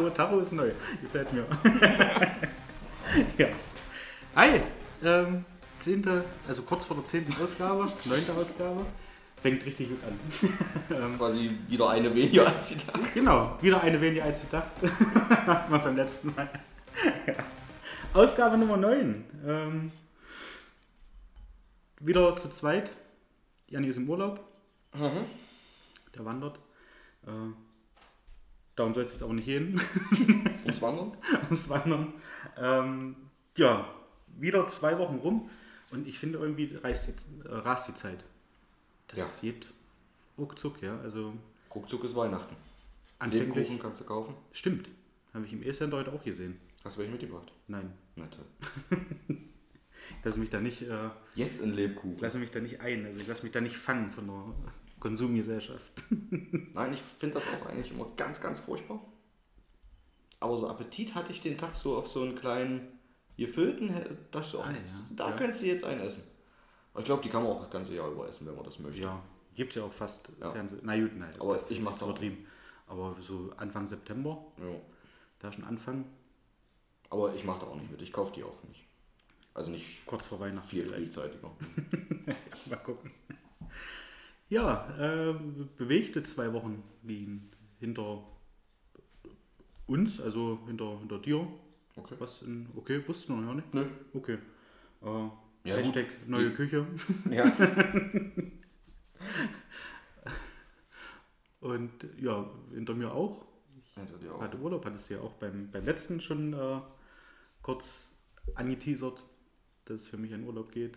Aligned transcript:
Tacho, 0.00 0.10
Tacho 0.10 0.38
ist 0.40 0.52
neu. 0.52 0.70
Gefällt 1.02 1.32
mir. 1.32 1.44
ja. 3.38 3.46
Hi! 4.34 4.60
Ähm, 5.04 5.44
zehnte, 5.78 6.24
also 6.48 6.62
kurz 6.62 6.84
vor 6.84 6.96
der 6.96 7.04
zehnten 7.04 7.34
Ausgabe, 7.42 7.90
neunte 8.06 8.32
Ausgabe. 8.32 8.86
Fängt 9.42 9.64
richtig 9.64 9.88
gut 9.88 9.98
an. 10.04 10.18
ähm, 11.02 11.18
Quasi 11.18 11.50
wieder 11.68 11.90
eine 11.90 12.14
weniger 12.14 12.46
als 12.46 12.68
die 12.68 12.76
da. 12.76 12.98
genau, 13.14 13.58
wieder 13.60 13.80
eine 13.82 14.00
weniger 14.00 14.24
als 14.24 14.42
gedacht. 14.42 14.70
Hatten 15.46 15.72
wir 15.72 15.78
beim 15.78 15.96
letzten 15.96 16.34
Mal. 16.34 16.48
ja. 17.26 17.34
Ausgabe 18.12 18.58
Nummer 18.58 18.76
9. 18.76 19.24
Ähm, 19.46 19.92
wieder 22.00 22.36
zu 22.36 22.50
zweit. 22.50 22.90
Janni 23.68 23.88
ist 23.88 23.96
im 23.96 24.08
Urlaub. 24.08 24.40
Mhm. 24.94 25.26
Der 26.14 26.24
wandert. 26.24 26.58
Äh, 27.26 27.30
darum 28.80 28.94
soll 28.94 29.04
es 29.04 29.12
jetzt 29.12 29.22
auch 29.22 29.32
nicht 29.32 29.44
gehen. 29.46 29.80
Ums 30.64 30.82
Wandern? 30.82 31.12
ums 31.46 31.68
Wandern. 31.68 32.12
Ähm, 32.56 33.16
ja, 33.56 33.88
wieder 34.38 34.66
zwei 34.68 34.98
Wochen 34.98 35.16
rum 35.16 35.50
und 35.90 36.06
ich 36.08 36.18
finde 36.18 36.38
irgendwie 36.38 36.74
reißt 36.76 37.08
die, 37.44 37.48
äh, 37.48 37.52
rast 37.52 37.88
die 37.88 37.94
Zeit. 37.94 38.24
Das 39.08 39.18
Ja. 39.18 39.26
geht 39.40 39.66
ruckzuck, 40.38 40.82
ja. 40.82 40.98
Also 41.00 41.34
Ruckzuck 41.74 42.04
ist 42.04 42.16
Weihnachten. 42.16 42.56
anfänglich. 43.18 43.54
Lebkuchen 43.54 43.78
kannst 43.78 44.00
du 44.00 44.04
kaufen. 44.04 44.34
Stimmt. 44.52 44.88
Habe 45.34 45.44
ich 45.46 45.52
im 45.52 45.62
E-Center 45.62 45.96
heute 45.98 46.12
auch 46.12 46.24
gesehen. 46.24 46.58
Hast 46.84 46.96
du 46.96 47.00
welche 47.00 47.12
mitgebracht? 47.12 47.52
Nein. 47.68 47.92
Na 48.16 48.26
toll. 48.26 48.98
Ich 50.18 50.24
lasse 50.24 50.40
mich 50.40 50.50
da 50.50 50.60
nicht, 50.60 50.82
äh, 50.82 51.08
Jetzt 51.36 51.60
in 51.62 51.72
Lebkuchen. 51.72 52.16
ich 52.16 52.20
lasse 52.20 52.38
mich 52.38 52.50
da 52.50 52.58
nicht 52.58 52.80
ein. 52.80 53.06
Also 53.06 53.20
ich 53.20 53.28
lasse 53.28 53.42
mich 53.44 53.52
da 53.52 53.60
nicht 53.60 53.76
fangen 53.76 54.10
von 54.10 54.26
der 54.26 54.44
Konsumgesellschaft. 55.00 55.90
Nein, 56.10 56.92
ich 56.94 57.00
finde 57.00 57.34
das 57.34 57.46
auch 57.48 57.66
eigentlich 57.66 57.90
immer 57.92 58.06
ganz, 58.16 58.40
ganz 58.40 58.58
furchtbar. 58.60 59.00
Aber 60.38 60.56
so 60.56 60.68
Appetit 60.68 61.14
hatte 61.14 61.32
ich 61.32 61.40
den 61.40 61.58
Tag 61.58 61.74
so 61.74 61.96
auf 61.98 62.08
so 62.08 62.22
einen 62.22 62.34
kleinen 62.36 62.98
gefüllten, 63.36 63.88
dachte 64.30 64.44
ich 64.44 64.50
so, 64.52 64.60
Ah, 64.60 64.70
ja. 64.70 64.78
da 65.16 65.30
Ja. 65.30 65.36
könntest 65.36 65.62
du 65.62 65.66
jetzt 65.66 65.84
einen 65.84 66.00
essen. 66.00 66.22
Aber 66.92 67.00
ich 67.00 67.06
glaube, 67.06 67.22
die 67.22 67.28
kann 67.28 67.42
man 67.42 67.52
auch 67.52 67.60
das 67.60 67.70
ganze 67.70 67.94
Jahr 67.94 68.10
über 68.10 68.28
essen, 68.28 68.46
wenn 68.46 68.54
man 68.54 68.64
das 68.64 68.78
möchte. 68.78 69.00
Ja, 69.00 69.22
gibt 69.54 69.70
es 69.72 69.76
ja 69.76 69.84
auch 69.84 69.92
fast. 69.92 70.28
Ja. 70.40 70.54
Na 70.82 70.98
gut, 70.98 71.16
nein. 71.16 71.32
Aber 71.38 71.54
das 71.54 71.70
ich 71.70 71.78
jetzt 71.78 72.02
auch. 72.02 72.08
übertrieben. 72.08 72.46
Aber 72.86 73.16
so 73.20 73.52
Anfang 73.56 73.86
September, 73.86 74.44
Ja. 74.58 74.64
da 75.38 75.52
schon 75.52 75.64
anfangen, 75.64 76.04
Aber 77.10 77.34
ich 77.34 77.44
mache 77.44 77.60
da 77.60 77.66
auch 77.66 77.76
nicht 77.76 77.90
mit. 77.90 78.02
Ich 78.02 78.12
kaufe 78.12 78.32
die 78.34 78.44
auch 78.44 78.62
nicht. 78.68 78.84
Also 79.54 79.70
nicht 79.72 80.04
kurz 80.06 80.26
vor 80.26 80.38
Weihnachten. 80.40 80.68
viel 80.68 80.84
vielleicht. 80.84 81.12
frühzeitiger. 81.14 81.50
Mal 82.70 82.76
gucken. 82.76 83.10
Ja, 84.50 84.86
äh, 84.98 85.34
bewegte 85.78 86.22
zwei 86.24 86.52
Wochen 86.52 86.82
liegen 87.02 87.50
hinter 87.78 88.22
uns, 89.86 90.20
also 90.20 90.58
hinter, 90.66 90.98
hinter 90.98 91.18
dir. 91.18 91.46
Okay. 91.96 92.14
Was 92.18 92.42
in, 92.42 92.68
okay, 92.76 93.02
wussten 93.06 93.34
wir 93.36 93.42
noch 93.42 93.54
nicht. 93.54 93.72
Nö. 93.72 93.86
Okay. 94.12 94.38
Äh, 95.02 95.28
Ja, 95.64 95.76
Hashtag 95.76 96.06
neue 96.26 96.48
Nee. 96.48 96.54
Küche. 96.54 96.86
Ja. 97.30 97.44
Und 101.60 101.90
ja, 102.18 102.50
hinter 102.72 102.94
mir 102.94 103.12
auch. 103.12 103.46
Hinter 103.94 104.18
dir 104.18 104.34
auch. 104.34 104.40
Hatte 104.40 104.58
Urlaub, 104.58 104.84
hattest 104.84 105.10
du 105.10 105.14
ja 105.14 105.20
auch 105.20 105.34
beim, 105.34 105.70
beim 105.70 105.84
letzten 105.84 106.20
schon 106.20 106.54
äh, 106.54 106.80
kurz 107.62 108.16
angeteasert, 108.54 109.24
dass 109.84 110.02
es 110.02 110.06
für 110.06 110.16
mich 110.16 110.32
in 110.32 110.44
Urlaub 110.44 110.72
geht. 110.72 110.96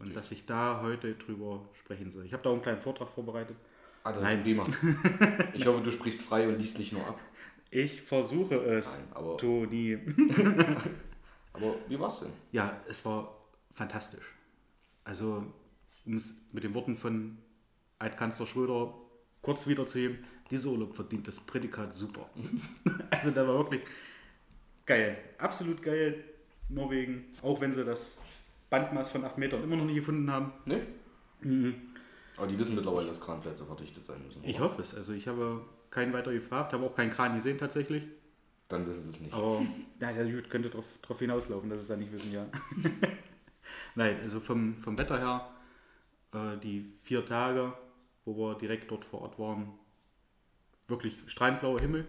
Und 0.00 0.06
Okay. 0.06 0.14
dass 0.14 0.32
ich 0.32 0.46
da 0.46 0.80
heute 0.82 1.14
drüber 1.14 1.60
sprechen 1.78 2.10
soll. 2.10 2.24
Ich 2.24 2.32
habe 2.32 2.42
da 2.42 2.48
auch 2.48 2.54
einen 2.54 2.62
kleinen 2.62 2.80
Vortrag 2.80 3.08
vorbereitet. 3.08 3.56
Ah, 4.02 4.12
das 4.12 4.22
Nein. 4.22 4.38
ist 4.38 4.44
prima. 4.44 4.64
Ich 5.54 5.66
hoffe, 5.66 5.82
du 5.82 5.90
sprichst 5.92 6.22
frei 6.22 6.48
und 6.48 6.58
liest 6.58 6.78
nicht 6.78 6.92
nur 6.92 7.06
ab. 7.06 7.20
Ich 7.70 8.00
versuche 8.00 8.56
es, 8.56 8.96
Nein, 8.96 9.06
aber, 9.14 9.36
Toni. 9.36 9.98
aber 11.52 11.74
wie 11.86 12.00
war's 12.00 12.20
denn? 12.20 12.30
Ja, 12.50 12.80
es 12.88 13.04
war 13.04 13.36
fantastisch. 13.72 14.24
Also, 15.04 15.44
um 16.06 16.16
es 16.16 16.34
mit 16.52 16.64
den 16.64 16.74
Worten 16.74 16.96
von 16.96 17.38
Altkanzler 17.98 18.46
Schröder 18.46 18.94
kurz 19.42 19.66
wiederzuheben, 19.66 20.24
dieser 20.50 20.70
Urlaub 20.70 20.94
verdient 20.96 21.28
das 21.28 21.40
Prädikat 21.40 21.92
super. 21.92 22.28
also, 23.10 23.30
da 23.30 23.46
war 23.46 23.58
wirklich 23.58 23.82
geil. 24.86 25.18
Absolut 25.38 25.82
geil. 25.82 26.24
Norwegen, 26.70 27.26
auch 27.42 27.60
wenn 27.60 27.72
sie 27.72 27.84
das 27.84 28.24
Bandmaß 28.70 29.10
von 29.10 29.24
8 29.24 29.36
Metern 29.38 29.62
immer 29.62 29.76
noch 29.76 29.84
nicht 29.84 29.96
gefunden 29.96 30.30
haben. 30.30 30.52
Ne? 30.64 30.86
Aber 32.36 32.46
die 32.46 32.58
wissen 32.58 32.76
mittlerweile, 32.76 33.08
dass 33.08 33.20
Kranplätze 33.20 33.66
verdichtet 33.66 34.04
sein 34.04 34.22
müssen. 34.24 34.42
Ich 34.44 34.60
hoffe 34.60 34.80
es. 34.80 34.94
Also, 34.94 35.12
ich 35.12 35.28
habe 35.28 35.62
keinen 35.90 36.12
weiter 36.12 36.32
gefragt, 36.32 36.72
habe 36.72 36.84
auch 36.84 36.94
keinen 36.94 37.10
Kran 37.10 37.34
gesehen 37.34 37.58
tatsächlich. 37.58 38.06
Dann 38.68 38.86
wissen 38.86 39.02
sie 39.02 39.10
es 39.10 39.20
nicht. 39.20 39.34
Aber 39.34 39.60
ja, 40.00 40.12
der 40.12 40.24
Dude 40.24 40.48
könnte 40.48 40.70
darauf 40.70 40.86
drauf 41.02 41.18
hinauslaufen, 41.18 41.68
dass 41.68 41.80
es 41.80 41.88
da 41.88 41.96
nicht 41.96 42.12
wissen, 42.12 42.32
ja. 42.32 42.46
Nein, 43.94 44.18
also 44.22 44.40
vom, 44.40 44.76
vom 44.76 44.96
Wetter 44.96 45.18
her, 45.18 45.50
äh, 46.32 46.56
die 46.58 46.92
vier 47.02 47.26
Tage, 47.26 47.72
wo 48.24 48.36
wir 48.36 48.54
direkt 48.56 48.90
dort 48.90 49.04
vor 49.04 49.22
Ort 49.22 49.38
waren, 49.38 49.72
wirklich 50.86 51.18
strahlend 51.26 51.60
Himmel, 51.80 52.06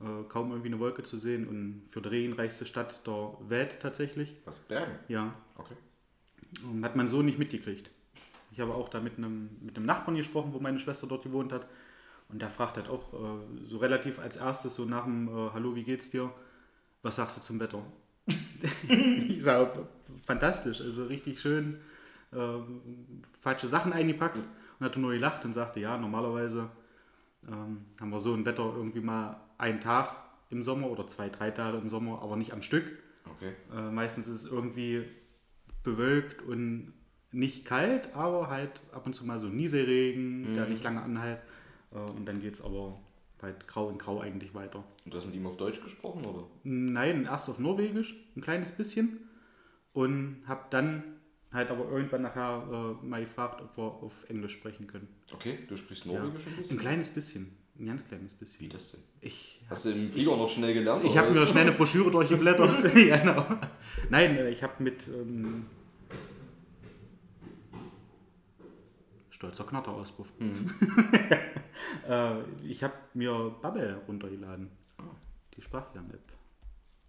äh, 0.00 0.24
kaum 0.28 0.50
irgendwie 0.50 0.68
eine 0.68 0.78
Wolke 0.80 1.02
zu 1.02 1.18
sehen 1.18 1.46
und 1.48 1.82
für 1.88 2.00
die 2.00 2.08
regenreichste 2.08 2.66
Stadt 2.66 3.06
der 3.06 3.34
Welt 3.48 3.78
tatsächlich, 3.80 4.36
Was? 4.44 4.58
Bergen? 4.58 4.92
ja, 5.08 5.34
Okay. 5.56 5.74
ähm, 6.64 6.84
hat 6.84 6.96
man 6.96 7.08
so 7.08 7.22
nicht 7.22 7.38
mitgekriegt. 7.38 7.90
Ich 8.52 8.60
habe 8.60 8.74
auch 8.74 8.88
da 8.88 9.00
mit 9.00 9.16
einem, 9.18 9.50
mit 9.60 9.76
einem 9.76 9.86
Nachbarn 9.86 10.16
gesprochen, 10.16 10.52
wo 10.52 10.58
meine 10.60 10.78
Schwester 10.78 11.06
dort 11.06 11.22
gewohnt 11.22 11.52
hat. 11.52 11.66
Und 12.28 12.40
der 12.42 12.50
fragt 12.50 12.76
halt 12.76 12.88
auch 12.88 13.12
äh, 13.12 13.66
so 13.66 13.78
relativ 13.78 14.18
als 14.18 14.36
erstes, 14.36 14.74
so 14.74 14.84
nach 14.84 15.04
dem 15.04 15.28
äh, 15.28 15.50
Hallo, 15.52 15.74
wie 15.74 15.84
geht's 15.84 16.10
dir? 16.10 16.32
Was 17.02 17.16
sagst 17.16 17.38
du 17.38 17.40
zum 17.42 17.60
Wetter? 17.60 17.82
ich 18.88 19.42
sage, 19.42 19.86
fantastisch, 20.24 20.80
also 20.80 21.04
richtig 21.06 21.40
schön 21.40 21.80
äh, 22.32 22.58
falsche 23.40 23.68
Sachen 23.68 23.92
eingepackt 23.92 24.36
und 24.78 24.86
hat 24.86 24.96
nur 24.96 25.12
gelacht 25.12 25.44
und 25.44 25.52
sagte, 25.52 25.80
ja, 25.80 25.96
normalerweise 25.98 26.68
ähm, 27.48 27.84
haben 28.00 28.10
wir 28.10 28.20
so 28.20 28.34
ein 28.34 28.44
Wetter 28.44 28.72
irgendwie 28.76 29.00
mal 29.00 29.40
einen 29.58 29.80
Tag 29.80 30.10
im 30.50 30.62
Sommer 30.62 30.88
oder 30.88 31.06
zwei, 31.06 31.28
drei 31.28 31.50
Tage 31.50 31.78
im 31.78 31.88
Sommer, 31.88 32.22
aber 32.22 32.36
nicht 32.36 32.52
am 32.52 32.62
Stück. 32.62 32.98
Okay. 33.36 33.52
Äh, 33.74 33.90
meistens 33.90 34.26
ist 34.26 34.44
es 34.44 34.50
irgendwie 34.50 35.04
bewölkt 35.82 36.42
und 36.42 36.92
nicht 37.32 37.64
kalt, 37.64 38.14
aber 38.14 38.48
halt 38.48 38.80
ab 38.92 39.06
und 39.06 39.14
zu 39.14 39.24
mal 39.24 39.38
so 39.38 39.48
Nieselregen, 39.48 40.54
der 40.54 40.66
nicht 40.66 40.82
lange 40.82 41.02
anhält. 41.02 41.38
Äh, 41.92 41.98
und 41.98 42.26
dann 42.26 42.40
geht 42.40 42.54
es 42.54 42.62
aber 42.62 42.98
halt 43.40 43.66
grau 43.66 43.88
in 43.90 43.98
grau 43.98 44.20
eigentlich 44.20 44.54
weiter. 44.54 44.84
Und 45.04 45.14
du 45.14 45.16
hast 45.16 45.26
mit 45.26 45.34
ihm 45.34 45.46
auf 45.46 45.56
Deutsch 45.56 45.82
gesprochen, 45.82 46.24
oder? 46.24 46.46
Nein, 46.64 47.24
erst 47.24 47.48
auf 47.48 47.58
Norwegisch, 47.58 48.16
ein 48.36 48.42
kleines 48.42 48.72
bisschen. 48.72 49.20
Und 49.92 50.42
habe 50.46 50.64
dann 50.70 51.04
halt 51.52 51.70
aber 51.70 51.90
irgendwann 51.90 52.22
nachher 52.22 52.96
äh, 53.02 53.06
mal 53.06 53.20
gefragt, 53.20 53.60
ob 53.60 53.76
wir 53.76 53.82
auf 53.84 54.28
Englisch 54.28 54.52
sprechen 54.52 54.86
können. 54.86 55.08
Okay, 55.32 55.58
du 55.68 55.76
sprichst 55.76 56.06
Norwegisch 56.06 56.46
ein 56.46 56.52
Ein 56.52 56.56
bisschen? 56.58 56.78
kleines 56.78 57.10
bisschen, 57.10 57.56
ein 57.78 57.86
ganz 57.86 58.06
kleines 58.06 58.34
bisschen. 58.34 58.60
Wie 58.60 58.68
das 58.68 58.92
denn? 58.92 59.00
Ich 59.20 59.62
Hast 59.68 59.84
du 59.84 59.90
im 59.90 60.10
Flieger 60.10 60.36
noch 60.36 60.48
schnell 60.48 60.74
gelernt? 60.74 61.04
Ich 61.04 61.16
habe 61.18 61.30
mir 61.32 61.46
schnell 61.46 61.66
eine 61.66 61.72
Broschüre 61.72 62.10
durchgeblättert. 62.10 62.94
ja, 62.96 63.16
genau. 63.18 63.46
Nein, 64.08 64.36
äh, 64.36 64.50
ich 64.50 64.62
habe 64.62 64.82
mit 64.82 65.08
ähm, 65.08 65.66
stolzer 69.30 69.64
Knatterauspuff. 69.64 70.28
äh, 72.08 72.40
ich 72.62 72.84
habe 72.84 72.94
mir 73.14 73.56
Bubble 73.62 74.00
runtergeladen. 74.06 74.70
Ah. 74.98 75.04
Die 75.56 75.62
Sprachlern-App. 75.62 76.20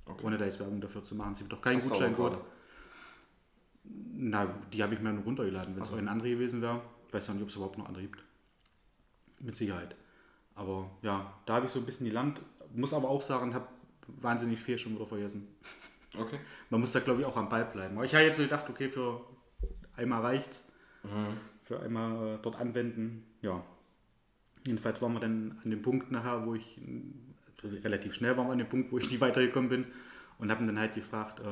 Okay. 0.06 0.26
Ohne 0.26 0.38
da 0.38 0.46
jetzt 0.46 0.60
Werbung 0.60 0.82
dafür 0.82 1.04
zu 1.04 1.16
machen. 1.16 1.36
Sie 1.36 1.44
wird 1.44 1.54
doch 1.54 1.62
kein 1.62 1.76
Hast 1.76 1.86
du 1.86 1.94
aber 1.94 2.08
Gutscheincode. 2.08 2.38
Na, 4.14 4.46
die 4.72 4.84
habe 4.84 4.94
ich 4.94 5.00
mir 5.00 5.14
nur 5.14 5.24
runtergeladen. 5.24 5.76
Wenn 5.76 5.84
es 5.84 5.94
ein 5.94 6.08
andere 6.08 6.30
gewesen 6.30 6.62
wäre, 6.62 6.82
ich 7.08 7.14
weiß 7.14 7.28
ja 7.28 7.34
nicht, 7.34 7.44
ob 7.44 7.50
es 7.50 7.56
überhaupt 7.56 7.78
noch 7.78 7.88
andere 7.88 8.04
gibt. 8.04 8.24
Mit 9.40 9.56
Sicherheit. 9.56 9.96
Aber 10.56 10.92
ja, 11.02 11.34
da 11.46 11.56
habe 11.56 11.66
ich 11.66 11.72
so 11.72 11.80
ein 11.80 11.86
bisschen 11.86 12.06
gelernt. 12.08 12.40
Muss 12.74 12.94
aber 12.94 13.10
auch 13.10 13.22
sagen, 13.22 13.54
habe 13.54 13.68
wahnsinnig 14.08 14.60
viel 14.60 14.78
schon 14.78 14.96
wieder 14.96 15.06
vergessen. 15.06 15.48
Okay. 16.18 16.40
Man 16.70 16.82
muss 16.82 16.92
da, 16.92 17.00
glaube 17.00 17.22
ich, 17.22 17.26
auch 17.26 17.38
am 17.38 17.50
Ball 17.50 17.66
bleiben. 17.66 17.96
Aber 17.96 18.06
ich 18.06 18.14
habe 18.14 18.26
jetzt 18.26 18.38
so 18.38 18.44
gedacht, 18.44 18.70
okay, 18.70 18.90
für 18.90 19.22
einmal 19.96 20.22
reicht's. 20.22 20.70
Mhm. 21.04 21.38
Für 21.64 21.80
einmal 21.80 22.36
äh, 22.36 22.40
dort 22.42 22.58
anwenden. 22.58 23.24
Ja. 23.42 23.64
Jedenfalls 24.66 25.02
waren 25.02 25.14
wir 25.14 25.20
dann 25.20 25.60
an 25.64 25.72
dem 25.72 25.82
Punkt 25.82 26.12
nachher, 26.12 26.46
wo 26.46 26.54
ich, 26.54 26.80
äh, 26.80 27.68
relativ 27.80 28.14
schnell 28.14 28.38
waren 28.38 28.48
wir 28.48 28.52
an 28.52 28.58
dem 28.58 28.70
Punkt, 28.70 28.92
wo 28.92 28.98
ich 28.98 29.10
nicht 29.10 29.22
weitergekommen 29.22 29.70
bin. 29.70 29.86
Und 30.38 30.52
habe 30.52 30.66
dann 30.66 30.80
halt 30.80 30.96
gefragt, 30.96 31.40
äh, 31.40 31.44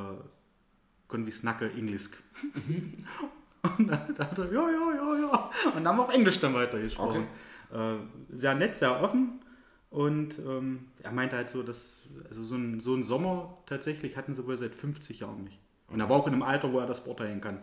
können 1.09 1.25
wir 1.25 1.33
snacke 1.33 1.69
Englisch? 1.71 2.11
und 3.77 3.87
dann 3.87 4.15
dachte 4.15 4.43
er, 4.43 4.53
ja, 4.53 4.69
ja, 4.69 4.95
ja, 4.95 5.19
ja. 5.19 5.51
Und 5.65 5.83
dann 5.83 5.87
haben 5.87 5.97
wir 5.97 6.03
auf 6.03 6.13
Englisch 6.13 6.39
dann 6.39 6.53
weitergesprochen. 6.53 7.27
Äh, 7.73 7.95
sehr 8.29 8.55
nett, 8.55 8.75
sehr 8.75 9.01
offen. 9.01 9.41
Und 9.89 10.37
ähm, 10.39 10.87
er 11.01 11.11
meinte 11.11 11.35
halt 11.35 11.49
so, 11.49 11.63
dass 11.63 12.03
also 12.29 12.43
so 12.43 12.55
ein, 12.55 12.79
so 12.79 12.95
ein 12.95 13.03
Sommer 13.03 13.57
tatsächlich 13.65 14.15
hatten 14.15 14.33
sie 14.33 14.45
wohl 14.45 14.57
seit 14.57 14.75
50 14.75 15.19
Jahren 15.19 15.43
nicht. 15.43 15.59
Und 15.87 15.99
er 15.99 16.07
war 16.09 16.17
auch 16.17 16.27
in 16.27 16.33
einem 16.33 16.43
Alter, 16.43 16.71
wo 16.71 16.79
er 16.79 16.85
das 16.85 17.03
beurteilen 17.03 17.41
kann. 17.41 17.59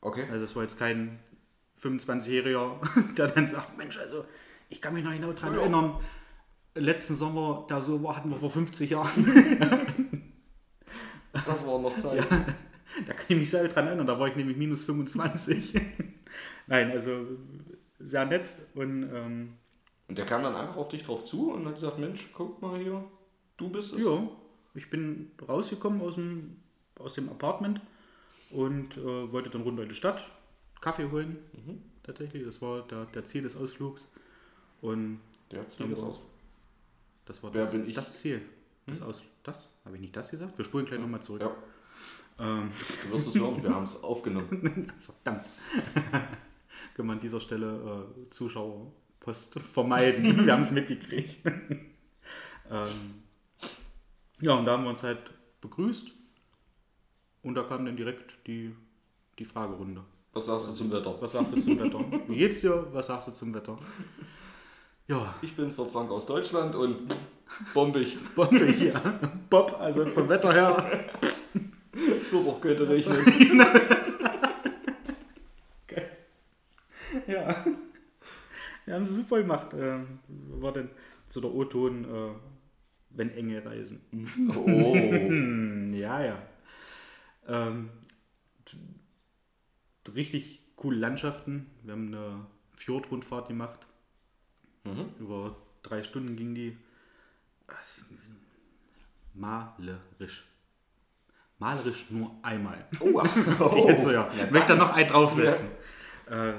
Okay. 0.00 0.24
Also 0.30 0.44
es 0.44 0.56
war 0.56 0.62
jetzt 0.62 0.78
kein 0.78 1.18
25-Jähriger, 1.80 2.78
der 3.16 3.28
dann 3.28 3.46
sagt, 3.46 3.76
Mensch, 3.76 3.98
also 3.98 4.24
ich 4.70 4.80
kann 4.80 4.94
mich 4.94 5.04
noch 5.04 5.12
genau 5.12 5.32
daran 5.32 5.54
Ja. 5.54 5.60
erinnern, 5.60 6.00
letzten 6.74 7.14
Sommer, 7.14 7.66
der 7.68 7.82
so 7.82 8.02
war, 8.02 8.16
hatten 8.16 8.30
wir 8.30 8.38
vor 8.38 8.50
50 8.50 8.90
Jahren. 8.90 9.26
Das 11.44 11.66
war 11.66 11.78
noch 11.78 11.96
Zeit. 11.98 12.24
da 13.06 13.12
kann 13.12 13.26
ich 13.28 13.36
mich 13.36 13.50
selber 13.50 13.72
dran 13.72 13.86
erinnern, 13.86 14.06
da 14.06 14.18
war 14.18 14.28
ich 14.28 14.36
nämlich 14.36 14.56
minus 14.56 14.84
25. 14.84 15.74
Nein, 16.66 16.90
also 16.90 17.26
sehr 17.98 18.24
nett 18.26 18.52
und 18.74 19.02
ähm, 19.12 19.54
Und 20.08 20.18
der 20.18 20.26
kam 20.26 20.42
dann 20.42 20.54
einfach 20.54 20.76
auf 20.76 20.88
dich 20.88 21.02
drauf 21.02 21.24
zu 21.24 21.52
und 21.52 21.66
hat 21.66 21.74
gesagt, 21.74 21.98
Mensch, 21.98 22.30
guck 22.34 22.60
mal 22.62 22.78
hier, 22.78 23.04
du 23.56 23.68
bist 23.68 23.94
es. 23.94 24.04
ja, 24.04 24.28
ich 24.74 24.90
bin 24.90 25.30
rausgekommen 25.48 26.00
aus 26.00 26.14
dem, 26.14 26.56
aus 26.98 27.14
dem 27.14 27.28
Apartment 27.28 27.80
und 28.50 28.96
äh, 28.96 29.32
wollte 29.32 29.50
dann 29.50 29.62
runter 29.62 29.82
in 29.82 29.88
die 29.88 29.94
Stadt, 29.94 30.24
Kaffee 30.80 31.10
holen, 31.10 31.38
tatsächlich, 32.02 32.44
das 32.44 32.60
war 32.60 32.86
der, 32.86 33.06
der 33.06 33.24
Ziel 33.24 33.42
des 33.42 33.56
Ausflugs 33.56 34.06
und 34.80 35.20
Der 35.50 35.66
Ziel 35.68 35.90
ist 35.92 36.02
aus. 36.02 36.22
Das 37.24 37.42
war 37.42 37.50
das, 37.50 37.72
das 37.94 38.20
Ziel. 38.20 38.42
Das 38.86 39.02
aus. 39.02 39.22
Das? 39.42 39.68
Habe 39.84 39.96
ich 39.96 40.00
nicht 40.00 40.14
das 40.14 40.30
gesagt? 40.30 40.56
Wir 40.56 40.64
spulen 40.64 40.86
gleich 40.86 41.00
nochmal 41.00 41.22
zurück. 41.22 41.40
Ja, 41.40 41.56
Ähm, 42.38 42.70
du 43.04 43.16
wirst 43.16 43.28
es 43.28 43.34
hören, 43.34 43.62
wir 43.62 43.70
haben 43.70 43.84
es 43.84 44.02
aufgenommen. 44.02 44.92
verdammt. 45.00 45.44
Können 46.94 47.08
wir 47.08 47.12
an 47.14 47.20
dieser 47.20 47.40
Stelle 47.40 48.04
äh, 48.26 48.30
Zuschauerpost 48.30 49.58
vermeiden. 49.60 50.44
wir 50.46 50.52
haben 50.52 50.62
es 50.62 50.70
mitgekriegt. 50.70 51.40
ähm, 52.70 53.22
ja, 54.40 54.54
und 54.54 54.66
da 54.66 54.72
haben 54.72 54.82
wir 54.84 54.90
uns 54.90 55.02
halt 55.02 55.18
begrüßt. 55.60 56.10
Und 57.42 57.54
da 57.54 57.62
kam 57.62 57.86
dann 57.86 57.96
direkt 57.96 58.36
die, 58.46 58.74
die 59.38 59.44
Fragerunde. 59.44 60.02
Was 60.32 60.46
sagst 60.46 60.68
du 60.68 60.72
zum 60.74 60.90
Wetter? 60.92 61.16
Was 61.20 61.32
sagst 61.32 61.56
du 61.56 61.60
zum 61.62 61.78
Wetter? 61.78 62.04
Wie 62.28 62.36
geht's 62.36 62.60
dir? 62.60 62.86
Was 62.92 63.06
sagst 63.06 63.28
du 63.28 63.32
zum 63.32 63.54
Wetter? 63.54 63.78
Ja, 65.08 65.34
Ich 65.40 65.54
bin's, 65.54 65.76
der 65.76 65.86
Frank 65.86 66.10
aus 66.10 66.26
Deutschland 66.26 66.74
und 66.74 67.14
bombig. 67.72 68.18
Bombe 68.34 68.66
hier. 68.66 69.00
Bob, 69.48 69.76
also 69.80 70.04
vom 70.06 70.28
Wetter 70.28 70.52
her. 70.52 71.04
Super, 72.22 72.60
könnte 72.60 72.88
regnen. 72.88 73.24
Ja. 77.26 77.64
Wir 78.84 78.94
haben 78.94 79.04
es 79.04 79.10
super 79.10 79.38
gemacht. 79.40 79.72
Ähm, 79.74 80.18
war 80.28 80.72
denn 80.72 80.90
so 81.28 81.40
der 81.40 81.52
O-Ton, 81.52 82.04
äh, 82.04 82.34
wenn 83.10 83.30
enge 83.30 83.64
reisen. 83.64 84.00
Oh. 84.54 84.94
Hm, 84.94 85.94
ja, 85.94 86.22
ja. 86.24 86.42
Ähm, 87.48 87.90
richtig 90.14 90.60
coole 90.76 90.98
Landschaften. 90.98 91.70
Wir 91.82 91.92
haben 91.92 92.08
eine 92.14 92.46
Fjordrundfahrt 92.74 93.48
gemacht. 93.48 93.86
Mhm. 94.84 95.10
Über 95.18 95.56
drei 95.82 96.02
Stunden 96.02 96.36
ging 96.36 96.54
die. 96.54 96.76
Was- 97.66 97.96
Malerisch. 99.34 100.46
Malerisch 101.58 102.06
nur 102.10 102.30
einmal. 102.42 102.84
Oh, 103.00 103.22
Die 103.74 103.80
jetzt 103.80 104.04
so, 104.04 104.10
ja. 104.10 104.30
Ja, 104.36 104.44
Ich 104.44 104.50
möchte 104.50 104.68
da 104.68 104.76
noch 104.76 104.92
einen 104.92 105.08
draufsetzen. 105.08 105.68
Äh, 106.30 106.54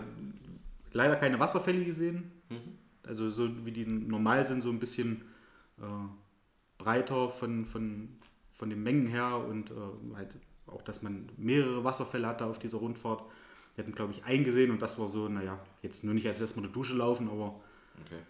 leider 0.91 1.15
keine 1.17 1.39
Wasserfälle 1.39 1.83
gesehen. 1.85 2.31
Mhm. 2.49 2.77
Also 3.07 3.29
so 3.29 3.65
wie 3.65 3.71
die 3.71 3.85
normal 3.85 4.43
sind, 4.43 4.61
so 4.61 4.69
ein 4.69 4.79
bisschen 4.79 5.21
äh, 5.79 5.83
breiter 6.77 7.29
von, 7.29 7.65
von, 7.65 8.09
von 8.51 8.69
den 8.69 8.83
Mengen 8.83 9.07
her 9.07 9.37
und 9.47 9.71
äh, 9.71 10.15
halt 10.15 10.35
auch, 10.65 10.81
dass 10.81 11.01
man 11.03 11.29
mehrere 11.37 11.83
Wasserfälle 11.83 12.27
hatte 12.27 12.45
auf 12.45 12.59
dieser 12.59 12.79
Rundfahrt. 12.79 13.23
Wir 13.75 13.83
hatten, 13.83 13.95
glaube 13.95 14.11
ich, 14.11 14.25
einen 14.25 14.43
gesehen 14.43 14.71
und 14.71 14.81
das 14.81 14.99
war 14.99 15.07
so, 15.07 15.29
naja, 15.29 15.59
jetzt 15.81 16.03
nur 16.03 16.13
nicht 16.13 16.27
als 16.27 16.41
erstmal 16.41 16.65
eine 16.65 16.73
Dusche 16.73 16.95
laufen, 16.95 17.29
aber 17.29 17.61
Okay. 18.05 18.21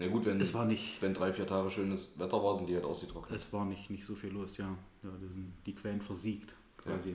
Ja 0.00 0.08
gut, 0.08 0.24
wenn, 0.24 0.40
es 0.40 0.52
war 0.54 0.64
nicht, 0.64 1.00
wenn 1.02 1.14
drei, 1.14 1.32
vier 1.32 1.46
Tage 1.46 1.70
schönes 1.70 2.18
Wetter 2.18 2.42
war, 2.42 2.56
sind 2.56 2.68
die 2.68 2.74
halt 2.74 2.84
ausgetrocknet. 2.84 3.38
es 3.38 3.52
war 3.52 3.64
nicht, 3.64 3.90
nicht 3.90 4.04
so 4.04 4.14
viel 4.16 4.30
los, 4.30 4.56
ja. 4.56 4.76
ja 5.04 5.10
die, 5.22 5.28
sind, 5.28 5.52
die 5.66 5.74
Quellen 5.74 6.00
versiegt 6.00 6.54
quasi. 6.78 7.10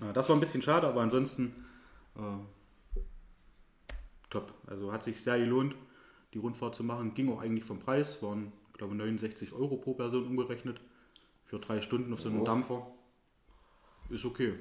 Äh, 0.00 0.12
Das 0.14 0.28
war 0.28 0.36
ein 0.36 0.40
bisschen 0.40 0.62
schade, 0.62 0.86
aber 0.88 1.02
ansonsten 1.02 1.52
äh, 2.16 3.00
top. 4.30 4.54
Also 4.66 4.92
hat 4.92 5.04
sich 5.04 5.22
sehr 5.22 5.38
gelohnt, 5.38 5.74
die 6.34 6.38
Rundfahrt 6.38 6.74
zu 6.74 6.82
machen. 6.84 7.14
Ging 7.14 7.30
auch 7.30 7.40
eigentlich 7.40 7.64
vom 7.64 7.78
Preis, 7.78 8.22
waren, 8.22 8.52
glaube 8.72 8.94
ich, 8.94 8.98
69 8.98 9.52
Euro 9.52 9.76
pro 9.76 9.94
Person 9.94 10.26
umgerechnet. 10.26 10.80
Für 11.44 11.58
drei 11.60 11.80
Stunden 11.80 12.12
auf 12.12 12.20
so 12.20 12.28
einem 12.28 12.40
Oh. 12.40 12.44
Dampfer. 12.44 12.86
Ist 14.10 14.24
okay. 14.24 14.54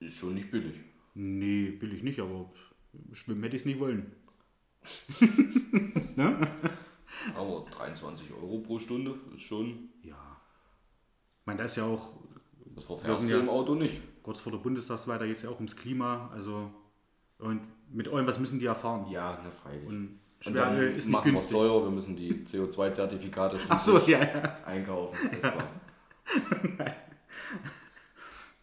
Ist 0.00 0.16
schon 0.16 0.34
nicht 0.34 0.50
billig. 0.50 0.74
Nee, 1.14 1.70
billig 1.70 2.02
nicht, 2.02 2.20
aber 2.20 2.50
schwimmen 3.12 3.42
hätte 3.42 3.56
ich 3.56 3.62
es 3.62 3.66
nicht 3.66 3.78
wollen. 3.80 4.12
Aber 7.36 7.64
23 7.70 8.32
Euro 8.32 8.58
pro 8.60 8.78
Stunde 8.78 9.14
ist 9.34 9.42
schon. 9.42 9.90
Ja. 10.02 10.14
Ich 11.40 11.46
meine, 11.46 11.58
da 11.58 11.64
ist 11.64 11.76
ja 11.76 11.84
auch 11.84 12.12
Das 12.74 12.84
verfährst 12.84 13.24
du 13.24 13.28
ja- 13.34 13.40
im 13.40 13.48
Auto 13.48 13.74
nicht. 13.74 14.00
kurz 14.22 14.40
vor 14.40 14.52
der 14.52 14.58
Bundestagswahl, 14.58 15.18
da 15.18 15.26
geht 15.26 15.36
es 15.36 15.42
ja 15.42 15.50
auch 15.50 15.56
ums 15.56 15.76
Klima. 15.76 16.30
Also 16.32 16.70
und 17.38 17.60
mit 17.92 18.06
irgendwas 18.06 18.38
müssen 18.38 18.58
die 18.58 18.66
erfahren. 18.66 19.10
Ja, 19.10 19.40
ne, 19.42 19.50
freilich. 19.50 19.86
Und 19.86 20.18
Und 20.46 20.54
dann 20.54 20.74
Schweröl 20.74 20.90
ist 20.96 21.06
nicht 21.06 21.12
machen 21.12 21.24
wir 21.26 21.32
günstig. 21.32 21.52
teuer, 21.52 21.82
wir 21.84 21.90
müssen 21.90 22.16
die 22.16 22.44
CO2-Zertifikate 22.44 23.58
Ach 23.68 23.78
so, 23.78 23.98
ja, 24.06 24.20
ja. 24.20 24.56
einkaufen. 24.64 25.16
Das 25.40 25.42
war, 25.54 25.64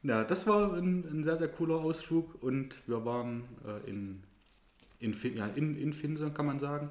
Ja, 0.03 0.23
das 0.23 0.45
war 0.45 0.73
ein, 0.73 1.03
ein 1.09 1.23
sehr, 1.23 1.38
sehr 1.38 1.47
cooler 1.47 1.77
Ausflug 1.77 2.41
und 2.44 2.81
wir 2.88 3.03
waren 3.06 3.44
äh, 3.65 3.89
in, 3.89 4.23
in, 5.00 5.13
ja, 5.36 5.47
in, 5.47 5.75
in 5.77 5.94
Finse, 5.94 6.31
kann 6.31 6.45
man 6.45 6.59
sagen. 6.59 6.89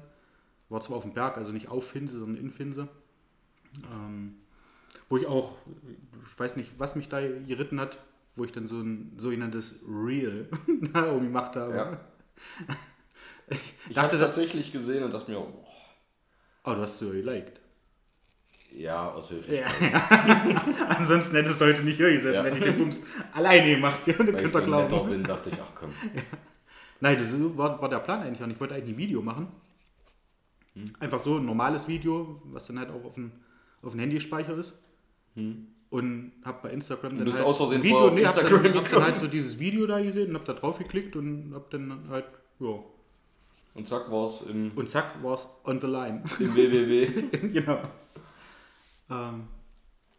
War 0.69 0.81
zwar 0.81 0.97
auf 0.97 1.03
dem 1.03 1.13
Berg, 1.13 1.37
also 1.37 1.51
nicht 1.51 1.69
auf 1.69 1.89
Finse, 1.89 2.19
sondern 2.19 2.43
in 2.43 2.51
Finse. 2.51 2.87
Ähm, 3.91 4.35
wo 5.09 5.17
ich 5.17 5.27
auch, 5.27 5.57
ich 6.31 6.39
weiß 6.39 6.55
nicht, 6.55 6.71
was 6.79 6.95
mich 6.95 7.09
da 7.09 7.19
geritten 7.21 7.79
hat, 7.79 7.99
wo 8.35 8.43
ich 8.45 8.51
dann 8.51 8.65
so 8.67 8.79
ein 8.81 9.13
sogenanntes 9.17 9.81
Reel 9.87 10.49
da 10.93 11.11
oben 11.11 11.25
gemacht 11.27 11.55
habe. 11.55 11.75
ja. 11.75 11.99
Ich 13.87 13.93
dachte, 13.93 14.01
habe 14.09 14.17
das- 14.17 14.33
tatsächlich 14.35 14.71
gesehen 14.71 15.03
und 15.03 15.13
dachte 15.13 15.31
mir, 15.31 15.39
oh, 15.39 15.65
Oh, 16.67 16.73
du 16.73 16.81
hast 16.81 16.97
so 16.97 17.11
geliked. 17.11 17.61
ja, 18.75 19.11
aus 19.11 19.29
Höflichkeit. 19.29 19.71
Ja. 19.93 20.87
Ansonsten 20.97 21.35
hättest 21.35 21.61
du 21.61 21.65
heute 21.65 21.83
nicht 21.83 21.97
hier 21.97 22.11
gesessen, 22.11 22.33
Ja. 22.33 22.43
hätte 22.43 22.57
ich 22.57 22.63
den 22.63 22.77
Bums 22.79 23.05
alleine 23.33 23.75
gemacht. 23.75 23.99
Ja, 24.07 24.13
du 24.13 24.33
Weil 24.33 24.45
ich 24.47 24.51
so 24.51 24.61
glauben. 24.63 25.09
bin, 25.11 25.23
dachte 25.23 25.51
ich, 25.51 25.57
ach 25.61 25.71
komm. 25.75 25.91
Nein, 27.01 27.17
das 27.19 27.33
war, 27.57 27.81
war 27.81 27.89
der 27.89 27.99
Plan 27.99 28.21
eigentlich 28.21 28.41
auch 28.41 28.47
nicht. 28.47 28.55
Ich 28.55 28.61
wollte 28.61 28.75
eigentlich 28.75 28.95
ein 28.95 28.97
Video 28.97 29.21
machen. 29.21 29.47
Einfach 30.99 31.19
so 31.19 31.37
ein 31.37 31.45
normales 31.45 31.87
Video, 31.87 32.41
was 32.45 32.67
dann 32.67 32.79
halt 32.79 32.89
auch 32.89 33.03
auf 33.05 33.15
dem, 33.15 33.31
auf 33.81 33.91
dem 33.91 33.99
Handyspeicher 33.99 34.55
ist. 34.55 34.77
Und 35.89 36.31
hab 36.43 36.61
bei 36.63 36.71
Instagram 36.71 37.17
dann 37.17 37.25
bist 37.25 37.37
halt 37.37 37.47
aus 37.47 37.57
Versehen 37.57 37.77
ein 37.77 37.83
Video, 37.83 38.09
nee, 38.11 38.25
hab 38.25 38.35
Instagram 38.35 38.63
dann, 38.63 38.75
hab 38.75 38.89
dann 38.89 39.03
halt 39.03 39.17
so 39.17 39.27
dieses 39.27 39.59
Video 39.59 39.87
da 39.87 40.01
gesehen 40.01 40.29
und 40.29 40.35
hab 40.35 40.45
da 40.45 40.53
drauf 40.53 40.77
geklickt 40.77 41.15
und 41.15 41.53
hab 41.53 41.69
dann 41.69 42.09
halt, 42.09 42.25
ja. 42.59 42.79
Und 43.73 43.87
zack 43.87 44.09
war 44.09 44.25
es 44.25 44.41
im, 44.41 44.71
Und 44.75 44.89
zack, 44.89 45.21
war's 45.21 45.49
on 45.65 45.79
the 45.79 45.87
line. 45.87 46.23
im 46.39 46.55
WWW. 46.55 47.47
genau. 47.53 47.79
Ähm, 49.09 49.47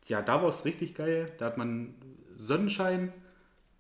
ja, 0.07 0.23
da 0.23 0.43
war 0.43 0.49
es 0.49 0.65
richtig 0.65 0.95
geil. 0.95 1.33
Da 1.39 1.47
hat 1.47 1.59
man 1.59 1.95
Sonnenschein, 2.37 3.13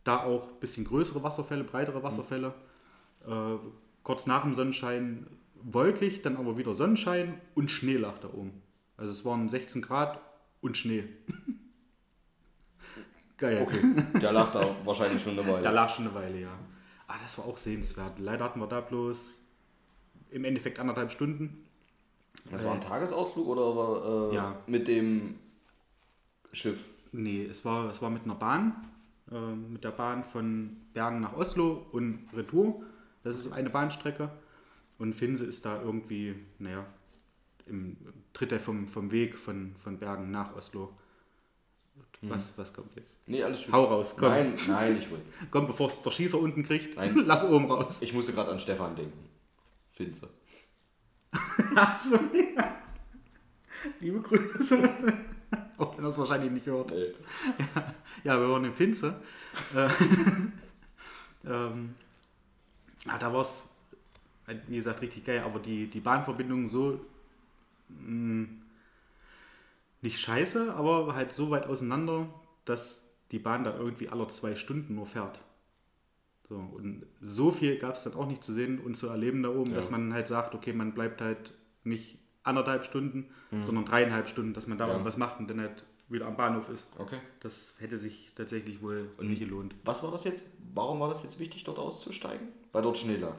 da 0.04 0.22
auch 0.22 0.48
ein 0.48 0.60
bisschen 0.60 0.84
größere 0.84 1.22
Wasserfälle, 1.22 1.64
breitere 1.64 2.02
Wasserfälle. 2.02 2.54
Äh, 3.26 3.58
kurz 4.02 4.26
nach 4.26 4.42
dem 4.42 4.54
Sonnenschein 4.54 5.26
wolkig, 5.62 6.22
dann 6.22 6.36
aber 6.36 6.56
wieder 6.56 6.74
Sonnenschein 6.74 7.40
und 7.54 7.70
Schnee 7.70 7.96
lag 7.96 8.18
da 8.18 8.28
oben. 8.28 8.62
Also 8.96 9.10
es 9.10 9.24
waren 9.24 9.48
16 9.48 9.82
Grad 9.82 10.20
und 10.60 10.76
Schnee. 10.76 11.04
geil. 13.38 13.62
Okay, 13.62 14.20
der 14.20 14.32
lag 14.32 14.50
da 14.52 14.76
wahrscheinlich 14.84 15.22
schon 15.22 15.38
eine 15.38 15.46
Weile. 15.46 15.62
Da 15.62 15.70
lag 15.70 15.90
schon 15.90 16.06
eine 16.06 16.14
Weile, 16.14 16.40
ja. 16.40 16.58
Ah, 17.08 17.16
das 17.22 17.38
war 17.38 17.46
auch 17.46 17.56
sehenswert. 17.58 18.18
Leider 18.18 18.44
hatten 18.44 18.60
wir 18.60 18.66
da 18.66 18.80
bloß 18.80 19.42
im 20.30 20.44
Endeffekt 20.44 20.78
anderthalb 20.78 21.12
Stunden. 21.12 21.64
Das 22.50 22.64
war 22.64 22.74
ein 22.74 22.80
Tagesausflug 22.80 23.46
oder 23.46 23.76
war, 23.76 24.32
äh, 24.32 24.34
Ja. 24.34 24.56
mit 24.66 24.88
dem 24.88 25.36
Schiff? 26.52 26.84
Nee, 27.12 27.44
es 27.46 27.64
war, 27.64 27.90
es 27.90 28.02
war 28.02 28.10
mit 28.10 28.24
einer 28.24 28.34
Bahn. 28.34 28.88
Äh, 29.30 29.54
mit 29.54 29.84
der 29.84 29.90
Bahn 29.90 30.24
von 30.24 30.76
Bergen 30.94 31.20
nach 31.20 31.34
Oslo 31.36 31.86
und 31.92 32.28
Retour. 32.34 32.82
Das 33.26 33.38
ist 33.38 33.52
eine 33.52 33.70
Bahnstrecke. 33.70 34.30
Und 34.98 35.14
Finse 35.14 35.44
ist 35.44 35.66
da 35.66 35.82
irgendwie, 35.82 36.36
naja, 36.60 36.86
im 37.66 37.96
Drittel 38.32 38.60
vom, 38.60 38.86
vom 38.86 39.10
Weg 39.10 39.34
von, 39.34 39.74
von 39.74 39.98
Bergen 39.98 40.30
nach 40.30 40.54
Oslo. 40.54 40.94
Was, 42.22 42.56
was 42.56 42.72
kommt 42.72 42.94
jetzt? 42.94 43.18
Nee, 43.26 43.42
alles 43.42 43.62
schön. 43.62 43.72
Hau 43.72 43.84
raus, 43.84 44.16
komm. 44.16 44.28
Nein, 44.28 44.54
nein, 44.68 44.96
ich 44.96 45.10
will. 45.10 45.20
Komm, 45.50 45.66
bevor 45.66 45.88
es 45.88 46.00
der 46.00 46.10
Schießer 46.10 46.38
unten 46.38 46.62
kriegt, 46.62 46.96
Nein. 46.96 47.14
lass 47.26 47.44
oben 47.44 47.70
raus. 47.70 48.00
Ich 48.00 48.12
musste 48.14 48.32
gerade 48.32 48.50
an 48.50 48.58
Stefan 48.58 48.96
denken. 48.96 49.28
Finze. 49.92 50.28
Ach 51.74 51.98
so, 51.98 52.18
Liebe 54.00 54.20
Grüße. 54.20 54.88
Auch 55.76 55.96
wenn 55.96 56.04
er 56.04 56.08
es 56.08 56.18
wahrscheinlich 56.18 56.50
nicht 56.50 56.66
hört. 56.66 56.90
Nee. 56.90 57.12
Ja, 58.24 58.40
wir 58.40 58.48
waren 58.48 58.64
in 58.64 58.72
Finze. 58.72 59.20
Äh, 59.74 59.88
ähm, 61.44 61.94
ja, 63.06 63.18
da 63.18 63.32
war 63.32 63.42
es, 63.42 63.68
wie 64.68 64.76
gesagt, 64.76 65.00
richtig 65.02 65.24
geil. 65.24 65.42
Aber 65.44 65.58
die, 65.60 65.88
die 65.88 66.00
Bahnverbindung 66.00 66.68
so 66.68 67.00
mh, 67.88 68.48
nicht 70.02 70.20
scheiße, 70.20 70.74
aber 70.74 71.14
halt 71.14 71.32
so 71.32 71.50
weit 71.50 71.66
auseinander, 71.66 72.28
dass 72.64 73.10
die 73.32 73.38
Bahn 73.38 73.64
da 73.64 73.76
irgendwie 73.76 74.08
alle 74.08 74.28
zwei 74.28 74.54
Stunden 74.54 74.94
nur 74.94 75.06
fährt. 75.06 75.40
So, 76.48 76.54
und 76.56 77.04
so 77.20 77.50
viel 77.50 77.76
gab 77.78 77.96
es 77.96 78.04
dann 78.04 78.14
auch 78.14 78.26
nicht 78.28 78.44
zu 78.44 78.52
sehen 78.52 78.78
und 78.78 78.96
zu 78.96 79.08
erleben 79.08 79.42
da 79.42 79.48
oben, 79.48 79.70
Ja. 79.70 79.76
dass 79.76 79.90
man 79.90 80.12
halt 80.14 80.28
sagt, 80.28 80.54
okay, 80.54 80.72
man 80.72 80.92
bleibt 80.92 81.20
halt 81.20 81.54
nicht 81.82 82.18
anderthalb 82.44 82.84
Stunden, 82.84 83.26
sondern 83.62 83.84
dreieinhalb 83.84 84.28
Stunden, 84.28 84.54
dass 84.54 84.68
man 84.68 84.78
da 84.78 84.86
Ja. 84.86 84.92
irgendwas 84.92 85.16
macht 85.16 85.40
und 85.40 85.48
dann 85.48 85.60
halt 85.60 85.84
wieder 86.08 86.26
am 86.26 86.36
Bahnhof 86.36 86.68
ist. 86.68 86.88
Okay. 86.98 87.18
Das 87.40 87.74
hätte 87.78 87.98
sich 87.98 88.32
tatsächlich 88.34 88.80
wohl 88.82 89.10
nicht 89.20 89.40
gelohnt. 89.40 89.74
Was 89.84 90.02
war 90.02 90.10
das 90.12 90.24
jetzt? 90.24 90.46
Warum 90.74 91.00
war 91.00 91.08
das 91.08 91.22
jetzt 91.22 91.38
wichtig, 91.38 91.64
dort 91.64 91.78
auszusteigen? 91.78 92.48
Weil 92.72 92.82
dort 92.82 92.98
Schnee 92.98 93.16
lag. 93.16 93.36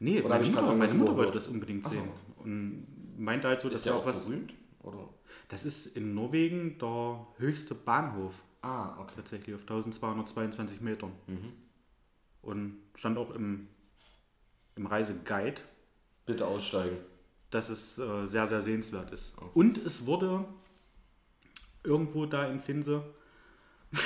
Nee, 0.00 0.20
Oder 0.20 0.28
meine 0.30 0.44
ich 0.44 0.50
Mutter, 0.52 0.74
meine 0.74 0.94
Mutter 0.94 1.16
wollte 1.16 1.32
das 1.32 1.48
unbedingt 1.48 1.84
Ach 1.86 1.90
so. 1.90 1.96
sehen. 1.96 2.08
Und 2.38 2.86
meinte 3.18 3.48
halt 3.48 3.60
so, 3.60 3.68
dass 3.68 3.78
Ist 3.80 3.84
ja 3.86 3.94
auch 3.94 4.02
auch 4.02 4.06
was. 4.06 4.26
berühmt? 4.26 4.54
Oder? 4.82 5.08
Das 5.48 5.64
ist 5.64 5.96
in 5.96 6.14
Norwegen 6.14 6.78
der 6.78 7.26
höchste 7.38 7.74
Bahnhof, 7.74 8.34
Ah, 8.62 8.96
okay. 9.00 9.12
tatsächlich 9.16 9.54
auf 9.54 9.62
1222 9.62 10.80
Metern. 10.80 11.12
Mhm. 11.26 11.52
Und 12.42 12.76
stand 12.94 13.18
auch 13.18 13.34
im, 13.34 13.68
im 14.76 14.86
Reiseguide, 14.86 15.60
Bitte 16.26 16.46
aussteigen. 16.46 16.96
dass 17.50 17.68
es 17.70 17.98
äh, 17.98 18.26
sehr, 18.26 18.46
sehr 18.46 18.62
sehenswert 18.62 19.10
ist. 19.12 19.36
Okay. 19.38 19.50
Und 19.54 19.78
es 19.78 20.06
wurde 20.06 20.44
irgendwo 21.82 22.26
da 22.26 22.46
in 22.46 22.60
Finse. 22.60 23.02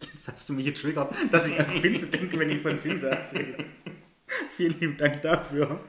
Jetzt 0.00 0.28
hast 0.28 0.48
du 0.48 0.52
mich 0.52 0.66
getriggert, 0.66 1.14
dass 1.30 1.48
ich 1.48 1.58
an 1.58 1.68
Finse 1.68 2.10
denke, 2.10 2.38
wenn 2.38 2.50
ich 2.50 2.60
von 2.60 2.78
Finse 2.78 3.10
erzähle. 3.10 3.64
Vielen 4.56 4.78
lieben 4.78 4.96
Dank 4.96 5.22
dafür. 5.22 5.80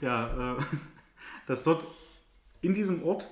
Ja, 0.00 0.56
äh, 0.56 0.62
dass 1.46 1.64
dort 1.64 1.84
in 2.60 2.74
diesem 2.74 3.02
Ort, 3.02 3.28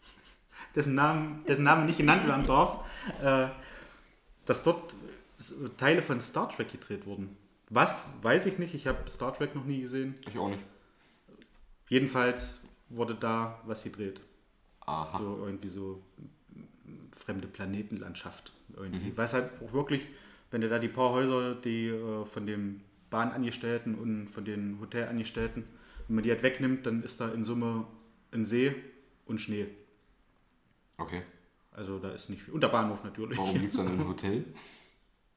dessen 0.74 0.94
Namen, 0.94 1.44
dessen 1.46 1.64
Name 1.64 1.84
nicht 1.84 1.98
genannt 1.98 2.26
werden 2.26 2.46
darf, 2.46 2.84
äh, 3.22 3.48
dass 4.46 4.62
dort 4.62 4.94
Teile 5.76 6.02
von 6.02 6.20
Star 6.20 6.50
Trek 6.50 6.72
gedreht 6.72 7.06
wurden. 7.06 7.36
Was, 7.70 8.08
weiß 8.22 8.46
ich 8.46 8.58
nicht, 8.58 8.74
ich 8.74 8.86
habe 8.86 9.10
Star 9.10 9.36
Trek 9.36 9.54
noch 9.54 9.64
nie 9.64 9.82
gesehen. 9.82 10.14
Ich 10.28 10.38
auch 10.38 10.48
nicht. 10.48 10.62
Jedenfalls 11.88 12.66
wurde 12.88 13.14
da 13.14 13.60
was 13.64 13.84
gedreht. 13.84 14.20
Aha. 14.88 15.18
So 15.18 15.44
irgendwie 15.44 15.68
so 15.68 16.02
fremde 17.12 17.46
Planetenlandschaft. 17.46 18.52
Irgendwie. 18.76 19.16
Weiß 19.16 19.34
halt 19.34 19.50
auch 19.62 19.72
wirklich, 19.72 20.06
wenn 20.50 20.60
du 20.60 20.68
da 20.68 20.78
die 20.78 20.88
paar 20.88 21.10
Häuser, 21.12 21.54
die 21.54 21.88
äh, 21.88 22.24
von 22.24 22.46
den 22.46 22.82
Bahnangestellten 23.10 23.94
und 23.94 24.28
von 24.28 24.44
den 24.44 24.78
Hotelangestellten, 24.80 25.64
wenn 26.06 26.14
man 26.16 26.24
die 26.24 26.30
halt 26.30 26.42
wegnimmt, 26.42 26.86
dann 26.86 27.02
ist 27.02 27.20
da 27.20 27.28
in 27.30 27.44
Summe 27.44 27.86
ein 28.32 28.44
See 28.44 28.74
und 29.26 29.40
Schnee. 29.40 29.66
Okay. 30.96 31.22
Also 31.72 31.98
da 31.98 32.10
ist 32.10 32.30
nicht 32.30 32.42
viel. 32.42 32.54
Und 32.54 32.62
der 32.62 32.68
Bahnhof 32.68 33.04
natürlich. 33.04 33.38
Warum 33.38 33.54
gibt 33.60 33.74
es 33.74 33.78
dann 33.78 33.88
ein 33.88 34.08
Hotel? 34.08 34.44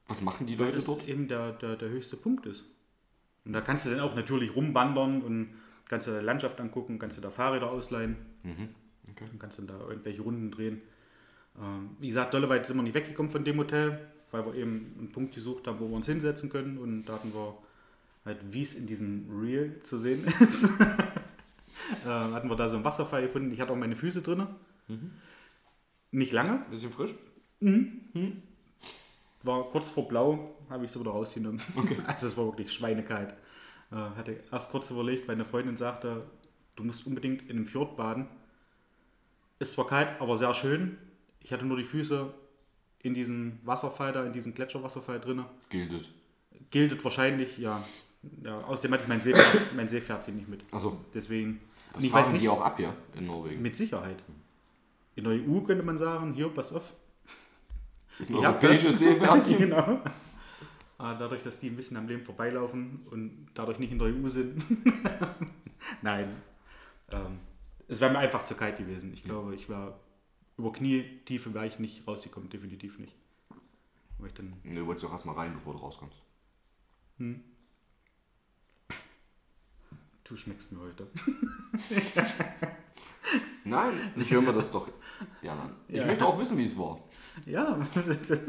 Was 0.08 0.22
machen 0.22 0.46
die 0.46 0.58
Weil 0.58 0.66
Leute 0.66 0.76
das 0.76 0.86
dort? 0.86 1.08
eben 1.08 1.28
der, 1.28 1.52
der, 1.52 1.76
der 1.76 1.90
höchste 1.90 2.16
Punkt 2.16 2.46
ist. 2.46 2.64
Und 3.44 3.52
da 3.52 3.60
kannst 3.60 3.86
du 3.86 3.90
dann 3.90 4.00
auch 4.00 4.14
natürlich 4.14 4.54
rumwandern 4.56 5.22
und 5.22 5.54
kannst 5.88 6.06
du 6.06 6.18
die 6.18 6.24
Landschaft 6.24 6.60
angucken, 6.60 6.98
kannst 6.98 7.16
du 7.16 7.20
da 7.20 7.30
Fahrräder 7.30 7.70
ausleihen. 7.70 8.16
Mhm. 8.42 8.68
Okay. 9.12 9.24
Dann 9.28 9.38
kannst 9.38 9.58
du 9.58 9.62
da 9.62 9.78
irgendwelche 9.80 10.22
Runden 10.22 10.50
drehen. 10.50 10.80
Ähm, 11.60 11.90
wie 11.98 12.08
gesagt, 12.08 12.34
dolle 12.34 12.48
weit 12.48 12.66
sind 12.66 12.76
wir 12.76 12.82
nicht 12.82 12.94
weggekommen 12.94 13.30
von 13.30 13.44
dem 13.44 13.58
Hotel, 13.58 14.00
weil 14.30 14.44
wir 14.46 14.54
eben 14.54 14.94
einen 14.98 15.12
Punkt 15.12 15.34
gesucht 15.34 15.66
haben, 15.66 15.80
wo 15.80 15.88
wir 15.88 15.96
uns 15.96 16.06
hinsetzen 16.06 16.50
können. 16.50 16.78
Und 16.78 17.04
da 17.04 17.14
hatten 17.14 17.32
wir 17.34 17.56
halt, 18.24 18.38
wie 18.50 18.62
es 18.62 18.74
in 18.74 18.86
diesem 18.86 19.28
Reel 19.40 19.80
zu 19.80 19.98
sehen 19.98 20.24
ist, 20.40 20.64
äh, 22.04 22.08
hatten 22.08 22.48
wir 22.48 22.56
da 22.56 22.68
so 22.68 22.76
einen 22.76 22.84
Wasserfall 22.84 23.22
gefunden. 23.22 23.52
Ich 23.52 23.60
hatte 23.60 23.72
auch 23.72 23.76
meine 23.76 23.96
Füße 23.96 24.22
drin. 24.22 24.46
Nicht 26.10 26.32
lange, 26.32 26.64
Bisschen 26.70 26.90
frisch? 26.92 27.14
war 29.44 29.64
kurz 29.70 29.88
vor 29.88 30.08
blau, 30.08 30.54
habe 30.68 30.84
ich 30.84 30.90
sie 30.92 31.00
wieder 31.00 31.10
rausgenommen. 31.10 31.60
Also 32.06 32.26
es 32.26 32.36
war 32.36 32.46
wirklich 32.46 32.72
schweinekalt. 32.72 33.34
Äh, 33.90 33.96
hatte 33.96 34.40
erst 34.50 34.70
kurz 34.70 34.90
überlegt, 34.90 35.28
weil 35.28 35.34
eine 35.34 35.44
Freundin 35.44 35.76
sagte, 35.76 36.24
du 36.76 36.84
musst 36.84 37.06
unbedingt 37.06 37.42
in 37.42 37.56
einem 37.56 37.66
Fjord 37.66 37.96
baden. 37.96 38.28
Ist 39.62 39.74
zwar 39.74 39.86
kalt, 39.86 40.08
aber 40.18 40.36
sehr 40.36 40.52
schön. 40.54 40.98
Ich 41.38 41.52
hatte 41.52 41.64
nur 41.64 41.76
die 41.76 41.84
Füße 41.84 42.34
in 42.98 43.14
diesem 43.14 43.60
Wasserfall 43.62 44.12
da, 44.12 44.24
in 44.24 44.32
diesem 44.32 44.54
Gletscherwasserfall 44.54 45.20
drin. 45.20 45.44
Gildet. 45.70 46.10
Gildet 46.72 47.04
wahrscheinlich, 47.04 47.58
ja. 47.58 47.80
ja 48.42 48.60
außerdem 48.62 48.92
hatte 48.92 49.04
ich 49.04 49.08
mein, 49.08 49.20
Seepferd, 49.20 49.76
mein 49.76 49.86
Seepferdchen 49.86 50.34
nicht 50.34 50.48
mit. 50.48 50.64
Also, 50.72 50.98
Deswegen, 51.14 51.60
das 51.92 52.02
ich 52.02 52.12
weiß 52.12 52.30
nicht, 52.30 52.42
die 52.42 52.48
auch 52.48 52.60
ab, 52.60 52.80
ja, 52.80 52.92
in 53.16 53.26
Norwegen. 53.26 53.62
mit 53.62 53.76
Sicherheit. 53.76 54.16
In 55.14 55.22
der 55.22 55.34
EU 55.34 55.60
könnte 55.60 55.84
man 55.84 55.96
sagen, 55.96 56.32
hier, 56.32 56.48
pass 56.48 56.72
auf, 56.72 56.92
Ein 58.28 58.34
europäisches. 58.34 58.98
Seepferdchen. 58.98 59.58
genau. 59.58 60.00
Ah, 60.98 61.14
Dadurch, 61.14 61.44
dass 61.44 61.60
die 61.60 61.68
ein 61.68 61.76
bisschen 61.76 61.96
am 61.98 62.08
Leben 62.08 62.22
vorbeilaufen 62.22 63.06
und 63.12 63.46
dadurch 63.54 63.78
nicht 63.78 63.92
in 63.92 64.00
der 64.00 64.08
EU 64.08 64.28
sind. 64.28 64.60
Nein. 66.02 66.26
Ähm, 67.12 67.38
es 67.92 68.00
wäre 68.00 68.10
mir 68.12 68.18
einfach 68.18 68.42
zu 68.44 68.54
kalt 68.54 68.76
gewesen. 68.78 69.12
Ich 69.12 69.22
glaube, 69.24 69.54
ich 69.54 69.68
wäre 69.68 69.98
über 70.58 70.72
Knietiefe 70.72 71.52
wäre 71.54 71.66
ich 71.66 71.78
nicht 71.78 72.06
rausgekommen, 72.06 72.48
definitiv 72.50 72.98
nicht. 72.98 73.14
Weil 74.18 74.28
ich 74.28 74.34
dann, 74.34 74.54
Ne, 74.64 74.74
du 74.74 74.86
wolltest 74.86 75.04
doch 75.06 75.12
erstmal 75.12 75.34
rein, 75.36 75.54
bevor 75.54 75.72
du 75.74 75.78
rauskommst. 75.80 76.16
du 80.24 80.36
schmeckst 80.36 80.72
mir 80.72 80.80
heute. 80.80 81.06
Nein, 83.64 83.92
ich 84.16 84.30
höre 84.30 84.42
mir 84.42 84.52
das 84.52 84.72
doch. 84.72 84.88
Ja, 85.40 85.54
dann. 85.54 85.70
Ich 85.88 85.96
Ja. 85.96 86.06
möchte 86.06 86.26
auch 86.26 86.38
wissen, 86.38 86.58
wie 86.58 86.64
es 86.64 86.76
war. 86.76 86.98
Ja, 87.46 87.78
das, 88.28 88.40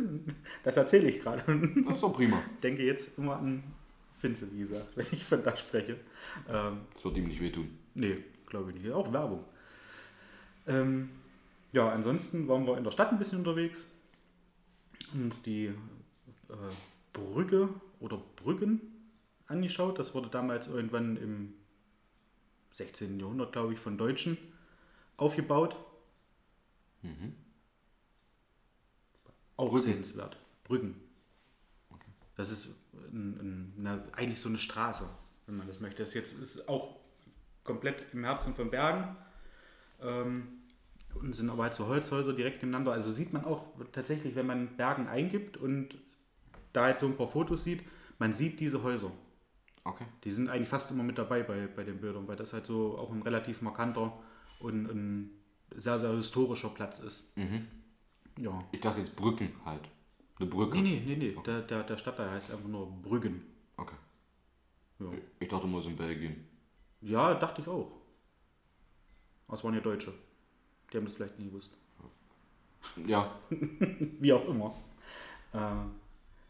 das 0.63 0.77
erzähle 0.77 1.09
ich 1.09 1.21
gerade. 1.21 1.43
Das 1.85 1.93
ist 1.95 2.03
doch 2.03 2.13
prima. 2.13 2.41
Denke 2.61 2.83
jetzt 2.83 3.17
immer 3.17 3.37
an 3.37 3.63
Finze, 4.17 4.51
wie 4.53 4.59
gesagt, 4.59 4.95
wenn 4.97 5.05
ich 5.11 5.23
von 5.25 5.43
da 5.43 5.55
spreche. 5.55 5.99
Ähm, 6.49 6.81
Das 6.95 7.03
wird 7.05 7.17
ihm 7.17 7.27
nicht 7.27 7.41
wehtun. 7.41 7.69
Nee, 7.93 8.17
glaube 8.53 8.71
ich 8.71 8.75
nicht. 8.75 8.91
Auch 8.91 9.11
Werbung. 9.11 9.43
Ähm, 10.67 11.09
ja, 11.71 11.89
ansonsten 11.89 12.47
waren 12.47 12.67
wir 12.67 12.77
in 12.77 12.83
der 12.83 12.91
Stadt 12.91 13.11
ein 13.11 13.17
bisschen 13.17 13.39
unterwegs. 13.39 13.91
Uns 15.11 15.41
die 15.41 15.65
äh, 15.65 15.73
Brücke 17.13 17.69
oder 17.99 18.21
Brücken 18.35 18.79
angeschaut. 19.47 19.97
Das 19.97 20.13
wurde 20.13 20.29
damals 20.29 20.67
irgendwann 20.67 21.17
im 21.17 21.53
16. 22.73 23.19
Jahrhundert, 23.19 23.53
glaube 23.53 23.73
ich, 23.73 23.79
von 23.79 23.97
Deutschen 23.97 24.37
aufgebaut. 25.17 25.75
Auch 29.57 29.71
Brücken. 29.71 29.83
sehenswert. 29.83 30.37
Brücken. 30.63 30.95
Das 32.35 32.51
ist 32.51 32.67
ein, 33.11 33.73
ein, 33.79 33.85
eine, 33.87 34.03
eigentlich 34.13 34.39
so 34.39 34.49
eine 34.49 34.59
Straße, 34.59 35.09
wenn 35.47 35.57
man 35.57 35.67
das 35.67 35.79
möchte. 35.79 36.03
Das 36.03 36.13
jetzt 36.13 36.39
ist 36.39 36.69
auch 36.69 37.02
komplett 37.63 38.03
im 38.13 38.23
Herzen 38.23 38.53
von 38.53 38.69
Bergen. 38.69 39.15
Ähm, 40.01 40.47
und 41.15 41.33
sind 41.33 41.49
aber 41.49 41.63
halt 41.63 41.73
so 41.73 41.87
Holzhäuser 41.87 42.33
direkt 42.33 42.63
nebeneinander. 42.63 42.91
Also 42.91 43.11
sieht 43.11 43.33
man 43.33 43.45
auch 43.45 43.67
tatsächlich, 43.91 44.35
wenn 44.35 44.47
man 44.47 44.75
Bergen 44.77 45.07
eingibt 45.07 45.57
und 45.57 45.95
da 46.73 46.89
jetzt 46.89 47.01
so 47.01 47.05
ein 47.05 47.15
paar 47.15 47.27
Fotos 47.27 47.63
sieht, 47.63 47.83
man 48.19 48.33
sieht 48.33 48.59
diese 48.59 48.81
Häuser. 48.83 49.11
Okay. 49.83 50.05
Die 50.23 50.31
sind 50.31 50.49
eigentlich 50.49 50.69
fast 50.69 50.91
immer 50.91 51.03
mit 51.03 51.17
dabei 51.17 51.43
bei, 51.43 51.67
bei 51.67 51.83
den 51.83 51.99
Bildern, 51.99 52.27
weil 52.27 52.35
das 52.35 52.53
halt 52.53 52.65
so 52.65 52.97
auch 52.97 53.11
ein 53.11 53.21
relativ 53.21 53.61
markanter 53.61 54.17
und 54.59 54.85
ein 54.85 55.29
sehr, 55.75 55.99
sehr 55.99 56.11
historischer 56.13 56.69
Platz 56.69 56.99
ist. 56.99 57.35
Mhm. 57.37 57.67
Ja. 58.37 58.57
Ich 58.71 58.81
dachte 58.81 58.99
jetzt 58.99 59.15
Brücken 59.15 59.51
halt. 59.65 59.81
Eine 60.39 60.49
Brücke. 60.49 60.77
Nee, 60.77 60.81
nee, 60.81 61.03
nee, 61.05 61.15
nee. 61.15 61.37
Der, 61.45 61.61
der, 61.61 61.83
der 61.83 61.97
Stadtteil 61.97 62.31
heißt 62.31 62.51
einfach 62.51 62.67
nur 62.67 62.87
Brüggen. 63.01 63.43
Okay. 63.77 63.95
Ja, 64.99 65.07
Ich 65.39 65.47
dachte 65.47 65.67
immer 65.67 65.81
so 65.81 65.89
in 65.89 65.95
Belgien. 65.95 66.47
Ja 67.03 67.33
dachte 67.35 67.61
ich 67.61 67.67
auch. 67.67 67.91
Aber 69.47 69.57
es 69.57 69.63
waren 69.63 69.73
ja 69.73 69.81
Deutsche. 69.81 70.13
Die 70.91 70.97
haben 70.97 71.05
das 71.05 71.15
vielleicht 71.15 71.37
nie 71.39 71.45
gewusst. 71.45 71.71
Ja, 73.05 73.31
Wie 73.49 74.33
auch 74.33 74.45
immer. 74.47 74.73
Äh, 75.53 75.85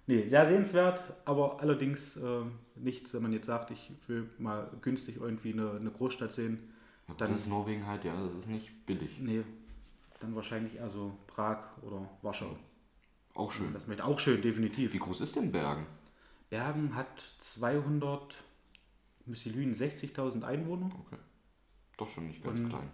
nee, 0.07 0.27
sehr 0.27 0.45
sehenswert, 0.47 0.99
aber 1.25 1.59
allerdings 1.61 2.17
äh, 2.17 2.41
nichts, 2.75 3.13
wenn 3.13 3.21
man 3.21 3.33
jetzt 3.33 3.45
sagt, 3.45 3.71
ich 3.71 3.91
will 4.07 4.29
mal 4.39 4.69
günstig 4.81 5.17
irgendwie 5.17 5.53
eine, 5.53 5.71
eine 5.71 5.91
Großstadt 5.91 6.31
sehen. 6.31 6.73
Ja, 7.07 7.13
Dann- 7.15 7.31
das 7.31 7.41
ist 7.41 7.47
Norwegen 7.49 7.85
halt, 7.85 8.03
ja, 8.05 8.15
das 8.23 8.33
ist 8.33 8.47
nicht 8.49 8.85
billig. 8.85 9.19
Nee, 9.19 9.43
dann 10.19 10.35
wahrscheinlich 10.35 10.75
eher 10.77 10.89
so 10.89 11.15
Prag 11.27 11.59
oder 11.83 12.09
Warschau. 12.21 12.55
Auch 13.35 13.51
schön. 13.51 13.73
Das 13.73 13.87
möchte 13.87 14.05
auch 14.05 14.19
schön, 14.19 14.41
definitiv. 14.41 14.93
Wie 14.93 14.99
groß 14.99 15.21
ist 15.21 15.35
denn 15.35 15.51
Bergen? 15.51 15.85
Bergen 16.49 16.95
hat 16.95 17.07
200, 17.39 18.35
müsste 19.25 19.49
lügen, 19.49 19.73
60.000 19.73 20.43
Einwohner. 20.43 20.91
Okay. 21.05 21.17
Doch 21.97 22.09
schon 22.09 22.27
nicht 22.27 22.43
ganz 22.43 22.59
Und- 22.59 22.69
klein. 22.69 22.89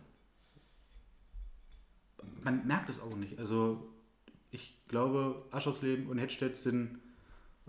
man 2.44 2.66
merkt 2.68 2.90
es 2.90 3.00
auch 3.02 3.16
nicht. 3.16 3.38
Also 3.40 3.90
ich 4.52 4.78
glaube, 4.88 5.44
Aschersleben 5.52 6.08
und 6.08 6.18
Hedstedt 6.18 6.58
sind 6.58 7.00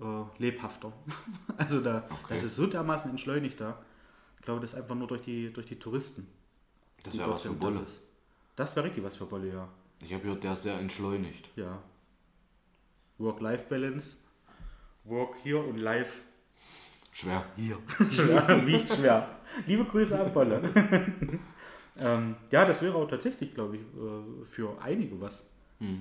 äh, 0.00 0.22
lebhafter. 0.38 0.92
also 1.56 1.80
da, 1.80 2.04
Okay. 2.10 2.34
das 2.34 2.42
ist 2.44 2.56
so 2.56 2.66
dermaßen 2.66 3.10
entschleunigt 3.10 3.60
da. 3.60 3.82
Ich 4.38 4.44
glaube, 4.44 4.60
das 4.60 4.72
ist 4.72 4.78
einfach 4.78 4.94
nur 4.94 5.06
durch 5.08 5.22
die, 5.22 5.52
durch 5.52 5.66
die 5.66 5.78
Touristen. 5.78 6.26
Das 7.02 7.16
wäre 7.16 7.30
was 7.30 7.42
für. 7.42 7.52
Bolle. 7.52 7.80
Das, 7.80 8.00
das 8.56 8.76
wäre 8.76 8.86
richtig 8.86 9.04
was 9.04 9.16
für 9.16 9.26
Bolle, 9.26 9.52
ja. 9.52 9.68
Ich 10.02 10.12
habe 10.12 10.22
gehört, 10.22 10.42
der 10.44 10.54
ist 10.54 10.62
sehr 10.62 10.78
entschleunigt. 10.78 11.48
Ja. 11.56 11.82
Work-Life-Balance. 13.18 14.24
Work 15.04 15.36
hier 15.42 15.62
und 15.64 15.76
live 15.78 16.22
Schwer. 17.12 17.44
hier. 17.56 17.78
schwer, 18.10 18.62
wiegt 18.66 18.88
schwer. 18.88 19.40
Liebe 19.66 19.84
Grüße 19.84 20.18
an 20.18 20.32
Bolle. 20.32 20.62
ähm, 21.98 22.36
ja, 22.50 22.64
das 22.64 22.82
wäre 22.82 22.94
auch 22.94 23.08
tatsächlich, 23.08 23.54
glaube 23.54 23.76
ich, 23.76 23.82
äh, 23.82 24.44
für 24.46 24.80
einige 24.80 25.20
was. 25.20 25.50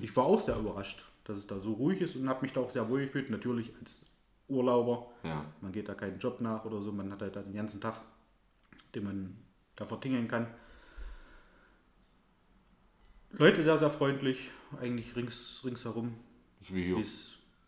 Ich 0.02 0.14
war 0.14 0.24
auch 0.24 0.40
sehr 0.40 0.58
überrascht, 0.58 1.02
dass 1.24 1.38
es 1.38 1.46
da 1.46 1.58
so 1.58 1.72
ruhig 1.72 2.02
ist 2.02 2.14
und 2.14 2.28
habe 2.28 2.42
mich 2.42 2.52
da 2.52 2.60
auch 2.60 2.68
sehr 2.68 2.86
wohl 2.90 3.00
gefühlt. 3.00 3.30
Natürlich 3.30 3.72
als 3.80 4.04
Urlauber. 4.46 5.10
Ja. 5.22 5.46
Man 5.62 5.72
geht 5.72 5.88
da 5.88 5.94
keinen 5.94 6.18
Job 6.18 6.40
nach 6.42 6.66
oder 6.66 6.80
so. 6.80 6.92
Man 6.92 7.10
hat 7.10 7.22
halt 7.22 7.34
da 7.34 7.40
den 7.40 7.54
ganzen 7.54 7.80
Tag, 7.80 7.94
den 8.94 9.04
man 9.04 9.36
da 9.76 9.86
vertingeln 9.86 10.28
kann. 10.28 10.48
Leute 13.32 13.62
sehr, 13.62 13.78
sehr 13.78 13.90
freundlich. 13.90 14.50
Eigentlich 14.78 15.16
rings, 15.16 15.62
ringsherum. 15.64 16.14
Wie 16.68 16.94
hier. 16.94 17.04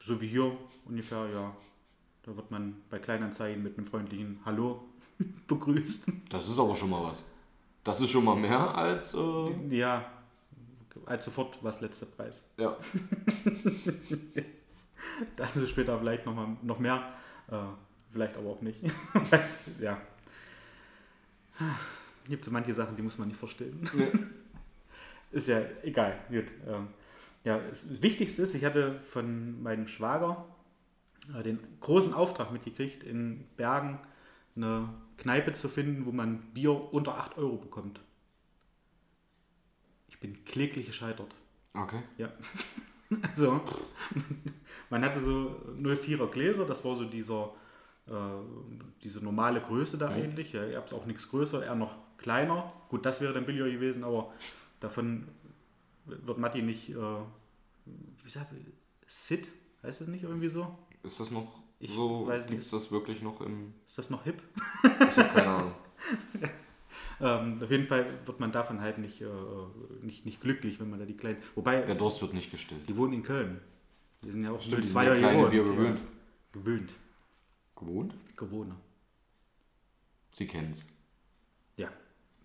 So 0.00 0.20
wie 0.20 0.28
hier 0.28 0.54
ungefähr, 0.84 1.30
ja. 1.32 1.56
Da 2.24 2.36
wird 2.36 2.50
man 2.50 2.76
bei 2.90 2.98
Kleinanzeigen 2.98 3.62
mit 3.62 3.76
einem 3.76 3.86
freundlichen 3.86 4.40
Hallo 4.44 4.84
begrüßt. 5.48 6.10
Das 6.30 6.48
ist 6.48 6.58
aber 6.58 6.76
schon 6.76 6.90
mal 6.90 7.02
was. 7.04 7.22
Das 7.84 8.00
ist 8.00 8.10
schon 8.10 8.24
mal 8.24 8.36
mehr 8.36 8.74
als. 8.76 9.14
Äh, 9.14 9.76
Ja, 9.76 10.04
als 11.06 11.24
sofort 11.24 11.58
was 11.62 11.80
letzter 11.80 12.06
Preis. 12.06 12.48
ja. 12.58 12.76
Dann 15.36 15.48
ist 15.62 15.70
später 15.70 15.98
vielleicht 15.98 16.24
noch, 16.26 16.34
mal, 16.34 16.56
noch 16.62 16.78
mehr, 16.78 17.12
äh, 17.48 17.56
vielleicht 18.10 18.36
aber 18.36 18.50
auch 18.50 18.62
nicht. 18.62 18.80
Weiß, 19.30 19.72
ja. 19.80 20.00
Gibt 22.28 22.44
so 22.44 22.50
manche 22.50 22.72
Sachen, 22.72 22.96
die 22.96 23.02
muss 23.02 23.18
man 23.18 23.28
nicht 23.28 23.36
verstehen. 23.38 23.86
Ist 25.32 25.48
ja 25.48 25.60
egal. 25.82 26.18
Gut. 26.28 26.46
Ähm, 26.66 26.88
ja, 27.44 27.58
das 27.58 28.00
Wichtigste 28.02 28.42
ist, 28.42 28.54
ich 28.54 28.64
hatte 28.64 29.00
von 29.00 29.62
meinem 29.62 29.86
Schwager 29.86 30.44
äh, 30.46 30.61
den 31.44 31.58
großen 31.80 32.14
Auftrag 32.14 32.52
mitgekriegt, 32.52 33.04
in 33.04 33.44
Bergen 33.56 34.00
eine 34.56 34.88
Kneipe 35.16 35.52
zu 35.52 35.68
finden, 35.68 36.06
wo 36.06 36.12
man 36.12 36.40
Bier 36.52 36.92
unter 36.92 37.18
8 37.18 37.38
Euro 37.38 37.56
bekommt. 37.56 38.00
Ich 40.08 40.18
bin 40.20 40.44
kläglich 40.44 40.86
gescheitert. 40.86 41.34
Okay. 41.74 42.02
Ja. 42.18 42.32
Also, 43.28 43.60
man 44.88 45.04
hatte 45.04 45.20
so 45.20 45.60
04er 45.78 46.28
Gläser, 46.28 46.64
das 46.64 46.82
war 46.82 46.94
so 46.94 47.04
dieser, 47.04 47.52
äh, 48.06 48.12
diese 49.04 49.22
normale 49.22 49.60
Größe 49.60 49.98
da 49.98 50.08
eigentlich. 50.08 50.54
Ja, 50.54 50.64
ihr 50.64 50.78
habt 50.78 50.90
es 50.90 50.96
auch 50.96 51.04
nichts 51.04 51.28
größer, 51.28 51.62
eher 51.62 51.74
noch 51.74 51.94
kleiner. 52.16 52.72
Gut, 52.88 53.04
das 53.04 53.20
wäre 53.20 53.34
dann 53.34 53.44
billiger 53.44 53.70
gewesen, 53.70 54.02
aber 54.02 54.32
davon 54.80 55.28
wird 56.06 56.38
Matti 56.38 56.62
nicht, 56.62 56.88
äh, 56.88 56.94
wie 58.24 58.30
sagt 58.30 58.54
Sid? 59.06 59.46
Heißt 59.82 60.00
das 60.00 60.08
nicht 60.08 60.22
irgendwie 60.22 60.48
so? 60.48 60.78
Ist 61.02 61.20
das 61.20 61.30
noch 61.30 61.60
Ich 61.80 61.92
so? 61.94 62.26
weiß 62.26 62.46
Gibt 62.46 62.58
nicht. 62.60 62.72
das 62.72 62.90
wirklich 62.90 63.22
noch 63.22 63.40
im. 63.40 63.74
Ist 63.86 63.98
das 63.98 64.10
noch 64.10 64.24
hip? 64.24 64.42
Ich 64.84 65.16
habe 65.16 65.28
keine 65.34 65.48
Ahnung. 65.48 65.72
Ähm, 67.20 67.60
auf 67.62 67.70
jeden 67.70 67.86
Fall 67.86 68.04
wird 68.26 68.40
man 68.40 68.50
davon 68.50 68.80
halt 68.80 68.98
nicht, 68.98 69.20
äh, 69.22 69.26
nicht, 70.00 70.26
nicht 70.26 70.40
glücklich, 70.40 70.80
wenn 70.80 70.90
man 70.90 70.98
da 70.98 71.04
die 71.06 71.16
kleinen. 71.16 71.36
Wobei, 71.54 71.80
Der 71.82 71.94
Durst 71.94 72.20
wird 72.20 72.34
nicht 72.34 72.50
gestillt. 72.50 72.88
die 72.88 72.96
wohnen 72.96 73.12
in 73.12 73.22
Köln. 73.22 73.60
Die 74.24 74.30
sind 74.32 74.42
ja 74.42 74.50
auch 74.50 74.60
Stimmt, 74.60 74.78
mit 74.78 74.82
die 74.82 74.88
sind 74.88 74.94
Zweier 74.94 75.14
ja 75.14 75.28
kleine. 75.30 75.48
Bier 75.48 75.62
gewöhnt. 75.62 76.00
Gewöhnt. 76.50 76.92
Gewohnt? 77.76 78.14
Gewohne. 78.36 78.74
Sie 80.32 80.48
kennen's. 80.48 80.84
Ja, 81.76 81.90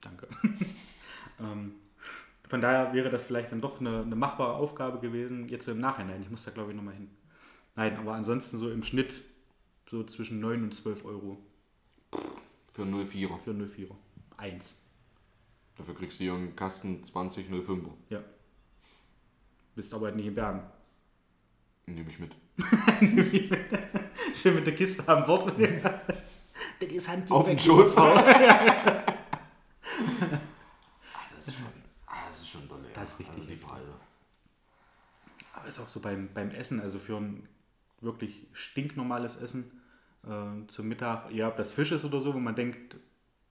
danke. 0.02 0.28
ähm, 1.39 1.72
von 2.48 2.62
daher 2.62 2.93
wäre 2.93 3.10
das 3.10 3.24
vielleicht 3.24 3.52
dann 3.52 3.62
doch 3.62 3.80
eine, 3.80 4.02
eine 4.02 4.15
machbare 4.15 4.54
Aufgabe 4.54 5.00
gewesen, 5.00 5.48
jetzt 5.50 5.65
so 5.65 5.72
im 5.72 5.80
Nachhinein. 5.80 6.22
Ich 6.22 6.30
muss 6.30 6.46
da 6.46 6.52
glaube 6.52 6.70
ich 6.72 6.78
nochmal 6.78 6.93
hin. 6.93 7.10
Nein, 7.78 7.96
aber 7.96 8.13
ansonsten 8.13 8.58
so 8.58 8.72
im 8.72 8.82
Schnitt 8.82 9.22
so 9.88 10.04
zwischen 10.04 10.40
9 10.40 10.63
und 10.63 10.74
12 10.74 11.06
Euro 11.06 11.38
Für 12.72 12.82
04er. 12.82 13.38
für 13.38 13.52
04er. 13.52 13.96
Eins. 14.36 14.82
Dafür 15.76 15.94
kriegst 15.94 16.20
du 16.20 16.24
hier 16.24 16.34
einen 16.34 16.56
Kasten 16.56 17.04
2005er. 17.04 17.92
Ja. 18.10 18.24
Bist 19.76 19.94
aber 19.94 20.08
halt 20.08 20.16
nicht 20.16 20.26
in 20.26 20.34
Bergen. 20.34 20.63
Nehme 21.86 22.10
ich 22.10 22.18
mit. 22.18 22.36
Schön 24.36 24.56
mit 24.56 24.66
der 24.66 24.74
Kiste 24.74 25.08
am 25.08 25.24
Bord. 25.24 25.54
das 26.80 26.90
ist 26.90 27.08
Hand 27.08 27.30
Auf 27.30 27.46
den 27.46 27.60
Schoß. 27.60 27.96
das 27.96 28.08
ist 31.46 31.54
schon. 31.54 31.68
Ah, 32.08 32.28
das 32.28 32.42
ist 32.42 32.50
schon 32.50 32.68
dolle. 32.68 32.88
Das 32.92 33.20
ist 33.20 33.20
richtig 33.20 33.63
Also. 33.63 33.94
Aber 35.54 35.68
ist 35.68 35.80
auch 35.80 35.90
so 35.90 36.00
beim, 36.00 36.34
beim 36.34 36.50
Essen, 36.50 36.82
also 36.82 36.98
für 36.98 37.18
ein 37.18 37.48
wirklich 38.01 38.47
stinknormales 38.53 39.38
Essen 39.38 39.71
äh, 40.25 40.67
zum 40.67 40.88
Mittag, 40.88 41.31
ja, 41.31 41.47
ob 41.47 41.57
das 41.57 41.71
Fisch 41.71 41.91
ist 41.91 42.05
oder 42.05 42.21
so, 42.21 42.33
wo 42.33 42.39
man 42.39 42.55
denkt, 42.55 42.97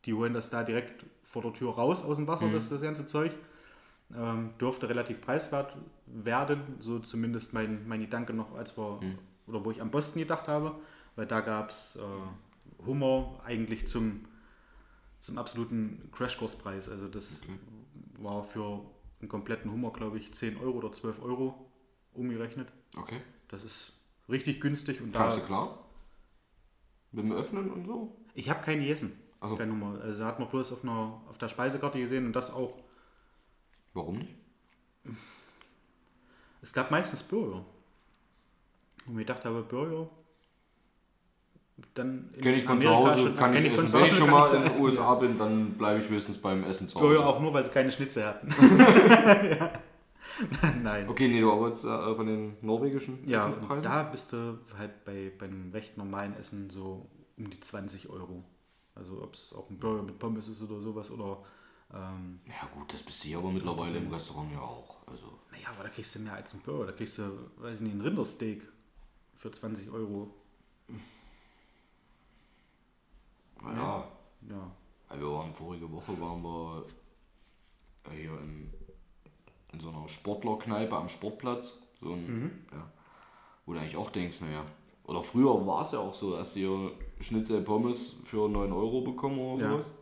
die 0.04 0.14
holen 0.14 0.35
das 0.35 0.50
da 0.50 0.62
direkt 0.62 1.04
vor 1.24 1.42
der 1.42 1.52
Tür 1.52 1.74
raus 1.74 2.04
aus 2.04 2.16
dem 2.16 2.26
Wasser, 2.26 2.48
das, 2.48 2.68
das 2.68 2.80
ganze 2.80 3.06
Zeug, 3.06 3.32
ähm, 4.14 4.50
dürfte 4.61 4.88
relativ 4.88 5.20
preiswert 5.20 5.76
werden, 6.06 6.61
so 6.78 7.00
zumindest 7.00 7.54
mein, 7.54 7.87
mein 7.88 8.00
Gedanke 8.00 8.32
noch, 8.32 8.54
als 8.54 8.78
wir, 8.78 9.00
oder 9.48 9.64
wo 9.64 9.70
ich 9.70 9.82
am 9.82 9.90
Boston 9.90 10.22
gedacht 10.22 10.46
habe, 10.46 10.76
weil 11.16 11.26
da 11.26 11.40
gab 11.40 11.70
es 11.70 11.96
äh, 11.96 12.87
Hummer 12.87 13.40
eigentlich 13.44 13.88
zum, 13.88 14.26
zum 15.20 15.38
absoluten 15.38 16.09
Crashkurspreis, 16.12 16.88
also 16.88 17.09
das 17.09 17.40
war 18.18 18.44
für 18.44 18.82
einen 19.20 19.28
kompletten 19.28 19.72
Hummer, 19.72 19.92
glaube 19.92 20.18
ich, 20.18 20.32
10 20.32 20.59
Euro 20.59 20.78
oder 20.78 20.92
12 20.92 21.22
Euro 21.22 21.70
umgerechnet. 22.14 22.68
Okay. 22.96 23.20
Das 23.48 23.64
ist 23.64 23.92
richtig 24.29 24.61
günstig 24.61 25.01
und 25.01 25.12
da. 25.12 25.21
Kamst 25.21 25.39
du 25.39 25.43
klar? 25.43 25.79
Mit 27.12 27.25
dem 27.25 27.33
Öffnen 27.33 27.71
und 27.71 27.87
so? 27.87 28.17
Ich 28.35 28.51
habe 28.51 28.62
keinen 28.62 28.81
gegessen. 28.81 29.19
Ach 29.41 29.49
so. 29.49 29.57
Kein 29.57 29.71
Hummer. 29.71 30.01
Also 30.03 30.25
hat 30.25 30.39
man 30.39 30.49
bloß 30.49 30.73
auf, 30.73 30.83
einer, 30.83 31.21
auf 31.29 31.39
der 31.39 31.49
Speisekarte 31.49 31.99
gesehen 31.99 32.27
und 32.27 32.33
das 32.35 32.53
auch. 32.53 32.75
Warum 33.95 34.19
nicht? 34.19 34.35
Es 36.62 36.73
gab 36.73 36.91
meistens 36.91 37.23
Burger. 37.23 37.65
Und 39.07 39.15
mir 39.15 39.21
gedacht 39.25 39.45
habe, 39.45 39.62
Burger. 39.62 40.09
Dann 41.95 42.31
in 42.35 42.41
Kenn 42.43 42.55
ich 42.55 42.65
von 42.65 42.77
Amerika 42.79 42.91
zu 42.91 43.11
Hause, 43.11 43.21
schon- 43.23 43.37
kann 43.37 43.55
ich 43.55 43.73
von 43.75 43.85
essen. 43.85 43.93
Wenn 44.01 44.05
ich 44.07 44.15
schon 44.17 44.31
mal 44.31 44.55
in 44.55 44.62
den 44.62 44.73
essen, 44.73 44.83
USA 44.85 45.15
bin, 45.17 45.39
dann 45.39 45.73
bleibe 45.75 46.01
ich 46.03 46.09
wenigstens 46.11 46.41
beim 46.41 46.65
Essen 46.65 46.89
zu 46.89 46.99
Hause. 46.99 47.07
Burger 47.09 47.27
auch 47.27 47.41
nur, 47.41 47.53
weil 47.53 47.65
sie 47.65 47.71
keine 47.71 47.93
Schnitzel 47.93 48.25
hatten. 48.25 48.49
ja. 49.59 49.71
Nein. 50.83 51.09
Okay, 51.09 51.29
nee, 51.29 51.40
du 51.40 51.51
aber 51.53 51.68
jetzt 51.68 51.85
äh, 51.85 52.14
von 52.14 52.27
den 52.27 52.57
norwegischen 52.61 53.27
Ja, 53.29 53.49
Essenspreisen? 53.49 53.90
da 53.90 54.03
bist 54.05 54.33
du 54.33 54.59
halt 54.77 55.05
bei, 55.05 55.33
bei 55.38 55.46
einem 55.46 55.70
recht 55.72 55.96
normalen 55.96 56.35
Essen 56.37 56.68
so 56.70 57.09
um 57.37 57.51
die 57.51 57.61
20 57.61 58.09
Euro. 58.11 58.44
Also 58.94 59.22
ob 59.22 59.35
es 59.35 59.53
auch 59.53 59.68
ein 59.70 59.79
Burger 59.79 60.03
mit 60.03 60.18
Pommes 60.18 60.49
ist 60.49 60.62
oder 60.62 60.81
sowas 60.81 61.11
oder 61.11 61.42
ähm, 61.92 62.40
Ja 62.46 62.68
gut, 62.75 62.92
das 62.92 63.03
bist 63.03 63.22
du 63.25 63.29
hier 63.29 63.38
aber 63.38 63.51
mittlerweile 63.51 63.99
im 63.99 64.12
Restaurant 64.12 64.51
ja 64.53 64.61
auch. 64.61 64.96
Also, 65.07 65.38
naja, 65.53 65.68
aber 65.75 65.85
da 65.85 65.88
kriegst 65.90 66.14
du 66.14 66.20
mehr 66.20 66.33
als 66.35 66.53
ein 66.55 66.61
Burger. 66.61 66.87
Da 66.87 66.92
kriegst 66.92 67.18
du, 67.18 67.22
weiß 67.59 67.81
ich 67.81 67.87
nicht, 67.87 67.94
ein 67.94 68.01
Rindersteak 68.01 68.62
für 69.35 69.51
20 69.51 69.90
Euro. 69.90 70.35
naja. 73.62 74.09
Ja. 74.49 74.70
Ja, 75.11 75.20
Wir 75.20 75.31
waren 75.33 75.55
vorige 75.55 75.90
Woche 75.90 76.20
waren 76.20 76.42
wir 76.42 76.85
hier 78.12 78.38
in, 78.40 78.72
in 79.77 79.81
so 79.81 79.91
einer 79.91 80.09
Sportlerkneipe 80.09 80.97
am 80.97 81.09
Sportplatz. 81.09 81.79
So 82.01 82.12
ein, 82.12 82.67
ja, 82.73 82.91
wo 83.65 83.73
du 83.75 83.81
eigentlich 83.81 83.97
auch 83.97 84.11
denkst, 84.11 84.41
naja. 84.41 84.65
Oder 85.05 85.23
früher 85.23 85.67
war 85.67 85.83
es 85.83 85.93
ja 85.93 85.99
auch 86.01 86.15
so, 86.15 86.37
dass 86.37 86.57
ihr 86.57 86.91
Schnitzel 87.21 87.62
Pommes 87.62 88.17
für 88.25 88.49
9 88.49 88.73
Euro 88.73 89.03
bekommen 89.03 89.39
oder 89.39 89.62
Ja. 89.62 89.71
sowas. 89.71 89.95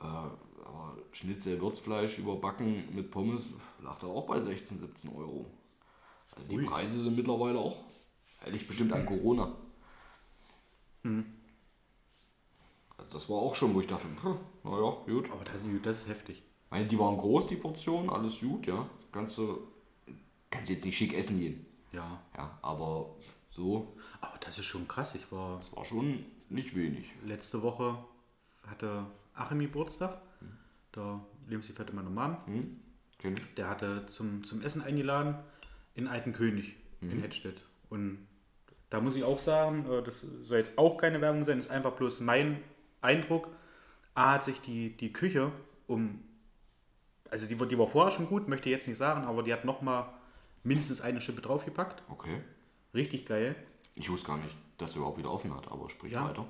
Äh, 0.00 0.04
aber 0.04 0.96
Schnitzel 1.12 1.60
Würzfleisch 1.60 2.18
überbacken 2.18 2.94
mit 2.94 3.10
Pommes 3.10 3.50
lag 3.82 3.98
da 3.98 4.08
auch 4.08 4.26
bei 4.26 4.40
16, 4.40 4.78
17 4.78 5.10
Euro. 5.16 5.46
Also 6.34 6.48
die 6.48 6.58
Ui. 6.58 6.64
Preise 6.66 7.00
sind 7.00 7.16
mittlerweile 7.16 7.58
auch, 7.58 7.76
ehrlich 8.44 8.66
bestimmt 8.66 8.92
an 8.92 9.06
Corona. 9.06 9.52
Also 12.98 13.10
das 13.12 13.30
war 13.30 13.36
auch 13.38 13.54
schon, 13.54 13.74
wo 13.74 13.80
ich 13.80 13.86
dachte, 13.86 14.06
hm, 14.22 14.36
naja, 14.64 14.96
gut. 15.06 15.30
Aber 15.30 15.44
das, 15.44 15.54
das 15.82 16.02
ist 16.02 16.08
heftig. 16.08 16.38
Ich 16.66 16.70
meine, 16.70 16.86
die 16.86 16.98
waren 16.98 17.16
groß, 17.16 17.46
die 17.46 17.56
Portionen, 17.56 18.10
alles 18.10 18.40
gut, 18.40 18.66
ja. 18.66 18.86
Kannst 19.16 19.38
du, 19.38 19.66
kannst 20.50 20.68
jetzt 20.70 20.84
nicht 20.84 20.98
schick 20.98 21.14
essen 21.14 21.40
gehen. 21.40 21.64
Ja. 21.92 22.20
Ja, 22.36 22.58
aber 22.60 23.14
so, 23.48 23.96
Aber 24.20 24.38
das 24.40 24.58
ist 24.58 24.66
schon 24.66 24.86
krass. 24.86 25.14
Ich 25.14 25.32
war 25.32 25.56
das 25.56 25.74
war 25.74 25.86
schon 25.86 26.26
nicht 26.50 26.76
wenig. 26.76 27.10
letzte 27.24 27.62
Woche, 27.62 27.96
hatte 28.66 29.06
Achim 29.34 29.60
Geburtstag. 29.60 30.20
Der 30.94 31.20
Lebensgefährte 31.48 31.94
meiner 31.94 32.10
Mom. 32.10 32.36
Hm? 32.46 32.80
Ich. 33.22 33.54
Der 33.54 33.70
hatte 33.70 34.04
zum, 34.06 34.44
zum 34.44 34.60
Essen 34.60 34.82
eingeladen 34.82 35.36
in 35.94 36.08
Alten 36.08 36.34
König 36.34 36.76
in 37.00 37.18
Hettstedt. 37.20 37.62
Und 37.88 38.26
da 38.90 39.00
muss 39.00 39.16
ich 39.16 39.24
auch 39.24 39.38
sagen, 39.38 39.90
äh, 39.90 40.02
das 40.02 40.20
soll 40.42 40.58
jetzt 40.58 40.76
auch 40.76 40.98
keine 40.98 41.22
Werbung 41.22 41.44
sein, 41.44 41.58
ist 41.58 41.70
einfach 41.70 41.92
bloß 41.92 42.20
mein 42.20 42.62
Eindruck. 43.00 43.48
A 44.14 44.34
hat 44.34 44.44
sich 44.44 44.60
die, 44.60 44.96
die 44.96 45.12
Küche 45.12 45.52
um, 45.86 46.20
also 47.30 47.46
die, 47.46 47.58
war- 47.58 47.66
die 47.66 47.78
war 47.78 47.86
vorher 47.86 48.12
schon 48.12 48.26
gut, 48.26 48.48
möchte 48.48 48.68
ich 48.68 48.74
jetzt 48.74 48.88
nicht 48.88 48.98
sagen, 48.98 49.24
aber 49.24 49.42
die 49.42 49.52
hat 49.52 49.64
nochmal 49.64 50.06
mindestens 50.62 51.00
eine 51.00 51.20
Schippe 51.20 51.40
draufgepackt. 51.42 52.02
Okay. 52.08 52.40
Richtig 52.94 53.26
geil. 53.26 53.54
Ich 53.94 54.10
wusste 54.10 54.26
gar 54.28 54.36
nicht, 54.38 54.54
dass 54.78 54.90
er 54.92 54.96
überhaupt 54.98 55.18
wieder 55.18 55.30
offen 55.32 55.54
hat, 55.54 55.70
aber 55.70 55.88
sprich 55.90 56.12
Ja. 56.12 56.28
weiter. 56.28 56.46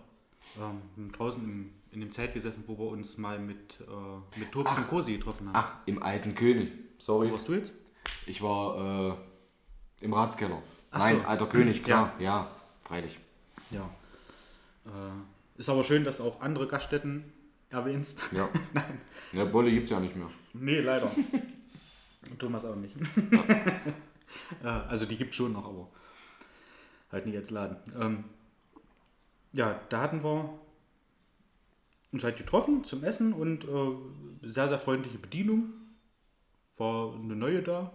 Ähm, 0.56 0.80
wir 0.94 1.04
haben 1.04 1.12
draußen 1.12 1.42
im, 1.44 1.70
in 1.90 2.00
dem 2.00 2.12
Zelt 2.12 2.32
gesessen, 2.34 2.64
wo 2.66 2.78
wir 2.78 2.86
uns 2.88 3.18
mal 3.18 3.38
mit, 3.38 3.78
äh, 3.80 4.38
mit 4.38 4.52
Tobs 4.52 4.70
und 4.76 4.88
Kosi 4.88 5.16
getroffen 5.16 5.48
haben. 5.48 5.54
Ach, 5.56 5.74
im 5.86 6.02
alten 6.02 6.34
König. 6.34 6.72
Sorry. 6.98 7.28
Wo 7.28 7.32
warst 7.32 7.48
du 7.48 7.54
jetzt? 7.54 7.74
Ich 8.26 8.40
war 8.42 9.12
äh, 9.12 10.04
im 10.04 10.12
Ratskeller. 10.12 10.62
Ach 10.92 10.98
Nein, 11.00 11.20
so. 11.22 11.26
alter 11.28 11.46
König, 11.46 11.82
klar. 11.84 12.12
Ja, 12.20 12.48
freilich. 12.84 13.18
Ja. 13.70 13.88
Äh, 14.86 15.58
ist 15.58 15.68
aber 15.68 15.82
schön, 15.84 16.04
dass 16.04 16.20
auch 16.20 16.40
andere 16.40 16.68
Gaststätten 16.68 17.32
erwähnst. 17.70 18.22
Ja. 18.32 18.48
ja, 19.32 19.44
Bolle 19.44 19.70
gibt's 19.70 19.90
ja 19.90 20.00
nicht 20.00 20.16
mehr. 20.16 20.30
Nee, 20.52 20.80
leider. 20.80 21.10
Und 22.30 22.38
Thomas 22.38 22.64
auch 22.64 22.76
nicht. 22.76 22.96
Äh, 24.62 24.66
also 24.66 25.06
die 25.06 25.16
gibt 25.16 25.30
es 25.30 25.36
schon 25.36 25.52
noch, 25.52 25.66
aber 25.66 25.88
halt 27.12 27.26
nicht 27.26 27.36
als 27.36 27.50
Laden. 27.50 27.76
Ähm, 27.98 28.24
ja, 29.52 29.80
da 29.88 30.00
hatten 30.00 30.24
wir 30.24 30.58
uns 32.12 32.24
halt 32.24 32.36
getroffen 32.36 32.84
zum 32.84 33.04
Essen 33.04 33.32
und 33.32 33.64
äh, 33.64 34.48
sehr, 34.48 34.68
sehr 34.68 34.78
freundliche 34.78 35.18
Bedienung. 35.18 35.72
War 36.76 37.14
eine 37.14 37.36
neue 37.36 37.62
da. 37.62 37.92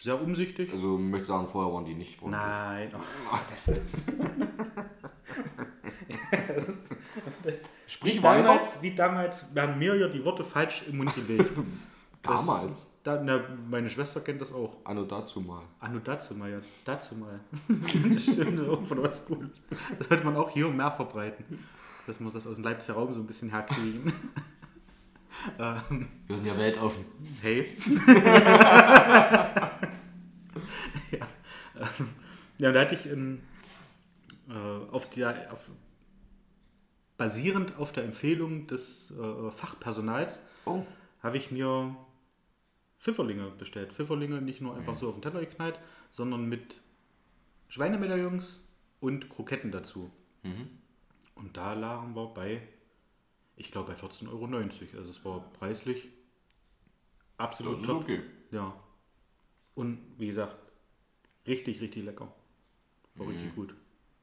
Sehr 0.00 0.20
umsichtig. 0.20 0.72
Also, 0.72 0.96
ich 0.96 1.04
möchte 1.04 1.26
sagen, 1.26 1.46
vorher 1.46 1.74
waren 1.74 1.84
die 1.84 1.94
nicht 1.94 2.16
freundlich. 2.16 2.40
Nein, 2.40 2.92
oh, 2.94 3.38
das 3.50 3.68
ist. 3.68 4.04
Weiter. 8.22 8.42
damals, 8.44 8.82
wie 8.82 8.94
damals 8.94 9.54
werden 9.54 9.78
mir 9.78 9.96
ja 9.96 10.08
die 10.08 10.24
Worte 10.24 10.44
falsch 10.44 10.84
im 10.88 10.98
Mund 10.98 11.14
gelegt. 11.14 11.50
Das- 12.22 12.44
Damals? 12.46 13.00
Da, 13.02 13.18
na, 13.24 13.40
meine 13.70 13.88
Schwester 13.88 14.20
kennt 14.20 14.42
das 14.42 14.52
auch. 14.52 14.76
Anno 14.84 15.04
dazu 15.04 15.40
mal. 15.40 15.62
Nur 15.90 16.02
dazu 16.02 16.34
mal, 16.34 16.50
ja. 16.50 16.58
Dazu 16.84 17.14
mal. 17.16 17.40
das 18.12 18.22
stimmt 18.24 18.60
auch 18.68 18.84
von 18.84 19.02
was 19.02 19.24
Gutes. 19.24 19.62
Das 19.98 20.06
sollte 20.08 20.24
man 20.26 20.36
auch 20.36 20.50
hier 20.50 20.68
mehr 20.68 20.92
verbreiten. 20.92 21.64
Dass 22.06 22.20
wir 22.20 22.30
das 22.30 22.46
aus 22.46 22.56
dem 22.56 22.64
Leipziger 22.64 22.98
Raum 22.98 23.14
so 23.14 23.20
ein 23.20 23.26
bisschen 23.26 23.48
herkriegen. 23.48 24.02
ähm, 25.58 26.08
Wir 26.26 26.36
sind 26.36 26.46
ja 26.46 26.58
weltoffen. 26.58 27.06
hey. 27.40 27.74
ja. 31.10 31.26
Ähm, 31.78 32.08
ja, 32.58 32.72
da 32.72 32.80
hatte 32.82 32.94
ich 32.96 33.06
in, 33.06 33.40
äh, 34.50 34.92
auf 34.92 35.08
der, 35.08 35.50
auf, 35.50 35.70
basierend 37.20 37.76
auf 37.76 37.92
der 37.92 38.04
Empfehlung 38.04 38.66
des 38.66 39.10
äh, 39.10 39.50
Fachpersonals 39.50 40.40
Oh, 40.64 40.86
habe 41.22 41.36
ich 41.36 41.50
mir 41.50 41.94
Pfifferlinge 42.98 43.50
bestellt. 43.50 43.92
Pfifferlinge 43.92 44.40
nicht 44.40 44.62
nur 44.62 44.74
einfach 44.74 44.96
so 44.96 45.06
auf 45.06 45.16
den 45.16 45.22
Teller 45.22 45.40
geknallt, 45.40 45.78
sondern 46.10 46.48
mit 46.48 46.80
Schweinemedaillons 47.68 48.66
und 49.00 49.28
Kroketten 49.28 49.70
dazu. 49.70 50.10
Und 51.34 51.56
da 51.58 51.74
lagen 51.74 52.16
wir 52.16 52.28
bei, 52.28 52.66
ich 53.56 53.70
glaube, 53.70 53.92
bei 53.92 53.98
14,90 53.98 54.28
Euro. 54.30 54.46
Also 54.98 55.10
es 55.10 55.22
war 55.22 55.40
preislich 55.52 56.08
absolut 57.36 57.84
top. 57.84 58.04
okay. 58.04 58.22
Ja. 58.50 58.74
Und 59.74 59.98
wie 60.16 60.26
gesagt, 60.26 60.56
richtig, 61.46 61.82
richtig 61.82 62.02
lecker. 62.04 62.34
War 63.14 63.28
richtig 63.28 63.54
gut. 63.54 63.74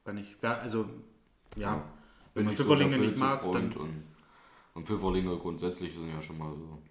Kann 0.04 0.18
ich, 0.18 0.36
also, 0.42 0.90
ja, 1.58 1.84
wenn 2.38 2.46
man 2.46 2.56
so 2.56 2.64
Pfifferlinge 2.64 2.98
der 2.98 3.08
nicht 3.08 3.20
mag, 3.20 3.42
dann 3.42 3.72
Und, 3.74 4.04
und 4.74 4.88
Pfifferlinge 4.88 5.38
grundsätzlich 5.38 5.94
sind 5.94 6.10
ja 6.10 6.22
schon 6.22 6.38
mal 6.38 6.54
so. 6.56 6.82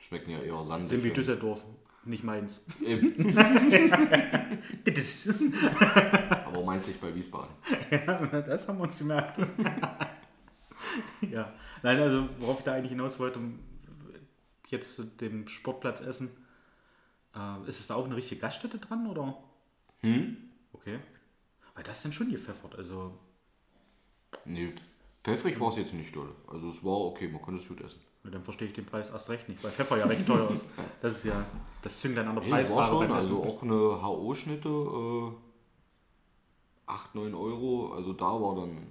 Schmecken 0.00 0.30
ja 0.30 0.38
eher 0.38 0.62
sandig. 0.64 0.88
sind 0.88 1.02
wie 1.02 1.10
Düsseldorf, 1.10 1.64
nicht 2.04 2.22
meins. 2.22 2.64
Eben. 2.80 3.36
Aber 6.46 6.62
meinst 6.64 6.86
nicht 6.86 7.00
bei 7.00 7.12
Wiesbaden. 7.12 7.50
Das 8.46 8.68
haben 8.68 8.78
wir 8.78 8.84
uns 8.84 8.98
gemerkt. 8.98 9.38
ja, 11.22 11.52
nein, 11.82 11.98
also 11.98 12.28
worauf 12.38 12.60
ich 12.60 12.64
da 12.64 12.74
eigentlich 12.74 12.92
hinaus 12.92 13.18
wollte, 13.18 13.40
um 13.40 13.58
jetzt 14.68 14.94
zu 14.94 15.02
dem 15.04 15.48
Sportplatz 15.48 16.00
essen, 16.00 16.30
äh, 17.34 17.68
ist 17.68 17.80
es 17.80 17.88
da 17.88 17.96
auch 17.96 18.04
eine 18.04 18.14
richtige 18.16 18.40
Gaststätte 18.40 18.78
dran 18.78 19.08
oder? 19.08 19.36
Hm? 20.00 20.36
Okay. 20.72 21.00
Weil 21.74 21.82
das 21.82 21.96
ist 21.98 22.04
dann 22.04 22.12
schon 22.12 22.30
gepfeffert, 22.30 22.76
also 22.76 23.18
Nee, 24.44 24.72
pfeffrig 25.24 25.58
war 25.60 25.70
es 25.70 25.76
jetzt 25.76 25.94
nicht 25.94 26.14
doll. 26.14 26.30
Also 26.46 26.70
es 26.70 26.84
war 26.84 26.92
okay, 27.06 27.28
man 27.28 27.42
konnte 27.42 27.60
es 27.60 27.68
gut 27.68 27.80
essen. 27.80 28.00
na, 28.24 28.30
dann 28.30 28.42
verstehe 28.44 28.68
ich 28.68 28.74
den 28.74 28.86
Preis 28.86 29.10
erst 29.10 29.28
recht 29.30 29.48
nicht, 29.48 29.62
weil 29.64 29.70
Pfeffer 29.72 29.96
ja 29.98 30.06
recht 30.06 30.26
teuer 30.26 30.50
ist. 30.50 30.66
Das 31.02 31.16
ist 31.18 31.24
ja, 31.24 31.44
das 31.82 31.98
züngt 32.00 32.16
dann 32.16 32.28
an 32.28 32.36
der 32.36 32.44
Nee, 32.44 32.60
es 32.60 32.74
war 32.74 32.88
schon, 32.88 33.10
also 33.12 33.44
auch 33.44 33.62
eine 33.62 34.02
HO-Schnitte, 34.02 34.68
äh, 34.68 35.32
8, 36.86 37.14
9 37.14 37.34
Euro, 37.34 37.92
also 37.94 38.12
da 38.12 38.40
war 38.40 38.54
dann, 38.56 38.86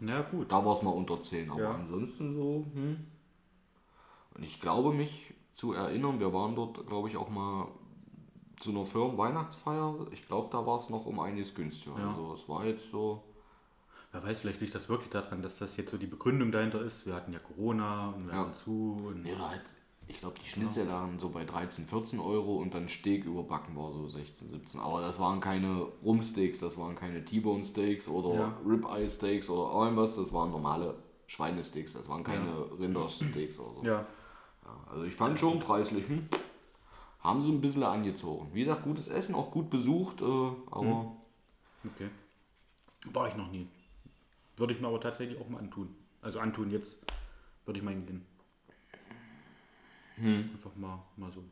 Ja 0.00 0.22
gut. 0.22 0.50
da 0.50 0.64
war 0.64 0.72
es 0.74 0.82
mal 0.82 0.90
unter 0.90 1.20
10, 1.20 1.50
aber 1.50 1.60
Ja. 1.60 1.70
ansonsten 1.72 2.34
so, 2.34 2.64
hm. 2.74 3.06
Und 4.34 4.42
ich 4.42 4.60
glaube 4.60 4.92
mich 4.92 5.32
zu 5.54 5.72
erinnern, 5.72 6.20
wir 6.20 6.32
waren 6.34 6.54
dort, 6.54 6.86
glaube 6.86 7.08
ich, 7.08 7.16
auch 7.16 7.30
mal 7.30 7.68
zu 8.60 8.70
einer 8.70 8.84
Firmen-Weihnachtsfeier. 8.84 10.06
Ich 10.12 10.26
glaube, 10.26 10.48
da 10.50 10.66
war 10.66 10.78
es 10.78 10.90
noch 10.90 11.06
um 11.06 11.18
einiges 11.20 11.54
günstiger. 11.54 11.96
Ja. 11.98 12.08
Also 12.10 12.34
es 12.34 12.46
war 12.48 12.64
jetzt 12.66 12.90
so, 12.90 13.22
Wer 14.16 14.30
weiß, 14.30 14.40
vielleicht 14.40 14.62
liegt 14.62 14.74
das 14.74 14.88
wirklich 14.88 15.10
daran, 15.10 15.42
dass 15.42 15.58
das 15.58 15.76
jetzt 15.76 15.90
so 15.90 15.98
die 15.98 16.06
Begründung 16.06 16.50
dahinter 16.50 16.80
ist. 16.80 17.04
Wir 17.06 17.14
hatten 17.14 17.34
ja 17.34 17.38
Corona 17.38 18.08
und 18.16 18.26
wir 18.28 18.32
Ja. 18.32 18.40
hatten 18.40 18.54
zu. 18.54 18.96
Und 19.08 19.26
oder 19.26 19.50
halt, 19.50 19.60
ich 20.08 20.20
glaube, 20.20 20.36
die 20.42 20.48
Schnitzel 20.48 20.86
lagen 20.86 21.18
so 21.18 21.28
bei 21.28 21.44
13, 21.44 21.84
14 21.84 22.18
Euro 22.18 22.56
und 22.56 22.72
dann 22.72 22.88
Steak 22.88 23.26
überbacken 23.26 23.76
war 23.76 23.92
so 23.92 24.08
16, 24.08 24.48
17. 24.48 24.80
Aber 24.80 25.02
das 25.02 25.20
waren 25.20 25.40
keine 25.40 25.82
Rumsteaks, 26.02 26.60
das 26.60 26.78
waren 26.78 26.96
keine 26.96 27.26
T-Bone 27.26 27.62
Steaks 27.62 28.08
oder 28.08 28.34
Ja. 28.38 28.56
Ribeye 28.66 29.06
Steaks 29.10 29.50
oder 29.50 29.84
irgendwas, 29.84 30.16
das 30.16 30.32
waren 30.32 30.50
normale 30.50 30.94
Schweinesteaks, 31.26 31.92
das 31.92 32.08
waren 32.08 32.24
keine 32.24 32.64
Rindersteaks 32.78 33.58
oder 33.58 33.74
so. 33.74 33.82
ja, 33.84 34.06
Ja, 34.64 34.86
also 34.92 35.04
ich 35.04 35.14
fand 35.14 35.38
schon 35.38 35.60
preislich, 35.60 36.08
hm, 36.08 36.26
haben 37.20 37.42
sie 37.42 37.50
ein 37.52 37.60
bisschen 37.60 37.82
angezogen. 37.82 38.48
Wie 38.54 38.64
gesagt, 38.64 38.82
gutes 38.82 39.08
Essen, 39.08 39.34
auch 39.34 39.50
gut 39.50 39.68
besucht, 39.68 40.22
äh, 40.22 40.24
aber 40.70 41.16
okay. 41.84 42.08
War 43.12 43.28
ich 43.28 43.36
noch 43.36 43.50
nie. 43.50 43.68
Würde 44.56 44.74
ich 44.74 44.80
mir 44.80 44.88
aber 44.88 45.00
tatsächlich 45.00 45.38
auch 45.38 45.48
mal 45.48 45.58
antun. 45.58 45.94
Also 46.22 46.40
antun 46.40 46.70
jetzt 46.70 47.04
würde 47.64 47.78
ich 47.78 47.84
mal 47.84 47.94
hingehen. 47.94 48.24
Einfach 50.18 50.74
mal, 50.76 51.02
mal 51.16 51.30
so, 51.30 51.44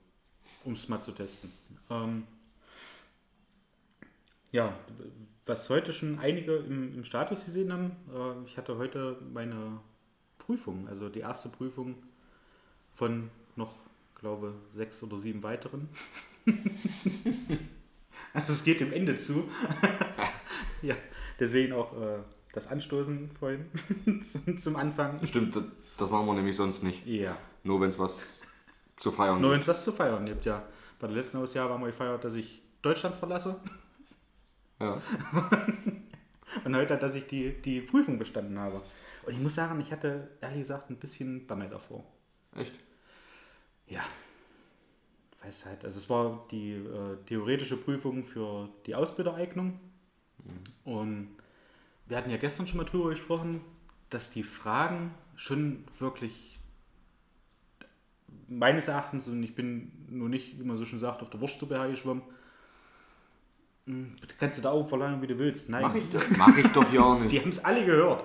um 0.65 0.73
es 0.73 0.89
mal 0.89 1.03
zu 1.03 1.13
testen. 1.13 1.53
Ähm, 1.91 2.27
ja, 4.53 4.75
was 5.45 5.69
heute 5.69 5.93
schon 5.93 6.19
einige 6.19 6.57
im, 6.57 6.95
im 6.95 7.05
Status 7.05 7.45
gesehen 7.45 7.73
haben, 7.73 7.91
äh, 8.15 8.47
ich 8.47 8.57
hatte 8.57 8.79
heute 8.79 9.19
meine 9.33 9.81
Prüfung, 10.39 10.89
also 10.89 11.09
die 11.11 11.21
erste 11.21 11.51
Prüfung 11.51 11.97
von 12.95 13.31
noch, 13.57 13.75
glaube 14.15 14.55
sechs 14.73 15.03
oder 15.03 15.21
sieben 15.21 15.43
weiteren. 15.43 15.89
also 18.33 18.53
es 18.53 18.65
geht 18.65 18.81
dem 18.81 18.93
Ende 18.93 19.17
zu. 19.17 19.51
ja, 20.83 20.97
deswegen 21.39 21.75
auch 21.75 21.93
äh, 22.01 22.19
das 22.55 22.69
Anstoßen 22.69 23.31
vorhin 23.39 23.67
zum, 24.59 24.77
Anfang. 24.77 25.25
stimmt, 25.27 25.59
das, 25.99 26.11
machen 26.11 26.27
wir 26.27 26.35
nämlich 26.35 26.57
sonst 26.57 26.83
nicht. 26.83 27.05
Ja. 27.07 27.37
Nur 27.65 27.81
wenn 27.81 27.89
es 27.89 27.99
was 27.99 28.43
zu 28.97 29.11
feiern 29.11 29.41
Nur 29.41 29.51
wenn 29.51 29.59
gibt. 29.59 29.69
es 29.69 29.69
was 29.69 29.85
zu 29.85 29.93
feiern 29.93 30.25
gibt, 30.25 30.45
ja. 30.45 30.63
Bei 31.01 31.09
der 31.09 31.17
letzten 31.17 31.39
Ausjahr 31.39 31.69
haben 31.69 31.81
wir 31.83 31.89
gefeiert, 31.89 32.25
dass 32.25 32.35
ich 32.35 32.63
Deutschland 32.81 33.17
verlasse 33.17 33.57
Ja. 34.81 35.01
und 36.65 36.77
heute, 36.77 36.97
dass 36.97 37.15
ich 37.17 37.27
die, 37.27 37.61
die 37.61 37.81
Prüfung 37.81 38.19
bestanden 38.19 38.59
habe. 38.59 38.83
Und 39.27 39.33
ich 39.33 39.41
muss 39.41 39.55
sagen, 39.57 39.81
ich 39.81 39.91
hatte 39.91 40.29
ehrlich 40.41 40.61
gesagt 40.61 40.91
ein 40.91 40.97
bisschen 40.97 41.47
Bammel 41.47 41.69
davor. 41.69 42.05
Echt? 42.55 42.73
Ja. 43.89 44.03
Weiß 45.43 45.67
halt, 45.67 45.85
also 45.85 45.99
es 45.99 46.09
war 46.09 46.47
die 46.51 46.73
äh, 46.75 47.17
theoretische 47.27 47.77
Prüfung 47.77 48.25
für 48.25 48.69
die 48.87 48.95
Ausbildereignung. 48.95 49.81
Und 50.85 51.29
wir 52.07 52.17
hatten 52.17 52.31
ja 52.31 52.37
gestern 52.37 52.67
schon 52.67 52.79
mal 52.79 52.85
drüber 52.85 53.11
gesprochen, 53.11 53.61
dass 54.11 54.31
die 54.31 54.43
Fragen 54.43 55.15
schon 55.37 55.85
wirklich 55.99 56.59
meines 58.49 58.89
Erachtens, 58.89 59.27
und 59.29 59.43
ich 59.43 59.55
bin 59.55 59.91
nur 60.09 60.29
nicht, 60.29 60.59
wie 60.59 60.65
man 60.65 60.77
so 60.77 60.85
schön 60.85 60.99
sagt, 60.99 61.23
auf 61.23 61.31
der 61.31 61.41
Wurstsuppe 61.41 61.77
hergeschwommen, 61.79 62.23
hm, 63.87 64.15
kannst 64.39 64.59
du 64.59 64.63
da 64.63 64.71
auch 64.71 64.87
verlangen, 64.87 65.21
wie 65.23 65.27
du 65.27 65.39
willst. 65.39 65.69
Nein, 65.71 65.83
Mach 65.83 65.95
ich, 65.95 66.09
doch- 66.11 66.37
mach 66.39 66.57
ich 66.57 66.67
doch 66.69 66.93
ja 66.93 67.19
nicht. 67.19 67.33
die 67.33 67.41
haben 67.41 67.49
es 67.51 67.65
alle 67.65 67.85
gehört. 67.85 68.25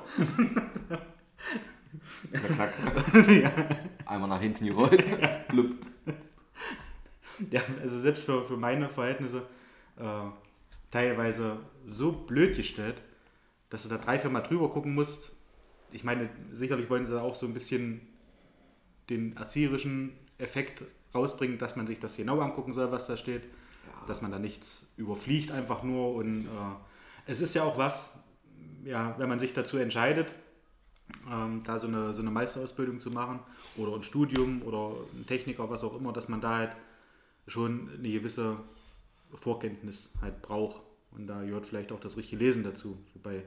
Knack. 2.31 2.73
Einmal 4.05 4.29
nach 4.29 4.41
hinten 4.41 4.65
gerollt. 4.65 5.05
Blub. 5.47 5.71
Ja, 7.51 7.61
also 7.81 7.99
selbst 7.99 8.23
für, 8.25 8.45
für 8.45 8.57
meine 8.57 8.89
Verhältnisse 8.89 9.43
äh, 9.97 10.03
teilweise 10.91 11.57
so 11.85 12.11
blöd 12.11 12.55
gestellt, 12.55 13.01
dass 13.69 13.83
du 13.83 13.89
da 13.89 13.97
drei, 13.97 14.19
vier 14.19 14.29
Mal 14.29 14.41
drüber 14.41 14.69
gucken 14.69 14.93
musst. 14.93 15.31
Ich 15.91 16.03
meine, 16.03 16.29
sicherlich 16.51 16.89
wollen 16.89 17.05
sie 17.05 17.13
da 17.13 17.21
auch 17.21 17.35
so 17.35 17.45
ein 17.45 17.53
bisschen 17.53 18.01
den 19.09 19.35
erzieherischen 19.37 20.11
Effekt 20.37 20.83
rausbringen, 21.13 21.57
dass 21.57 21.75
man 21.75 21.87
sich 21.87 21.99
das 21.99 22.17
genau 22.17 22.39
angucken 22.39 22.73
soll, 22.73 22.91
was 22.91 23.07
da 23.07 23.17
steht. 23.17 23.43
Dass 24.07 24.21
man 24.21 24.31
da 24.31 24.39
nichts 24.39 24.93
überfliegt 24.97 25.51
einfach 25.51 25.83
nur. 25.83 26.13
Und 26.13 26.45
äh, 26.45 26.49
es 27.25 27.41
ist 27.41 27.53
ja 27.55 27.63
auch 27.63 27.77
was, 27.77 28.23
ja, 28.83 29.15
wenn 29.17 29.29
man 29.29 29.39
sich 29.39 29.53
dazu 29.53 29.77
entscheidet, 29.77 30.33
ähm, 31.29 31.63
da 31.63 31.79
so 31.79 31.87
eine, 31.87 32.13
so 32.13 32.21
eine 32.21 32.31
Meisterausbildung 32.31 32.99
zu 32.99 33.11
machen 33.11 33.39
oder 33.77 33.95
ein 33.95 34.03
Studium 34.03 34.61
oder 34.61 34.95
ein 35.13 35.25
Techniker, 35.25 35.69
was 35.69 35.83
auch 35.83 35.95
immer, 35.95 36.13
dass 36.13 36.29
man 36.29 36.41
da 36.41 36.57
halt 36.57 36.75
schon 37.47 37.89
eine 37.97 38.11
gewisse 38.11 38.57
Vorkenntnis 39.33 40.13
halt 40.21 40.41
braucht. 40.41 40.81
Und 41.11 41.27
da 41.27 41.41
gehört 41.43 41.65
vielleicht 41.67 41.91
auch 41.91 41.99
das 41.99 42.17
richtige 42.17 42.43
Lesen 42.43 42.63
dazu. 42.63 42.97
Wobei 43.13 43.43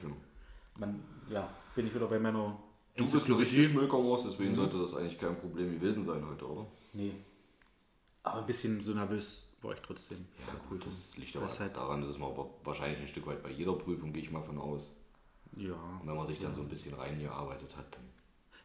man, 0.77 0.99
ja, 1.29 1.49
bin 1.75 1.87
ich 1.87 1.95
wieder 1.95 2.07
bei 2.07 2.19
meiner 2.19 2.59
Du 2.95 3.03
bist 3.11 3.27
ein 3.27 3.33
richtig 3.33 3.67
Schmökermaus, 3.69 4.23
deswegen 4.23 4.53
sollte 4.53 4.77
das 4.77 4.95
eigentlich 4.95 5.17
kein 5.17 5.35
Problem 5.39 5.71
gewesen 5.71 6.03
sein 6.03 6.23
heute, 6.27 6.47
oder? 6.47 6.67
Nee. 6.93 7.13
Aber 8.21 8.41
ein 8.41 8.45
bisschen 8.45 8.81
so 8.81 8.93
nervös 8.93 9.51
war 9.63 9.73
ich 9.73 9.79
trotzdem. 9.79 10.25
Ja, 10.45 10.53
gut, 10.53 10.79
Prüfung. 10.79 10.85
das 10.91 11.17
liegt 11.17 11.35
aber 11.35 11.45
Das 11.45 11.59
halt- 11.59 11.75
daran, 11.75 12.01
dass 12.03 12.19
man 12.19 12.29
aber 12.31 12.49
wahrscheinlich 12.63 12.99
ein 12.99 13.07
Stück 13.07 13.25
weit 13.25 13.41
bei 13.41 13.49
jeder 13.49 13.73
Prüfung, 13.73 14.13
gehe 14.13 14.21
ich 14.23 14.29
mal 14.31 14.43
von 14.43 14.59
aus. 14.59 14.95
Ja. 15.57 15.73
Und 15.73 16.07
wenn 16.07 16.15
man 16.15 16.25
sich 16.25 16.39
dann 16.39 16.53
so 16.53 16.61
ein 16.61 16.69
bisschen 16.69 16.93
reingearbeitet 16.93 17.75
hat, 17.77 17.95
dann 17.95 18.03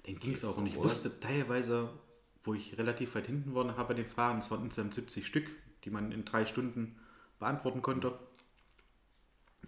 Den 0.06 0.18
ging 0.18 0.32
es 0.32 0.44
auch. 0.44 0.56
Und 0.58 0.66
ich 0.66 0.76
wusste 0.76 1.20
teilweise, 1.20 1.88
wo 2.42 2.52
ich 2.54 2.76
relativ 2.78 3.14
weit 3.14 3.26
hinten 3.26 3.54
war, 3.54 3.66
habe 3.76 3.88
bei 3.88 3.94
den 3.94 4.06
Fragen, 4.06 4.40
es 4.40 4.50
waren 4.50 4.62
insgesamt 4.64 4.94
70 4.94 5.26
Stück, 5.26 5.48
die 5.84 5.90
man 5.90 6.12
in 6.12 6.24
drei 6.26 6.44
Stunden 6.46 6.96
beantworten 7.38 7.80
konnte. 7.82 8.18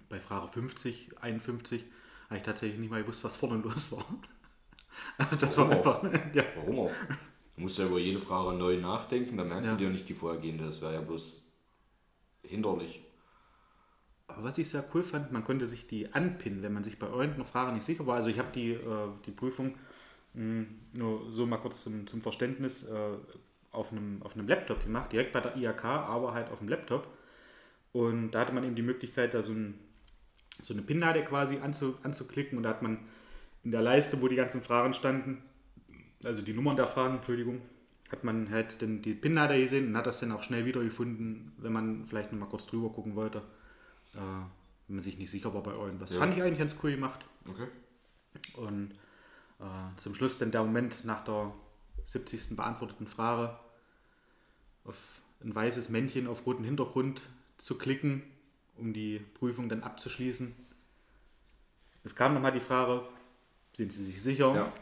Bei 0.08 0.20
Frage 0.20 0.48
50, 0.48 1.10
51, 1.22 1.84
habe 2.28 2.38
ich 2.38 2.42
tatsächlich 2.44 2.80
nicht 2.80 2.90
mal 2.90 3.02
gewusst, 3.02 3.24
was 3.24 3.36
vorne 3.36 3.58
los 3.62 3.92
war. 3.92 4.04
Also 5.18 5.36
das 5.36 5.56
war 5.56 5.68
Warum 5.68 5.72
auch? 5.72 6.00
einfach, 6.02 6.02
ja. 6.34 6.44
Warum 6.54 6.78
auch? 6.80 6.92
Du 7.56 7.62
musst 7.62 7.78
ja 7.78 7.86
über 7.86 7.98
jede 7.98 8.20
Frage 8.20 8.56
neu 8.56 8.78
nachdenken, 8.78 9.36
dann 9.36 9.48
merkst 9.48 9.70
Ja. 9.70 9.76
du 9.76 9.84
dir 9.84 9.90
nicht 9.90 10.08
die 10.08 10.14
vorhergehende. 10.14 10.64
Das 10.64 10.80
wäre 10.82 10.94
ja 10.94 11.00
bloß 11.00 11.44
hinderlich. 12.42 13.02
Aber 14.28 14.44
was 14.44 14.58
ich 14.58 14.68
sehr 14.70 14.84
cool 14.94 15.02
fand, 15.02 15.32
man 15.32 15.44
konnte 15.44 15.66
sich 15.66 15.86
die 15.86 16.12
anpinnen, 16.14 16.62
wenn 16.62 16.72
man 16.72 16.84
sich 16.84 16.98
bei 16.98 17.06
irgendeiner 17.08 17.44
Frage 17.44 17.72
nicht 17.72 17.84
sicher 17.84 18.06
war. 18.06 18.16
Also 18.16 18.28
ich 18.30 18.38
habe 18.38 18.52
die, 18.54 18.72
äh, 18.72 19.08
die 19.26 19.32
Prüfung 19.32 19.74
mh, 20.34 20.66
nur 20.94 21.30
so 21.32 21.46
mal 21.46 21.58
kurz 21.58 21.82
zum, 21.84 22.06
zum 22.06 22.22
Verständnis 22.22 22.88
äh, 22.88 23.16
auf, 23.72 23.92
einem, 23.92 24.22
auf 24.22 24.34
einem 24.36 24.48
Laptop 24.48 24.84
gemacht, 24.84 25.12
direkt 25.12 25.32
bei 25.32 25.40
der 25.40 25.56
IHK, 25.56 25.84
aber 25.84 26.34
halt 26.34 26.50
auf 26.50 26.58
dem 26.58 26.68
Laptop. 26.68 27.08
Und 27.92 28.32
da 28.32 28.40
hatte 28.40 28.52
man 28.52 28.64
eben 28.64 28.76
die 28.76 28.82
Möglichkeit, 28.82 29.34
da 29.34 29.42
so, 29.42 29.52
ein, 29.52 29.78
so 30.60 30.74
eine 30.74 30.82
Pinnadel 30.82 31.24
quasi 31.24 31.58
anzu, 31.58 31.96
anzuklicken 32.02 32.56
und 32.56 32.64
da 32.64 32.70
hat 32.70 32.82
man 32.82 32.98
in 33.64 33.72
der 33.72 33.82
Leiste, 33.82 34.20
wo 34.22 34.28
die 34.28 34.36
ganzen 34.36 34.62
Fragen 34.62 34.94
standen, 34.94 35.42
also 36.24 36.42
die 36.42 36.52
Nummern 36.52 36.76
der 36.76 36.86
Fragen, 36.86 37.16
Entschuldigung, 37.16 37.60
hat 38.10 38.24
man 38.24 38.50
halt 38.50 38.82
dann 38.82 39.02
die 39.02 39.14
Pinnadel 39.14 39.62
gesehen 39.62 39.88
und 39.88 39.96
hat 39.96 40.06
das 40.06 40.20
dann 40.20 40.32
auch 40.32 40.42
schnell 40.42 40.66
wiedergefunden, 40.66 41.52
wenn 41.58 41.72
man 41.72 42.06
vielleicht 42.06 42.32
noch 42.32 42.38
mal 42.38 42.46
kurz 42.46 42.66
drüber 42.66 42.90
gucken 42.90 43.14
wollte, 43.14 43.38
äh, 44.14 44.18
wenn 44.18 44.96
man 44.96 45.02
sich 45.02 45.18
nicht 45.18 45.30
sicher 45.30 45.54
war 45.54 45.62
bei 45.62 45.72
irgendwas. 45.72 46.12
Ja. 46.12 46.18
Fand 46.18 46.36
ich 46.36 46.42
eigentlich 46.42 46.58
ganz 46.58 46.76
cool 46.82 46.92
gemacht. 46.92 47.24
Okay. 47.48 47.68
Und 48.54 48.92
äh, 49.60 49.96
zum 49.96 50.14
Schluss 50.14 50.38
dann 50.38 50.50
der 50.50 50.62
Moment 50.62 51.04
nach 51.04 51.24
der 51.24 51.52
70. 52.06 52.56
beantworteten 52.56 53.06
Frage 53.06 53.56
auf 54.84 54.96
ein 55.42 55.54
weißes 55.54 55.90
Männchen 55.90 56.26
auf 56.26 56.46
roten 56.46 56.64
Hintergrund 56.64 57.22
zu 57.60 57.76
klicken, 57.76 58.22
um 58.76 58.92
die 58.92 59.18
Prüfung 59.18 59.68
dann 59.68 59.82
abzuschließen. 59.82 60.54
Es 62.02 62.14
kam 62.16 62.34
nochmal 62.34 62.52
die 62.52 62.60
Frage, 62.60 63.02
sind 63.74 63.92
Sie 63.92 64.02
sich 64.02 64.22
sicher? 64.22 64.54
Ja. 64.54 64.72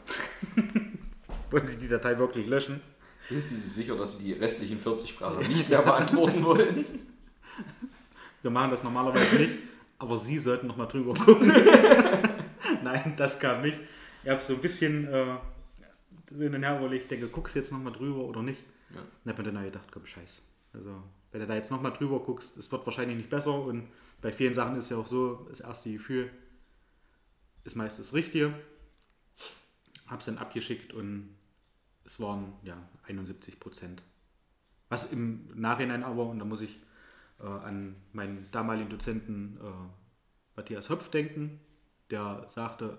Wollen 1.51 1.67
Sie 1.67 1.77
die 1.77 1.87
Datei 1.87 2.17
wirklich 2.17 2.47
löschen? 2.47 2.81
Sind 3.25 3.45
Sie 3.45 3.55
sich 3.55 3.73
sicher, 3.73 3.95
dass 3.95 4.17
Sie 4.17 4.25
die 4.25 4.33
restlichen 4.33 4.79
40 4.79 5.13
Fragen 5.13 5.45
nicht 5.47 5.69
mehr 5.69 5.81
beantworten 5.81 6.43
wollen? 6.43 6.85
Wir 8.41 8.51
machen 8.51 8.71
das 8.71 8.83
normalerweise 8.83 9.35
nicht, 9.35 9.57
aber 9.97 10.17
Sie 10.17 10.39
sollten 10.39 10.67
nochmal 10.67 10.87
drüber 10.87 11.13
gucken. 11.13 11.51
Nein, 12.83 13.13
das 13.17 13.39
kam 13.39 13.61
nicht. 13.61 13.77
Ich 14.23 14.29
habe 14.29 14.41
so 14.41 14.53
ein 14.53 14.61
bisschen 14.61 15.07
äh, 15.07 15.35
so 16.31 16.41
hin 16.41 16.55
und 16.55 16.63
her 16.63 16.79
überlegt, 16.79 17.11
denke, 17.11 17.27
guckst 17.27 17.55
du 17.55 17.59
jetzt 17.59 17.73
nochmal 17.73 17.91
drüber 17.91 18.21
oder 18.21 18.41
nicht? 18.41 18.63
Ja. 18.93 19.01
Und 19.01 19.31
habe 19.31 19.43
mir 19.43 19.51
dann 19.51 19.63
gedacht, 19.65 19.89
komm, 19.91 20.05
scheiß. 20.05 20.41
Also, 20.73 21.03
wenn 21.31 21.41
du 21.41 21.47
da 21.47 21.55
jetzt 21.55 21.71
nochmal 21.71 21.93
drüber 21.93 22.19
guckst, 22.19 22.57
es 22.57 22.71
wird 22.71 22.85
wahrscheinlich 22.85 23.17
nicht 23.17 23.29
besser 23.29 23.61
und 23.61 23.87
bei 24.21 24.31
vielen 24.31 24.53
Sachen 24.53 24.75
ist 24.75 24.89
ja 24.89 24.97
auch 24.97 25.07
so, 25.07 25.45
das 25.49 25.59
erste 25.59 25.91
Gefühl 25.91 26.29
ist 27.63 27.75
meist 27.75 27.99
das 27.99 28.13
Richtige. 28.13 28.53
Hab's 30.07 30.25
dann 30.25 30.37
abgeschickt 30.37 30.93
und 30.93 31.35
es 32.03 32.19
waren 32.19 32.53
ja 32.63 32.77
71 33.03 33.59
Prozent. 33.59 34.01
Was 34.89 35.11
im 35.11 35.47
Nachhinein 35.53 36.03
aber, 36.03 36.25
und 36.25 36.39
da 36.39 36.45
muss 36.45 36.61
ich 36.61 36.79
äh, 37.39 37.45
an 37.45 37.95
meinen 38.11 38.49
damaligen 38.51 38.89
Dozenten 38.89 39.57
äh, 39.61 40.55
Matthias 40.55 40.89
Höpf 40.89 41.09
denken, 41.09 41.59
der 42.09 42.45
sagte, 42.47 42.97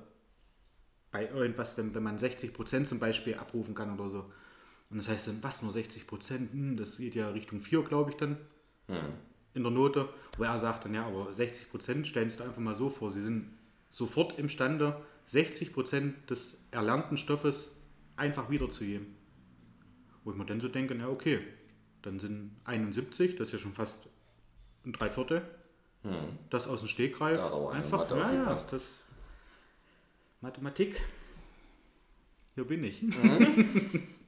bei 1.11 1.29
irgendwas, 1.29 1.77
wenn, 1.77 1.95
wenn 1.95 2.05
man 2.05 2.19
60 2.19 2.55
Prozent 2.55 2.87
zum 2.87 3.01
Beispiel 3.01 3.35
abrufen 3.35 3.75
kann 3.75 3.99
oder 3.99 4.09
so, 4.09 4.33
und 4.90 4.98
das 4.98 5.09
heißt 5.09 5.29
dann, 5.29 5.42
was, 5.42 5.62
nur 5.62 5.72
60 5.72 6.07
Prozent? 6.07 6.53
Hm, 6.53 6.76
das 6.76 6.98
geht 6.98 7.14
ja 7.14 7.31
Richtung 7.31 7.61
4, 7.61 7.83
glaube 7.83 8.11
ich 8.11 8.16
dann, 8.16 8.38
in 9.55 9.62
der 9.62 9.70
Note. 9.70 10.09
Wo 10.37 10.42
er 10.42 10.59
sagt 10.59 10.85
dann, 10.85 10.94
ja, 10.94 11.07
aber 11.07 11.33
60 11.33 11.70
Prozent, 11.70 12.09
stellen 12.09 12.29
Sie 12.29 12.37
sich 12.37 12.44
einfach 12.44 12.61
mal 12.61 12.74
so 12.74 12.90
vor, 12.90 13.11
Sie 13.11 13.22
sind 13.22 13.53
sofort 13.88 14.38
imstande, 14.38 15.00
60 15.26 15.72
Prozent 15.72 16.29
des 16.29 16.66
erlernten 16.72 17.16
Stoffes 17.16 17.76
einfach 18.16 18.50
wiederzugeben. 18.50 19.14
Wo 20.24 20.33
ich 20.33 20.37
mir 20.37 20.44
dann 20.44 20.61
so 20.61 20.68
denke, 20.68 20.94
na 20.94 21.09
okay, 21.09 21.40
dann 22.03 22.18
sind 22.18 22.57
71, 22.64 23.37
das 23.37 23.48
ist 23.48 23.53
ja 23.53 23.59
schon 23.59 23.74
fast 23.74 24.09
ein 24.85 24.92
Dreiviertel, 24.92 25.42
das 26.48 26.66
aus 26.66 26.81
dem 26.81 26.88
Stegreif 26.88 27.38
Da 27.38 27.44
hat 27.44 27.53
aber 27.53 27.70
eine 27.72 27.83
einfach, 27.85 27.98
Mathe 27.98 28.16
ja, 28.16 28.33
ja, 28.33 28.61
das 28.70 29.00
Mathematik, 30.40 31.00
hier 32.55 32.64
bin 32.64 32.83
ich. 32.85 33.03
Ähm, 33.03 34.07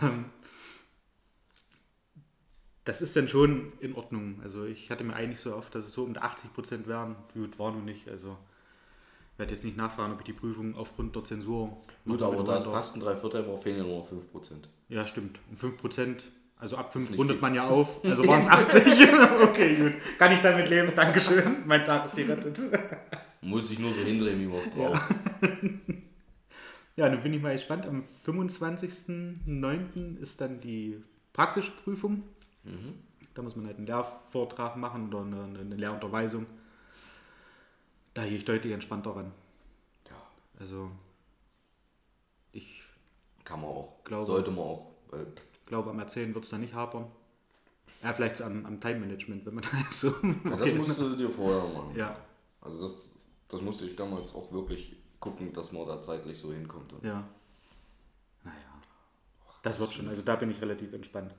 das 2.84 3.02
ist 3.02 3.16
dann 3.16 3.28
schon 3.28 3.72
in 3.80 3.94
Ordnung. 3.94 4.40
Also 4.42 4.64
ich 4.64 4.90
hatte 4.90 5.04
mir 5.04 5.14
eigentlich 5.14 5.40
so 5.40 5.54
oft, 5.54 5.74
dass 5.74 5.84
es 5.84 5.92
so 5.92 6.04
um 6.04 6.14
die 6.14 6.20
80 6.20 6.52
Prozent 6.54 6.86
wären. 6.86 7.16
Gut, 7.34 7.58
war 7.58 7.72
nun 7.72 7.84
nicht. 7.84 8.08
Also 8.08 8.36
ich 9.34 9.38
werde 9.38 9.52
jetzt 9.52 9.64
nicht 9.64 9.76
nachfragen, 9.76 10.12
ob 10.12 10.20
ich 10.20 10.26
die 10.26 10.32
Prüfung 10.32 10.74
aufgrund 10.74 11.14
der 11.14 11.24
Zensur. 11.24 11.76
Gut, 12.04 12.20
noch 12.20 12.32
aber 12.32 12.44
da 12.44 12.58
ist 12.58 12.66
fast 12.66 12.96
ein 12.96 13.00
Dreiviertel, 13.00 13.44
aber 13.44 13.56
fehlen 13.56 13.78
ja 13.78 13.84
nur 13.84 13.98
noch 13.98 14.10
5%. 14.10 14.14
Ja, 14.88 15.06
stimmt. 15.06 15.38
Um 15.50 15.56
5 15.56 15.76
Prozent, 15.78 16.30
also 16.58 16.76
ab 16.76 16.92
5 16.92 17.10
nicht 17.10 17.18
rundet 17.18 17.36
viel. 17.36 17.42
man 17.42 17.54
ja 17.54 17.68
auf. 17.68 18.00
Also 18.04 18.26
waren 18.26 18.40
es 18.40 18.48
80. 18.48 18.82
okay, 19.42 19.76
gut. 19.76 19.94
Kann 20.18 20.32
ich 20.32 20.40
damit 20.40 20.68
leben. 20.68 20.92
Dankeschön. 20.94 21.66
Mein 21.66 21.84
Tag 21.84 22.06
ist 22.06 22.16
gerettet. 22.16 22.58
Muss 23.40 23.68
sich 23.68 23.78
nur 23.78 23.92
so 23.92 24.02
hindrehen, 24.02 24.40
wie 24.40 24.46
man 24.46 24.58
es 24.58 24.70
braucht. 24.70 25.10
Ja, 25.42 25.48
nun 27.08 27.22
bin 27.22 27.32
ich 27.32 27.40
mal 27.42 27.52
gespannt. 27.54 27.86
Am 27.86 28.04
25.09. 28.26 30.18
ist 30.18 30.40
dann 30.40 30.60
die 30.60 31.02
praktische 31.32 31.70
Prüfung. 31.72 32.24
Da 33.34 33.42
muss 33.42 33.56
man 33.56 33.66
halt 33.66 33.78
einen 33.78 33.86
Lehrvortrag 33.86 34.76
machen 34.76 35.08
oder 35.08 35.22
eine, 35.22 35.60
eine 35.60 35.76
Lehrunterweisung. 35.76 36.46
Da 38.14 38.24
gehe 38.24 38.36
ich 38.36 38.44
deutlich 38.44 38.72
entspannter 38.72 39.14
ran. 39.16 39.32
Ja, 40.08 40.16
Also 40.58 40.90
ich 42.52 42.82
kann 43.44 43.60
man 43.60 43.70
auch. 43.70 44.02
Glaube- 44.04 44.24
Sollte 44.26 44.50
man 44.50 44.60
auch. 44.64 44.90
Weil 45.10 45.26
glaube, 45.66 45.90
am 45.90 45.98
Erzählen 46.00 46.34
wird 46.34 46.44
es 46.44 46.50
da 46.50 46.58
nicht 46.58 46.74
hapern. 46.74 47.06
Ja, 48.02 48.12
vielleicht 48.12 48.40
am, 48.42 48.66
am 48.66 48.80
Time-Management, 48.80 49.46
wenn 49.46 49.54
man 49.54 49.64
halt 49.72 49.92
so... 49.94 50.08
ja, 50.22 50.56
das 50.56 50.74
musst 50.74 50.98
du 51.00 51.16
dir 51.16 51.30
vorher 51.30 51.62
machen. 51.72 51.94
ja, 51.96 52.16
Also 52.60 52.80
das, 52.82 53.14
das 53.48 53.60
musste 53.60 53.84
ich 53.86 53.94
damals 53.96 54.34
auch 54.34 54.50
wirklich 54.52 54.96
gucken, 55.20 55.52
dass 55.52 55.72
man 55.72 55.86
da 55.86 56.02
zeitlich 56.02 56.38
so 56.38 56.52
hinkommt. 56.52 56.92
ja. 57.02 57.24
Naja, 58.42 58.56
das 59.62 59.78
wird 59.78 59.92
schon. 59.92 60.08
Also 60.08 60.22
da 60.22 60.36
bin 60.36 60.50
ich 60.50 60.60
relativ 60.60 60.92
entspannt. 60.92 61.34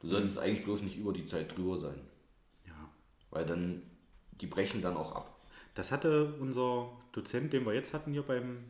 Du 0.00 0.08
solltest 0.08 0.38
eigentlich 0.38 0.64
bloß 0.64 0.82
nicht 0.82 0.98
über 0.98 1.12
die 1.12 1.24
Zeit 1.24 1.56
drüber 1.56 1.78
sein. 1.78 2.00
Ja. 2.66 2.74
Weil 3.30 3.46
dann, 3.46 3.82
die 4.40 4.48
brechen 4.48 4.82
dann 4.82 4.96
auch 4.96 5.14
ab. 5.14 5.36
Das 5.74 5.92
hatte 5.92 6.34
unser 6.40 6.90
Dozent, 7.12 7.52
den 7.52 7.64
wir 7.64 7.72
jetzt 7.72 7.94
hatten 7.94 8.12
hier 8.12 8.22
beim, 8.22 8.64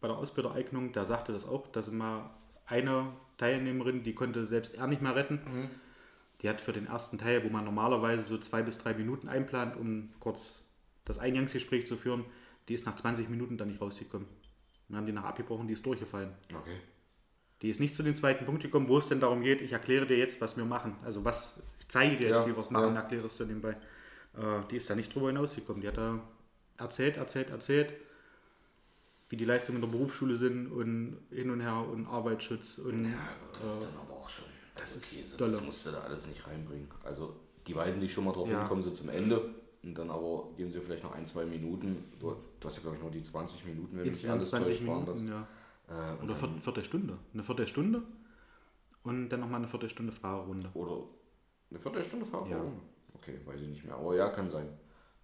bei 0.00 0.06
der 0.06 0.16
Ausbildereignung, 0.16 0.92
der 0.92 1.04
sagte 1.04 1.32
das 1.32 1.46
auch, 1.46 1.66
dass 1.68 1.90
mal 1.90 2.30
eine 2.66 3.12
Teilnehmerin, 3.36 4.04
die 4.04 4.14
konnte 4.14 4.46
selbst 4.46 4.76
er 4.76 4.86
nicht 4.86 5.02
mehr 5.02 5.16
retten. 5.16 5.40
Die 6.40 6.48
hat 6.48 6.60
für 6.60 6.72
den 6.72 6.86
ersten 6.86 7.18
Teil, 7.18 7.44
wo 7.44 7.48
man 7.48 7.64
normalerweise 7.64 8.22
so 8.22 8.38
zwei 8.38 8.62
bis 8.62 8.78
drei 8.78 8.94
Minuten 8.94 9.28
einplant, 9.28 9.76
um 9.76 10.10
kurz 10.20 10.64
das 11.04 11.18
Eingangsgespräch 11.18 11.86
zu 11.86 11.96
führen, 11.96 12.24
die 12.68 12.74
ist 12.74 12.86
nach 12.86 12.96
20 12.96 13.28
Minuten 13.28 13.56
dann 13.58 13.68
nicht 13.68 13.80
rausgekommen. 13.80 14.26
Dann 14.88 14.98
haben 14.98 15.06
die 15.06 15.12
nach 15.12 15.24
abgebrochen, 15.24 15.66
die 15.66 15.74
ist 15.74 15.84
durchgefallen. 15.86 16.30
Okay. 16.54 16.76
Die 17.62 17.68
ist 17.70 17.80
nicht 17.80 17.94
zu 17.94 18.02
dem 18.02 18.14
zweiten 18.14 18.44
Punkt 18.44 18.62
gekommen, 18.62 18.88
wo 18.88 18.98
es 18.98 19.08
denn 19.08 19.20
darum 19.20 19.42
geht, 19.42 19.60
ich 19.62 19.72
erkläre 19.72 20.06
dir 20.06 20.18
jetzt, 20.18 20.40
was 20.40 20.56
wir 20.56 20.64
machen. 20.64 20.96
Also 21.04 21.24
was, 21.24 21.62
ich 21.80 21.88
zeige 21.88 22.16
dir 22.16 22.28
jetzt, 22.28 22.40
Ja, 22.40 22.46
wie 22.46 22.52
wir 22.56 22.58
es 22.60 22.70
machen, 22.70 22.94
ja. 22.94 23.00
erkläre 23.00 23.26
es 23.26 23.36
dir 23.36 23.46
nebenbei. 23.46 23.76
Äh, 24.36 24.60
die 24.70 24.76
ist 24.76 24.90
da 24.90 24.94
nicht 24.94 25.14
drüber 25.14 25.28
hinausgekommen. 25.28 25.80
Die 25.80 25.88
hat 25.88 25.96
da 25.96 26.20
erzählt, 26.76 27.16
erzählt, 27.16 27.50
erzählt, 27.50 27.92
wie 29.30 29.36
die 29.36 29.44
Leistungen 29.44 29.82
in 29.82 29.90
der 29.90 29.96
Berufsschule 29.96 30.36
sind 30.36 30.70
und 30.70 31.18
hin 31.30 31.50
und 31.50 31.60
her 31.60 31.76
und 31.90 32.06
Arbeitsschutz 32.06 32.78
und 32.78 33.04
Ja, 33.06 33.18
das 33.52 33.74
ist 33.76 33.82
äh, 33.82 33.86
dann 33.86 34.00
aber 34.06 34.14
auch 34.20 34.28
schon. 34.28 34.44
das 34.76 34.96
ist 34.96 35.40
dolle. 35.40 35.52
Das 35.52 35.62
musst 35.62 35.86
du 35.86 35.90
da 35.92 36.00
alles 36.02 36.26
nicht 36.26 36.46
reinbringen. 36.46 36.88
Also, 37.02 37.34
die 37.66 37.74
weisen 37.74 38.00
dich 38.00 38.12
schon 38.12 38.24
mal 38.24 38.32
drauf 38.32 38.48
Ja. 38.50 38.58
hin, 38.60 38.68
kommen 38.68 38.82
sie 38.82 38.92
zum 38.92 39.08
Ende. 39.08 39.54
Und 39.84 39.94
dann 39.98 40.10
aber 40.10 40.48
geben 40.56 40.72
sie 40.72 40.80
vielleicht 40.80 41.04
noch 41.04 41.12
ein, 41.14 41.26
zwei 41.26 41.44
Minuten. 41.44 42.04
Du, 42.18 42.34
du 42.60 42.66
hast 42.68 42.76
ja, 42.76 42.82
glaube 42.82 42.96
ich, 42.96 43.02
noch 43.02 43.10
die 43.10 43.22
20 43.22 43.64
Minuten, 43.66 43.98
wenn 43.98 44.06
insgesamt 44.06 44.38
alles 44.38 44.50
20 44.50 44.76
täuscht, 44.78 44.88
waren 44.88 45.06
das. 45.06 45.20
Minuten, 45.20 45.36
ja. 45.88 46.08
Äh, 46.08 46.12
und 46.12 46.24
Oder 46.30 46.34
dann, 46.40 46.52
vier, 46.52 46.60
Viertelstunde. 46.62 47.18
Eine 47.34 47.42
Viertelstunde 47.44 48.02
und 49.02 49.28
dann 49.28 49.40
nochmal 49.40 49.58
eine 49.58 49.68
Viertelstunde 49.68 50.12
Fragerunde. 50.12 50.70
oder 50.74 51.02
eine 51.70 51.78
Viertelstunde 51.78 52.24
Fahrt 52.26 52.48
Ja. 52.50 52.64
Okay, 53.14 53.38
weiß 53.44 53.60
ich 53.60 53.68
nicht 53.68 53.84
mehr. 53.84 53.94
Aber 53.96 54.14
ja, 54.16 54.28
kann 54.30 54.48
sein. 54.48 54.68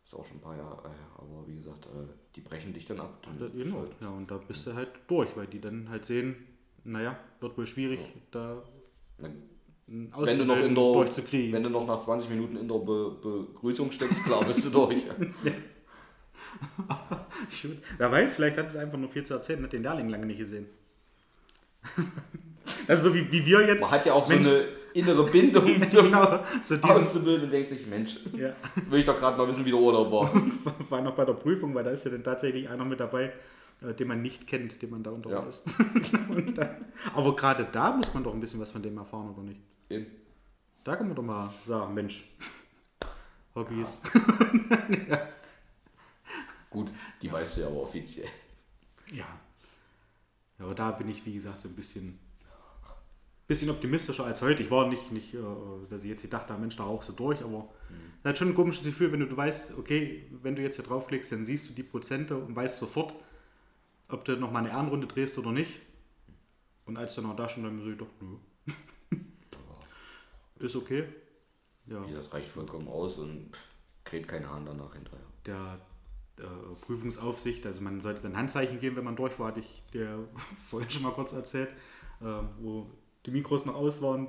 Ist 0.05 0.15
auch 0.15 0.25
schon 0.27 0.39
ein 0.39 0.41
paar 0.41 0.57
Jahre. 0.57 0.89
Äh, 0.89 0.93
aber 1.17 1.47
wie 1.47 1.55
gesagt, 1.55 1.87
äh, 1.87 2.07
die 2.35 2.41
brechen 2.41 2.73
dich 2.75 2.87
dann 2.87 3.01
ab. 3.01 3.23
Dann 3.23 3.39
Da, 3.39 3.47
ist 3.47 3.53
genau. 3.55 3.79
halt- 3.81 3.97
Ja, 4.01 4.09
und 4.11 4.31
da 4.31 4.37
bist 4.39 4.67
du 4.67 4.75
halt 4.75 4.91
durch, 5.09 5.35
weil 5.37 5.47
die 5.47 5.61
dann 5.61 5.89
halt 5.89 6.05
sehen, 6.05 6.37
naja, 6.85 7.19
wird 7.41 7.57
wohl 7.57 7.67
schwierig, 7.67 8.01
da 8.31 8.63
Na, 9.19 9.29
wenn 9.91 10.09
du 10.09 10.11
noch 10.11 10.19
Auszubildenden 10.23 10.69
in 10.69 10.75
der, 10.77 10.85
durchzukriegen. 10.93 11.53
wenn 11.53 11.63
du 11.65 11.71
noch 11.71 11.87
nach 11.87 12.01
20 12.01 12.31
Minuten 12.31 12.57
in 12.57 12.69
der 12.69 12.79
Be 12.79 13.17
Begrüßung 13.21 13.91
steckst, 13.91 14.25
klar 14.25 14.45
bist 14.45 14.65
du 14.67 14.71
durch. 14.87 15.03
Wer 17.99 18.13
weiß, 18.13 18.35
vielleicht 18.37 18.57
hat 18.57 18.67
es 18.67 18.77
einfach 18.77 18.99
nur 18.99 19.09
viel 19.09 19.25
zu 19.25 19.35
erzählen 19.35 19.59
und 19.61 19.65
hat 19.67 19.73
den 19.73 19.83
Lehrling 19.83 20.09
lange 20.09 20.27
nicht 20.27 20.39
gesehen. 20.39 20.67
also 22.89 23.09
so 23.09 23.15
wie, 23.15 23.31
wie 23.33 23.45
wir 23.47 23.67
jetzt. 23.67 23.81
Man 23.83 23.91
hat 23.91 24.07
ja 24.07 24.13
auch 24.13 24.29
Mensch, 24.29 24.47
so 24.47 24.55
eine 24.55 24.65
innere 24.95 25.25
Bindung 25.25 25.89
zum 25.89 26.07
genau, 26.07 26.41
so 26.63 26.77
diesen, 26.77 26.91
Auszubildenden 26.91 27.51
denkt 27.51 27.71
sich, 27.71 27.87
Mensch, 27.87 28.19
ja, 28.37 28.53
will 28.89 29.01
ich 29.01 29.07
doch 29.07 29.17
gerade 29.17 29.37
mal 29.39 29.49
wissen, 29.49 29.65
wie 29.65 29.71
der 29.71 29.79
Urlaub 29.81 30.11
war. 30.13 30.33
war 30.91 31.01
noch 31.01 31.15
bei 31.15 31.25
der 31.25 31.33
Prüfung, 31.35 31.75
weil 31.75 31.85
da 31.85 31.91
ist 31.91 32.05
ja 32.05 32.11
dann 32.11 32.23
tatsächlich 32.25 32.69
einer 32.69 32.85
mit 32.85 33.01
dabei, 33.01 33.33
äh, 33.83 33.95
den 33.95 34.09
man 34.09 34.21
nicht 34.21 34.47
kennt, 34.47 34.83
den 34.83 34.91
man 34.91 35.03
da 35.03 35.11
unterweist. 35.11 35.69
Und 36.29 36.59
dann- 36.59 36.85
Aber 37.15 37.35
gerade 37.37 37.67
da 37.71 37.93
muss 37.93 38.13
man 38.15 38.25
doch 38.25 38.35
ein 38.35 38.41
bisschen 38.41 38.61
was 38.61 38.73
von 38.73 38.83
dem 38.83 38.99
erfahren, 38.99 39.31
oder 39.31 39.43
nicht? 39.43 39.61
Eben. 39.91 40.07
Da 40.85 40.97
kann 40.97 41.09
man 41.09 41.17
doch 41.17 41.23
mal 41.23 41.53
sagen, 41.67 41.93
Mensch, 41.93 42.25
Hobbys. 43.55 44.01
Gut, 46.71 46.91
die 47.21 47.31
weißt 47.31 47.57
du 47.57 47.61
ja 47.63 47.67
aber 47.67 47.83
offiziell. 47.83 48.29
Ja. 49.11 49.27
ja. 50.59 50.65
Aber 50.65 50.75
da 50.75 50.93
bin 50.93 51.09
ich, 51.09 51.27
wie 51.27 51.35
gesagt, 51.35 51.61
so 51.61 51.69
ein 51.69 51.75
bisschen, 51.75 52.19
bisschen 53.49 53.71
optimistischer 53.71 54.25
als 54.25 54.41
heute. 54.41 54.63
Ich 54.63 54.71
war 54.71 54.89
nicht, 54.89 55.11
nicht 55.11 55.35
äh, 55.35 55.39
dass 55.91 56.05
ich 56.05 56.11
jetzt 56.11 56.23
gedacht 56.23 56.49
habe, 56.49 56.61
Mensch, 56.61 56.77
da 56.77 56.85
rauchst 56.85 57.09
du 57.09 57.13
durch, 57.13 57.43
aber 57.43 57.69
es 58.23 58.29
hat 58.29 58.39
schon 58.39 58.49
ein 58.49 58.55
komisches 58.55 58.85
Gefühl, 58.85 59.11
wenn 59.11 59.21
du, 59.21 59.27
du 59.27 59.37
weißt, 59.37 59.77
okay, 59.79 60.27
wenn 60.43 60.55
du 60.55 60.63
jetzt 60.63 60.77
hier 60.77 60.85
draufklickst, 60.85 61.33
dann 61.33 61.45
siehst 61.45 61.69
du 61.69 61.75
die 61.75 61.83
Prozente 61.83 62.37
und 62.37 62.55
weißt 62.55 62.79
sofort, 62.79 63.15
ob 64.09 64.25
du 64.25 64.37
nochmal 64.37 64.65
eine 64.65 64.73
Ehrenrunde 64.73 65.09
drehst 65.09 65.37
oder 65.39 65.51
nicht. 65.51 65.81
Und 66.85 66.97
als 66.97 67.17
dann 67.17 67.27
auch 67.27 67.37
da 67.37 67.49
schon 67.49 67.65
dann 67.65 67.81
so, 67.83 67.91
doch, 67.93 68.09
nö. 68.21 68.37
Ist 70.61 70.77
okay. 70.77 71.05
Ja. 71.87 72.05
Wie 72.07 72.13
gesagt, 72.13 72.33
reicht 72.33 72.49
vollkommen 72.49 72.87
aus 72.89 73.19
und 73.19 73.51
kräht 74.05 74.29
kein 74.29 74.49
Hahn 74.49 74.65
danach 74.67 74.95
hinterher. 74.95 75.27
der 75.47 75.81
äh, 76.39 76.45
Prüfungsaufsicht, 76.87 77.67
also 77.67 77.81
man 77.81 78.01
sollte 78.01 78.23
dann 78.23 78.37
Handzeichen 78.37 78.79
geben, 78.79 78.97
wenn 78.97 79.05
man 79.05 79.17
durch 79.17 79.39
war, 79.39 79.49
hatte 79.49 79.61
ich 79.61 79.83
dir 79.93 80.29
vorher 80.71 80.91
schon 80.91 81.03
mal 81.03 81.13
kurz 81.13 81.33
erzählt, 81.33 81.69
äh, 82.21 82.25
wo 82.61 82.91
die 83.27 83.31
Mikros 83.31 83.67
noch 83.67 83.75
aus 83.75 84.01
waren, 84.03 84.29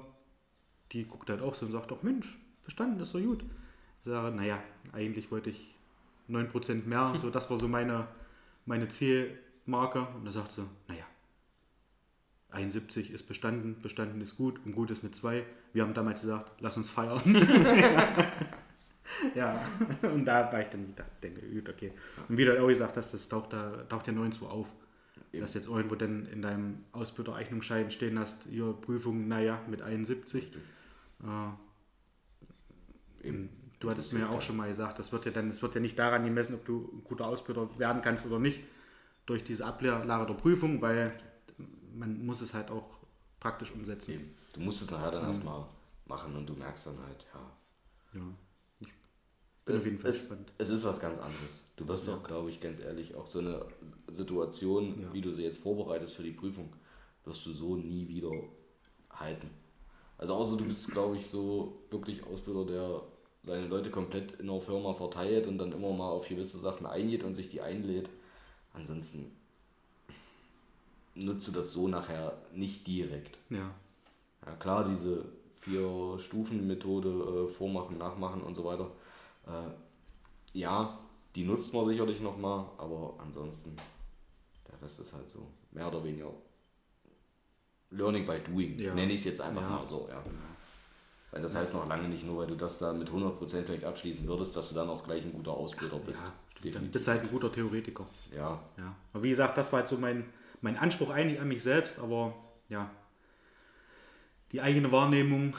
die 0.91 1.05
guckt 1.05 1.29
halt 1.29 1.41
auch 1.41 1.55
so 1.55 1.65
und 1.65 1.71
sagt, 1.71 1.91
doch 1.91 2.03
Mensch, 2.03 2.37
bestanden, 2.65 2.99
ist 2.99 3.11
so 3.11 3.19
gut. 3.19 3.43
Ich 3.99 4.05
sage, 4.05 4.35
naja, 4.35 4.61
eigentlich 4.91 5.31
wollte 5.31 5.51
ich 5.51 5.75
9% 6.29 6.85
mehr, 6.85 7.13
so 7.15 7.29
das 7.29 7.49
war 7.49 7.57
so 7.57 7.67
meine, 7.67 8.07
meine 8.65 8.87
Zielmarke. 8.87 10.07
Und 10.15 10.25
da 10.25 10.31
sagt 10.31 10.51
sie, 10.51 10.65
naja, 10.87 11.05
71 12.51 13.11
ist 13.11 13.23
bestanden, 13.23 13.81
bestanden 13.81 14.21
ist 14.21 14.37
gut 14.37 14.59
und 14.65 14.73
gut 14.73 14.91
ist 14.91 15.03
eine 15.03 15.11
2. 15.11 15.45
Wir 15.73 15.83
haben 15.83 15.93
damals 15.93 16.21
gesagt, 16.21 16.51
lass 16.59 16.77
uns 16.77 16.89
feiern. 16.89 17.21
Ja, 19.35 19.61
und 20.01 20.25
da 20.25 20.51
war 20.51 20.61
ich 20.61 20.67
dann 20.67 20.87
gedacht, 20.87 21.11
denke, 21.21 21.41
gut, 21.41 21.69
okay. 21.69 21.91
Und 22.27 22.37
wie 22.37 22.45
du 22.45 22.51
halt 22.51 22.61
auch 22.61 22.67
gesagt 22.67 22.97
hast, 22.97 23.13
das 23.13 23.29
taucht, 23.29 23.53
da, 23.53 23.83
taucht 23.89 24.07
ja 24.07 24.13
nirgendwo 24.13 24.47
auf. 24.47 24.67
Eben. 25.33 25.41
Dass 25.41 25.53
jetzt 25.53 25.67
irgendwo 25.67 25.95
dann 25.95 26.25
in 26.25 26.41
deinem 26.41 26.83
Ausbilder-Eignungsschein 26.91 27.91
stehen 27.91 28.19
hast, 28.19 28.47
hier 28.49 28.73
Prüfung, 28.73 29.27
naja, 29.27 29.61
mit 29.69 29.81
71. 29.81 30.47
Äh, 31.23 31.27
Eben. 33.27 33.49
du 33.79 33.89
hattest 33.89 34.13
mir 34.13 34.21
ja 34.21 34.29
auch 34.29 34.41
schon 34.41 34.57
mal 34.57 34.67
gesagt, 34.67 34.99
das 34.99 35.11
wird 35.11 35.25
ja 35.25 35.31
dann, 35.31 35.49
es 35.49 35.61
wird 35.61 35.75
ja 35.75 35.81
nicht 35.81 35.97
daran 35.97 36.23
gemessen, 36.23 36.55
ob 36.55 36.65
du 36.65 36.89
ein 36.93 37.03
guter 37.03 37.27
Ausbilder 37.27 37.69
werden 37.77 38.01
kannst 38.01 38.25
oder 38.25 38.39
nicht, 38.39 38.61
durch 39.25 39.43
diese 39.43 39.65
Ablage 39.65 40.25
der 40.25 40.33
Prüfung, 40.33 40.81
weil 40.81 41.13
man 41.93 42.25
muss 42.25 42.41
es 42.41 42.53
halt 42.53 42.69
auch 42.71 42.97
praktisch 43.39 43.71
umsetzen. 43.71 44.13
Eben. 44.13 44.35
Du 44.53 44.59
musst 44.61 44.81
es 44.81 44.91
nachher 44.91 45.11
dann 45.11 45.25
erstmal 45.25 45.65
machen 46.05 46.35
und 46.35 46.47
du 46.47 46.53
merkst 46.53 46.87
dann 46.87 46.99
halt, 47.05 47.25
ja. 47.33 48.19
Ja, 48.19 48.27
ich 48.81 48.87
bin 49.65 49.77
auf 49.77 49.85
jeden 49.85 49.97
Fall 49.97 50.09
es, 50.11 50.27
gespannt. 50.29 50.51
es 50.57 50.69
ist 50.69 50.83
was 50.85 50.99
ganz 50.99 51.19
anderes. 51.19 51.63
Du 51.75 51.87
wirst 51.87 52.07
doch, 52.07 52.23
glaube 52.23 52.49
ich, 52.49 52.59
ganz 52.59 52.79
ehrlich, 52.79 53.15
auch 53.15 53.27
so 53.27 53.39
eine 53.39 53.65
Situation, 54.11 55.01
Ja. 55.01 55.13
wie 55.13 55.21
du 55.21 55.31
sie 55.33 55.43
jetzt 55.43 55.59
vorbereitest 55.63 56.15
für 56.15 56.23
die 56.23 56.31
Prüfung, 56.31 56.73
wirst 57.23 57.45
du 57.45 57.53
so 57.53 57.75
nie 57.75 58.07
wieder 58.07 58.31
halten. 59.11 59.49
Also 60.17 60.33
außer 60.35 60.57
du 60.57 60.65
bist, 60.65 60.91
glaube 60.91 61.17
ich, 61.17 61.27
so 61.27 61.81
wirklich 61.89 62.23
Ausbilder, 62.25 62.65
der 62.65 63.01
seine 63.43 63.67
Leute 63.67 63.89
komplett 63.89 64.33
in 64.33 64.47
der 64.47 64.61
Firma 64.61 64.93
verteilt 64.93 65.47
und 65.47 65.57
dann 65.57 65.71
immer 65.71 65.91
mal 65.93 66.09
auf 66.11 66.27
gewisse 66.27 66.59
Sachen 66.59 66.85
eingeht 66.85 67.23
und 67.23 67.33
sich 67.33 67.49
die 67.49 67.61
einlädt. 67.61 68.09
Ansonsten 68.73 69.31
nutzt 71.15 71.47
du 71.47 71.51
das 71.51 71.71
so 71.71 71.87
nachher 71.87 72.37
nicht 72.53 72.85
direkt. 72.87 73.37
Ja, 73.49 73.69
Ja 74.45 74.55
klar, 74.55 74.87
diese 74.89 75.25
vier 75.59 76.17
Stufen 76.19 76.65
Methode 76.67 77.09
äh, 77.09 77.47
vormachen, 77.53 77.97
nachmachen 77.97 78.41
und 78.41 78.55
so 78.55 78.63
weiter. 78.65 78.89
Äh, 79.45 80.57
ja, 80.57 80.99
die 81.35 81.43
nutzt 81.45 81.73
man 81.73 81.85
sicherlich 81.85 82.19
nochmal, 82.19 82.65
aber 82.77 83.15
ansonsten 83.19 83.75
der 84.69 84.81
Rest 84.81 84.99
ist 84.99 85.13
halt 85.13 85.29
so 85.29 85.47
mehr 85.71 85.87
oder 85.87 86.03
weniger 86.03 86.31
Learning 87.91 88.25
by 88.25 88.39
Doing. 88.39 88.77
Ja. 88.79 88.93
Nenne 88.95 89.11
ich 89.13 89.19
es 89.21 89.25
jetzt 89.25 89.41
einfach 89.41 89.61
Ja. 89.61 89.69
mal 89.69 89.85
so, 89.87 90.07
ja. 90.09 90.23
Weil 91.31 91.41
das 91.41 91.55
heißt 91.55 91.73
noch 91.73 91.87
lange 91.87 92.09
nicht 92.09 92.25
nur, 92.25 92.39
weil 92.39 92.47
du 92.47 92.55
das 92.55 92.77
dann 92.77 92.99
mit 92.99 93.09
100% 93.09 93.63
vielleicht 93.63 93.85
abschließen 93.85 94.27
würdest, 94.27 94.55
dass 94.55 94.69
du 94.69 94.75
dann 94.75 94.89
auch 94.89 95.03
gleich 95.03 95.23
ein 95.23 95.31
guter 95.31 95.51
Ausbilder 95.51 95.97
bist. 95.99 96.23
ja 96.63 96.79
bist 96.79 97.07
du 97.07 97.11
halt 97.11 97.21
ein 97.21 97.29
guter 97.31 97.51
Theoretiker. 97.51 98.05
Ja, 98.35 98.61
Ja. 98.77 98.95
Aber 99.13 99.23
wie 99.23 99.29
gesagt, 99.29 99.57
das 99.57 99.71
war 99.71 99.79
halt 99.79 99.89
so 99.89 99.97
mein, 99.97 100.25
mein 100.61 100.77
Anspruch 100.77 101.09
eigentlich 101.09 101.39
an 101.39 101.47
mich 101.47 101.63
selbst, 101.63 101.99
aber 101.99 102.35
ja, 102.69 102.89
die 104.51 104.61
eigene 104.61 104.91
Wahrnehmung 104.91 105.55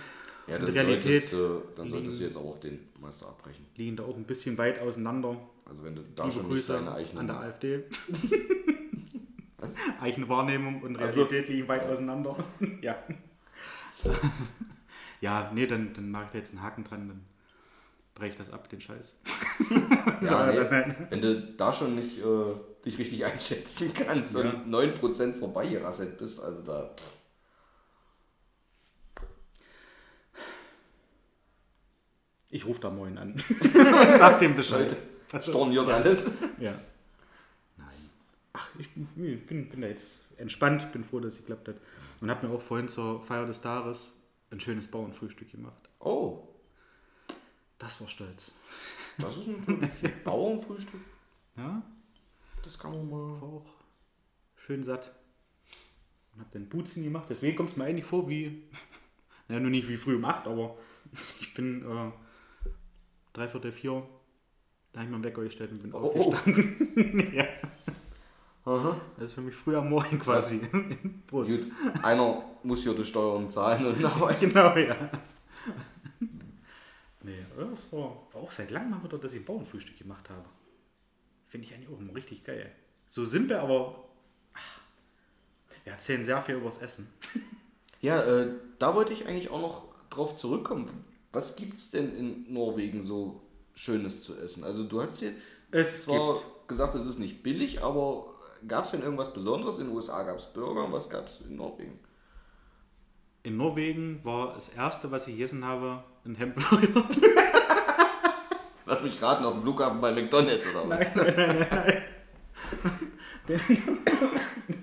ja 0.47 0.57
und 0.57 0.63
dann, 0.63 0.71
Realität 0.73 1.25
solltest, 1.25 1.33
du, 1.33 1.63
dann 1.77 1.87
liegen- 1.87 1.97
solltest 1.99 2.21
du 2.21 2.25
jetzt 2.25 2.37
auch 2.37 2.61
den 2.61 2.81
Meister 3.01 3.29
abbrechen. 3.29 3.67
liegen 3.77 3.97
da 3.97 4.05
auch 4.05 4.17
ein 4.17 4.25
bisschen 4.25 4.59
weit 4.59 4.79
auseinander. 4.81 5.37
Also 5.65 5.85
wenn 5.85 5.95
du 5.95 6.03
da 6.15 6.25
Liebe 6.25 6.35
schon 6.37 6.47
Grüße 6.49 6.73
deine 6.73 6.93
eigenen 6.93 7.19
an 7.19 7.27
der 7.29 7.37
AfD. 7.41 7.85
eigene 10.01 10.29
Wahrnehmung 10.29 10.83
und 10.83 10.99
Also- 10.99 11.23
Realität 11.23 11.49
liegen 11.49 11.69
weit 11.69 11.87
auseinander. 11.87 12.37
ja. 12.83 12.97
ja, 15.21 15.51
nee, 15.55 15.67
dann, 15.67 15.95
dann 15.95 16.11
mache 16.11 16.25
ich 16.27 16.31
da 16.33 16.39
jetzt 16.39 16.53
einen 16.53 16.63
Haken 16.63 16.85
dran, 16.85 17.09
dann 17.09 17.21
breche 18.23 18.35
ich 18.35 18.39
das 18.39 18.53
ab, 18.53 18.69
den 18.69 18.81
Scheiß. 18.81 19.21
Ja, 20.23 20.47
nee, 20.47 20.87
wenn 21.11 21.21
du 21.21 21.41
da 21.57 21.73
schon 21.73 21.97
nicht 21.97 22.19
äh, 22.19 22.55
dich 22.85 22.97
richtig 22.99 23.25
einschätzen 23.25 23.93
kannst 23.93 24.35
Ja. 24.37 24.43
und 24.51 24.69
9% 24.73 25.39
vorbeigerasselt 25.41 26.17
bist, 26.19 26.41
also 26.41 26.63
da. 26.63 26.95
Ich 32.51 32.67
rufe 32.67 32.81
da 32.81 32.91
morgen 32.91 33.17
an 33.19 33.35
sag 34.19 34.39
dem 34.41 34.55
Bescheid. 34.55 34.95
Soll- 35.31 35.43
storniert 35.43 35.89
alles. 35.89 36.33
Ja. 36.61 36.79
Nein. 37.79 37.89
Ach, 38.53 38.69
ich 38.79 38.91
bin, 38.91 39.07
bin, 39.47 39.69
bin 39.71 39.81
da 39.81 39.87
jetzt 39.89 40.21
entspannt, 40.37 40.93
bin 40.93 41.05
froh, 41.05 41.21
dass 41.21 41.35
es 41.35 41.39
geklappt 41.41 41.69
hat. 41.69 41.77
Und 42.21 42.31
habe 42.31 42.47
mir 42.47 42.53
auch 42.55 42.61
vorhin 42.61 42.89
zur 42.89 43.23
Feier 43.23 43.47
des 43.47 43.63
Tages 43.63 44.15
ein 44.51 44.61
schönes 44.61 44.89
Bauernfrühstück 44.91 45.51
gemacht. 45.51 45.89
Oh, 46.01 46.47
Das 47.83 48.01
war 48.01 48.09
stolz. 48.09 48.53
das 49.19 49.37
ist 49.39 49.49
ein 49.49 49.91
Bauernfrühstück. 50.25 51.01
Ja, 51.57 51.83
Das 52.63 52.79
kann 52.79 52.93
man 52.93 53.11
mal. 53.11 53.41
war 53.41 53.49
auch 53.49 53.67
schön 54.55 54.85
satt. 54.85 55.11
Und 56.33 56.41
habe 56.41 56.51
den 56.53 56.69
Buzen 56.69 57.03
gemacht. 57.03 57.27
Deswegen 57.29 57.57
kommt 57.57 57.71
es 57.71 57.77
mir 57.77 57.85
eigentlich 57.85 58.05
vor 58.07 58.29
wie, 58.29 58.63
naja, 59.49 59.61
nur 59.61 59.71
nicht 59.71 59.89
wie 59.89 59.97
früh 59.97 60.15
um 60.15 60.25
8, 60.25 60.47
aber 60.47 60.77
ich 61.41 61.53
bin 61.55 61.83
äh, 61.83 62.13
dreiviertel 63.33 63.73
vier, 63.73 64.07
da 64.93 65.01
habe 65.01 65.07
ich 65.07 65.11
mir 65.11 65.17
einen 65.17 65.25
Wecker 65.25 65.43
gestellt 65.43 65.73
und 65.73 65.83
bin 65.83 65.93
Oh. 65.93 66.33
aufgestanden. 66.33 67.33
ja. 67.35 67.45
Aha. 68.65 69.01
Das 69.17 69.25
ist 69.27 69.33
für 69.35 69.41
mich 69.41 69.57
früh 69.57 69.75
am 69.77 69.91
Morgen 69.91 70.21
quasi. 70.21 70.61
Prost. 71.27 71.51
Gut, 71.51 71.73
einer 72.05 72.45
muss 72.63 72.85
hier 72.85 72.95
die 72.95 73.05
Steuern 73.05 73.51
zahlen 73.51 73.87
und 73.87 73.99
Genau, 74.41 74.77
ja. 74.77 75.11
Nee, 77.23 77.45
das 77.57 77.93
war, 77.93 78.27
war 78.33 78.43
auch 78.43 78.53
seit 78.53 78.71
langem 78.71 78.91
mal 78.91 79.05
wieder, 79.05 79.19
dass 79.19 79.35
ich 79.35 79.45
Bauernfrühstück 79.45 79.99
gemacht 79.99 80.29
habe. 80.31 80.45
Finde 81.47 81.67
ich 81.67 81.75
eigentlich 81.75 81.89
auch 81.89 82.01
immer 82.01 82.15
richtig 82.15 82.45
geil. 82.45 82.73
So 83.09 83.25
simpel, 83.25 83.57
aber 83.59 84.09
ach, 84.55 84.81
wir 85.85 85.93
erzählen 85.93 86.25
sehr 86.25 86.41
viel 86.41 86.57
über 86.57 86.67
das 86.67 86.79
Essen. 86.79 87.09
Ja, 88.01 88.21
äh, 88.21 88.57
da 88.81 88.97
wollte 88.97 89.13
ich 89.13 89.29
eigentlich 89.29 89.51
auch 89.51 89.61
noch 89.61 89.85
drauf 90.11 90.35
zurückkommen. 90.35 90.91
Was 91.31 91.55
gibt 91.55 91.79
es 91.79 91.93
denn 91.93 92.13
in 92.17 92.53
Norwegen 92.53 93.05
so 93.05 93.41
Schönes 93.75 94.25
zu 94.25 94.37
essen? 94.37 94.65
Also 94.65 94.83
du 94.83 95.01
hast 95.01 95.21
jetzt 95.21 95.47
es 95.71 96.03
zwar 96.03 96.35
gibt. 96.35 96.67
gesagt, 96.67 96.97
es 96.97 97.07
ist 97.07 97.21
nicht 97.21 97.45
billig, 97.45 97.81
aber 97.81 98.27
gab 98.67 98.87
es 98.87 98.91
denn 98.91 99.03
irgendwas 99.03 99.33
Besonderes? 99.33 99.79
In 99.79 99.87
den 99.87 99.95
USA 99.95 100.25
gab 100.25 100.37
es 100.39 100.53
Burger, 100.53 100.91
was 100.91 101.09
gab 101.11 101.27
es 101.27 101.43
in 101.43 101.55
Norwegen? 101.55 102.01
In 103.45 103.57
Norwegen 103.57 104.25
war 104.25 104.55
das 104.55 104.71
erste, 104.71 105.13
was 105.13 105.29
ich 105.29 105.35
gegessen 105.35 105.65
habe, 105.65 106.03
ein 106.25 106.39
Hamburger. 106.39 107.09
Lass 108.87 109.03
mich 109.03 109.21
raten, 109.23 109.45
auf 109.45 109.55
dem 109.55 109.63
Flughafen 109.63 110.01
bei 110.01 110.13
McDonalds 110.13 110.67
oder 110.69 110.89
was? 110.89 111.15
Nein, 111.17 111.35
nein, 111.37 111.59
nein, 111.59 111.69
nein. 111.71 112.03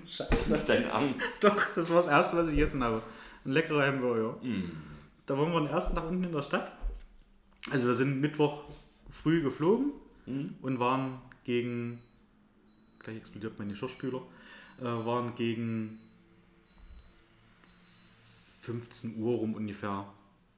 Scheiße. 0.06 0.28
Das 0.30 0.50
ist 0.50 0.68
dein 0.68 0.90
Angst. 0.90 1.44
Doch, 1.44 1.74
das 1.74 1.88
war 1.88 1.96
das 1.96 2.08
erste, 2.08 2.36
was 2.36 2.48
ich 2.48 2.54
gegessen 2.54 2.82
habe. 2.82 3.02
Ein 3.44 3.52
leckerer 3.52 3.86
Hamburger. 3.86 4.36
Mm. 4.42 4.70
Da 5.26 5.38
waren 5.38 5.52
wir 5.52 5.60
den 5.60 5.68
ersten 5.68 5.94
Tag 5.94 6.08
unten 6.08 6.24
in 6.24 6.32
der 6.32 6.42
Stadt. 6.42 6.72
Also 7.70 7.86
wir 7.86 7.94
sind 7.94 8.20
Mittwoch 8.20 8.64
früh 9.10 9.42
geflogen 9.42 9.92
mm. 10.26 10.62
und 10.62 10.78
waren 10.78 11.20
gegen, 11.44 12.00
gleich 12.98 13.16
explodiert 13.16 13.58
mein 13.58 13.68
Geschirrspüler, 13.68 14.22
äh, 14.80 14.84
waren 14.84 15.34
gegen 15.34 15.98
15 18.60 19.22
Uhr 19.22 19.38
rum 19.38 19.54
ungefähr, 19.54 20.06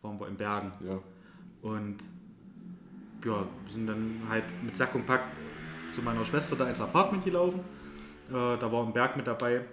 waren 0.02 0.20
wir 0.20 0.28
in 0.28 0.36
Bergen. 0.36 0.72
Ja. 0.84 0.98
Und 1.62 1.98
ja, 3.24 3.46
sind 3.72 3.86
dann 3.86 4.22
halt 4.28 4.44
mit 4.62 4.76
Sack 4.76 4.94
und 4.94 5.06
Pack 5.06 5.22
zu 5.88 6.02
meiner 6.02 6.24
Schwester 6.24 6.56
da 6.56 6.68
ins 6.68 6.80
Apartment 6.80 7.24
gelaufen. 7.24 7.60
Äh, 8.28 8.32
da 8.32 8.72
war 8.72 8.84
ein 8.84 8.92
Berg 8.92 9.16
mit 9.16 9.26
dabei. 9.26 9.64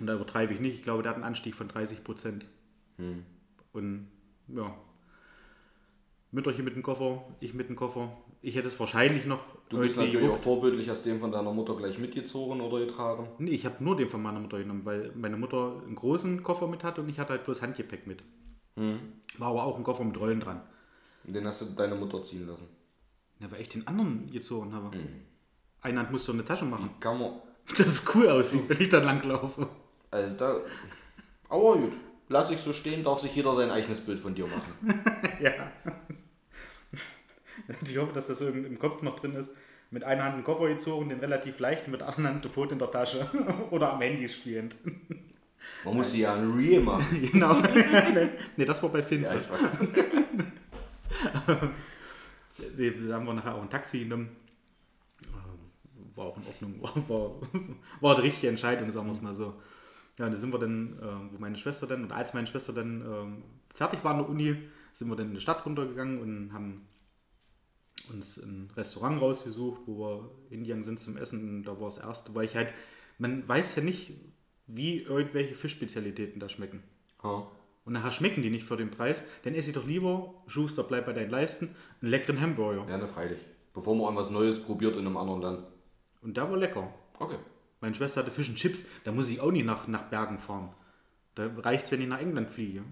Und 0.00 0.06
da 0.06 0.14
übertreibe 0.14 0.52
ich 0.52 0.60
nicht. 0.60 0.74
Ich 0.74 0.82
glaube, 0.82 1.02
der 1.02 1.10
hat 1.10 1.16
einen 1.16 1.24
Anstieg 1.24 1.54
von 1.54 1.68
30 1.68 2.04
Prozent. 2.04 2.46
Hm. 2.96 3.24
Und 3.72 4.08
ja, 4.48 4.74
Mütterchen 6.34 6.64
mit 6.64 6.74
dem 6.74 6.82
Koffer, 6.82 7.24
ich 7.38 7.54
mit 7.54 7.68
dem 7.68 7.76
Koffer. 7.76 8.12
Ich 8.42 8.56
hätte 8.56 8.66
es 8.66 8.78
wahrscheinlich 8.80 9.24
noch. 9.24 9.40
Du 9.68 9.78
bist 9.78 9.96
natürlich 9.96 10.20
geguckt. 10.20 10.40
auch 10.40 10.42
vorbildlich, 10.42 10.88
hast 10.88 11.06
den 11.06 11.20
von 11.20 11.30
deiner 11.30 11.52
Mutter 11.52 11.76
gleich 11.76 11.98
mitgezogen 11.98 12.60
oder 12.60 12.80
getragen? 12.80 13.28
Nee, 13.38 13.52
ich 13.52 13.64
habe 13.64 13.82
nur 13.82 13.96
den 13.96 14.08
von 14.08 14.20
meiner 14.20 14.40
Mutter 14.40 14.58
genommen, 14.58 14.84
weil 14.84 15.12
meine 15.14 15.36
Mutter 15.36 15.80
einen 15.86 15.94
großen 15.94 16.42
Koffer 16.42 16.66
mit 16.66 16.82
hatte 16.82 17.02
und 17.02 17.08
ich 17.08 17.20
hatte 17.20 17.30
halt 17.30 17.44
bloß 17.44 17.62
Handgepäck 17.62 18.08
mit. 18.08 18.24
Hm. 18.76 18.98
War 19.38 19.48
aber 19.48 19.64
auch 19.64 19.76
ein 19.76 19.84
Koffer 19.84 20.04
mit 20.04 20.18
Rollen 20.18 20.40
dran. 20.40 20.60
Und 21.24 21.34
den 21.34 21.46
hast 21.46 21.62
du 21.62 21.66
deine 21.66 21.94
Mutter 21.94 22.22
ziehen 22.22 22.46
lassen? 22.46 22.68
Ja, 23.40 23.50
weil 23.50 23.60
ich 23.60 23.68
den 23.68 23.86
anderen 23.86 24.30
gezogen 24.30 24.72
habe. 24.72 24.96
Mhm. 24.96 25.22
Eine 25.80 26.00
Hand 26.00 26.12
musst 26.12 26.28
du 26.28 26.32
eine 26.32 26.44
Tasche 26.44 26.64
machen. 26.64 26.90
Wie 26.94 27.00
kann 27.00 27.18
man. 27.18 27.32
Das 27.76 27.86
ist 27.86 28.14
cool 28.14 28.28
aussieht, 28.28 28.68
wenn 28.68 28.80
ich 28.80 28.88
da 28.88 28.98
langlaufe. 28.98 29.68
Also 30.10 30.36
da. 30.36 30.60
Aber 31.48 31.76
gut. 31.78 31.92
Lass 32.28 32.50
ich 32.50 32.58
so 32.58 32.72
stehen, 32.72 33.04
darf 33.04 33.20
sich 33.20 33.34
jeder 33.34 33.54
sein 33.54 33.70
eigenes 33.70 34.00
Bild 34.00 34.18
von 34.18 34.34
dir 34.34 34.46
machen. 34.46 35.04
ja. 35.40 35.52
Ich 37.88 37.96
hoffe, 37.96 38.12
dass 38.12 38.26
das 38.26 38.40
im 38.42 38.78
Kopf 38.78 39.00
noch 39.00 39.18
drin 39.18 39.34
ist. 39.34 39.54
Mit 39.90 40.04
einer 40.04 40.24
Hand 40.24 40.34
einen 40.34 40.44
Koffer 40.44 40.66
gezogen, 40.68 41.08
den 41.08 41.20
relativ 41.20 41.60
leicht, 41.60 41.86
und 41.86 41.92
mit 41.92 42.00
der 42.00 42.08
anderen 42.08 42.26
Hand 42.34 42.44
ein 42.44 42.50
Foto 42.50 42.72
in 42.72 42.78
der 42.78 42.90
Tasche. 42.90 43.30
Oder 43.70 43.92
am 43.92 44.00
Handy 44.00 44.28
spielend. 44.28 44.76
Man 45.84 45.94
muss 45.94 46.12
sie 46.12 46.20
ja 46.20 46.34
ein 46.34 46.52
Real 46.52 46.82
machen. 46.82 47.28
genau. 47.32 47.62
nee, 48.56 48.64
das 48.64 48.82
war 48.82 48.90
bei 48.90 49.02
Finster. 49.02 49.40
Ja, 49.40 49.48
da 53.08 53.14
haben 53.14 53.26
wir 53.26 53.34
nachher 53.34 53.54
auch 53.54 53.62
ein 53.62 53.70
Taxi 53.70 54.04
genommen. 54.04 54.36
Ähm, 55.24 56.10
war 56.14 56.26
auch 56.26 56.36
in 56.36 56.46
Ordnung, 56.46 56.82
war, 56.82 57.08
war, 57.08 57.30
war 58.00 58.16
die 58.16 58.22
richtige 58.22 58.48
Entscheidung, 58.48 58.90
sagen 58.90 59.06
wir 59.06 59.12
es 59.12 59.22
mal 59.22 59.34
so. 59.34 59.54
Ja, 60.18 60.28
da 60.28 60.36
sind 60.36 60.52
wir 60.52 60.58
dann, 60.58 60.98
äh, 61.00 61.32
wo 61.32 61.38
meine 61.38 61.58
Schwester 61.58 61.86
dann, 61.86 62.04
und 62.04 62.12
als 62.12 62.34
meine 62.34 62.46
Schwester 62.46 62.72
dann 62.72 63.02
äh, 63.02 63.74
fertig 63.74 64.04
war 64.04 64.12
in 64.12 64.18
der 64.18 64.28
Uni, 64.28 64.56
sind 64.92 65.08
wir 65.08 65.16
dann 65.16 65.28
in 65.28 65.34
die 65.34 65.40
Stadt 65.40 65.66
runtergegangen 65.66 66.20
und 66.20 66.52
haben 66.52 66.86
uns 68.08 68.36
ein 68.36 68.70
Restaurant 68.76 69.20
rausgesucht, 69.20 69.82
wo 69.86 69.98
wir 69.98 70.30
hingegangen 70.50 70.84
sind 70.84 71.00
zum 71.00 71.16
Essen. 71.16 71.48
Und 71.48 71.64
da 71.64 71.80
war 71.80 71.86
das 71.86 71.98
erste, 71.98 72.34
weil 72.34 72.44
ich 72.44 72.54
halt, 72.54 72.72
man 73.18 73.48
weiß 73.48 73.76
ja 73.76 73.82
nicht, 73.82 74.12
wie 74.66 75.00
irgendwelche 75.02 75.54
Fischspezialitäten 75.54 76.40
da 76.40 76.48
schmecken. 76.48 76.82
Oh 77.22 77.46
und 77.84 77.92
nachher 77.92 78.12
schmecken 78.12 78.42
die 78.42 78.50
nicht 78.50 78.64
für 78.64 78.76
den 78.76 78.90
Preis, 78.90 79.24
dann 79.42 79.54
esse 79.54 79.70
ich 79.70 79.74
doch 79.74 79.86
lieber, 79.86 80.32
Schuster, 80.46 80.82
bleib 80.84 81.06
bei 81.06 81.12
deinen 81.12 81.30
Leisten, 81.30 81.74
einen 82.00 82.10
leckeren 82.10 82.40
Hamburger. 82.40 82.86
Ja, 82.88 82.96
ne, 82.96 83.06
freilich. 83.06 83.38
Bevor 83.74 83.94
man 83.94 84.04
irgendwas 84.04 84.30
Neues 84.30 84.58
probiert 84.62 84.96
in 84.96 85.06
einem 85.06 85.16
anderen 85.16 85.42
Land. 85.42 85.66
Und 86.22 86.36
der 86.36 86.50
war 86.50 86.56
lecker. 86.56 86.92
Okay. 87.18 87.36
Meine 87.80 87.94
Schwester 87.94 88.22
hatte 88.22 88.30
Fisch 88.30 88.48
und 88.48 88.56
Chips, 88.56 88.86
da 89.04 89.12
muss 89.12 89.28
ich 89.28 89.40
auch 89.40 89.50
nicht 89.50 89.66
nach, 89.66 89.86
nach 89.88 90.04
Bergen 90.04 90.38
fahren. 90.38 90.70
Da 91.34 91.50
reicht 91.58 91.86
es, 91.86 91.92
wenn 91.92 92.00
ich 92.00 92.08
nach 92.08 92.20
England 92.20 92.48
fliege. 92.48 92.82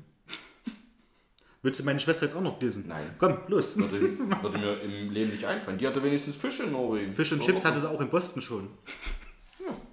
Würdest 1.62 1.80
du 1.80 1.86
meine 1.86 2.00
Schwester 2.00 2.26
jetzt 2.26 2.34
auch 2.34 2.42
noch 2.42 2.58
dissen? 2.58 2.84
Nein. 2.88 3.14
Komm, 3.18 3.38
los. 3.46 3.78
Würde, 3.78 4.00
würde 4.42 4.58
mir 4.58 4.80
im 4.82 5.10
Leben 5.10 5.30
nicht 5.30 5.46
einfallen. 5.46 5.78
Die 5.78 5.86
hatte 5.86 6.02
wenigstens 6.02 6.36
Fisch 6.36 6.60
in 6.60 6.72
Norwegen. 6.72 7.12
Fisch 7.12 7.32
und 7.32 7.38
so 7.38 7.46
Chips 7.46 7.64
hatte 7.64 7.80
sie 7.80 7.88
auch 7.88 8.00
in 8.00 8.10
Boston 8.10 8.42
schon. 8.42 8.68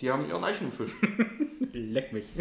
Die 0.02 0.10
haben 0.10 0.28
ihren 0.28 0.44
eigenen 0.44 0.72
Fisch. 0.72 0.96
Leck 1.74 2.14
mich. 2.14 2.26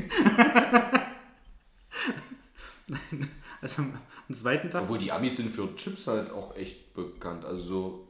also 3.61 3.83
am 3.83 4.35
zweiten 4.35 4.71
Tag. 4.71 4.85
Obwohl 4.85 4.99
die 4.99 5.13
Amis 5.13 5.37
sind 5.37 5.51
für 5.51 5.75
Chips 5.77 6.07
halt 6.07 6.31
auch 6.31 6.57
echt 6.57 6.95
bekannt. 6.95 7.45
Also 7.45 7.63
so 7.63 8.09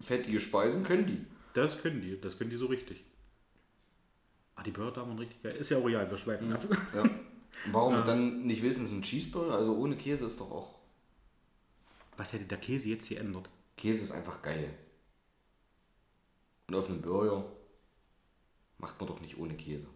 fettige 0.00 0.40
Speisen 0.40 0.84
können 0.84 1.06
die. 1.06 1.26
Das 1.54 1.80
können 1.80 2.00
die, 2.00 2.20
das 2.20 2.38
können 2.38 2.50
die 2.50 2.56
so 2.56 2.66
richtig. 2.66 3.04
Ah, 4.56 4.62
die 4.62 4.70
Burger 4.70 5.06
waren 5.06 5.18
richtig 5.18 5.42
geil. 5.42 5.56
Ist 5.56 5.70
ja 5.70 5.78
royal, 5.78 6.10
wir 6.10 6.18
schweifen 6.18 6.52
ab. 6.52 6.62
Ja. 6.94 7.04
Warum 7.72 7.94
ja. 7.94 8.02
dann 8.04 8.46
nicht 8.46 8.62
wenigstens 8.62 8.92
ein 8.92 9.02
Cheeseburger? 9.02 9.54
Also 9.54 9.76
ohne 9.76 9.96
Käse 9.96 10.26
ist 10.26 10.40
doch 10.40 10.50
auch. 10.50 10.76
Was 12.16 12.32
hätte 12.32 12.44
der 12.44 12.58
Käse 12.58 12.90
jetzt 12.90 13.06
hier 13.06 13.20
ändert? 13.20 13.48
Käse 13.76 14.02
ist 14.02 14.12
einfach 14.12 14.42
geil. 14.42 14.72
Und 16.68 16.74
auf 16.74 16.88
einem 16.88 17.02
Burger 17.02 17.44
macht 18.78 18.98
man 19.00 19.08
doch 19.08 19.20
nicht 19.20 19.38
ohne 19.38 19.54
Käse. 19.54 19.86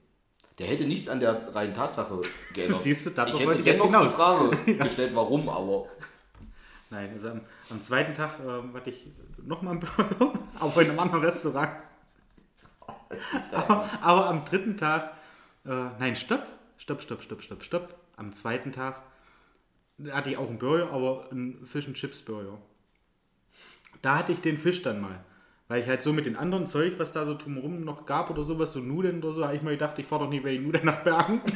Der 0.59 0.67
hätte 0.67 0.87
nichts 0.87 1.09
an 1.09 1.21
der 1.21 1.55
reinen 1.55 1.75
Tatsache 1.75 2.21
geändert. 2.55 2.81
Siehst 2.81 3.07
du, 3.07 3.11
ich 3.11 3.39
hätte 3.41 3.61
jetzt 3.61 3.85
noch 3.85 4.03
die 4.03 4.09
Frage 4.11 4.59
ja. 4.73 4.85
gestellt, 4.85 5.15
warum, 5.15 5.49
aber... 5.49 5.87
Nein, 6.91 7.11
also 7.13 7.31
am, 7.31 7.41
am 7.71 7.81
zweiten 7.81 8.17
Tag 8.17 8.41
äh, 8.41 8.75
hatte 8.75 8.91
ich 8.91 9.07
nochmal 9.43 9.75
ein 9.75 9.81
Burger, 9.81 10.33
auch 10.61 10.77
in 10.77 10.91
einem 10.91 10.99
anderen 10.99 11.23
Restaurant. 11.25 11.71
aber, 13.53 13.89
aber, 14.03 14.27
am 14.27 14.45
dritten 14.45 14.77
Tag, 14.77 15.13
äh, 15.65 15.71
nein, 15.99 16.17
stopp, 16.17 16.45
stopp, 16.79 17.01
stopp, 17.01 17.23
stopp, 17.23 17.43
stopp, 17.43 17.63
stopp. 17.63 17.95
Am 18.17 18.33
zweiten 18.33 18.73
Tag 18.73 19.03
hatte 20.11 20.31
ich 20.31 20.37
auch 20.37 20.49
einen 20.49 20.59
Burger, 20.59 20.91
aber 20.93 21.29
einen 21.31 21.65
Fish 21.65 21.87
and 21.87 21.97
Chips 21.97 22.23
Burger. 22.23 22.59
Da 24.03 24.19
hatte 24.19 24.33
ich 24.33 24.41
den 24.41 24.59
Fisch 24.59 24.83
dann 24.83 25.01
mal. 25.01 25.25
Weil 25.71 25.83
ich 25.83 25.89
halt 25.89 26.03
so 26.03 26.13
mit 26.13 26.27
den 26.27 26.35
anderen 26.35 26.67
Zeug, 26.67 26.95
was 26.99 27.13
da 27.13 27.25
so 27.25 27.39
drumherum 27.39 27.85
noch 27.85 28.05
gab 28.05 28.29
oder 28.29 28.43
sowas, 28.43 28.73
so 28.73 28.81
Nudeln 28.81 29.23
oder 29.23 29.33
so, 29.33 29.45
habe 29.45 29.55
ich 29.55 29.63
mal 29.63 29.71
gedacht, 29.71 29.97
ich 30.01 30.07
fahre 30.07 30.25
doch 30.25 30.31
nie 30.31 30.43
wegen 30.43 30.65
Nudeln 30.65 30.85
nach 30.85 31.05
Bergen. 31.05 31.41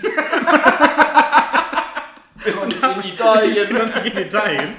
noch 2.55 2.67
nicht 2.67 2.81
in 2.81 3.13
Italien. 3.13 3.75
nicht 4.05 4.15
in 4.15 4.27
Italien. 4.27 4.75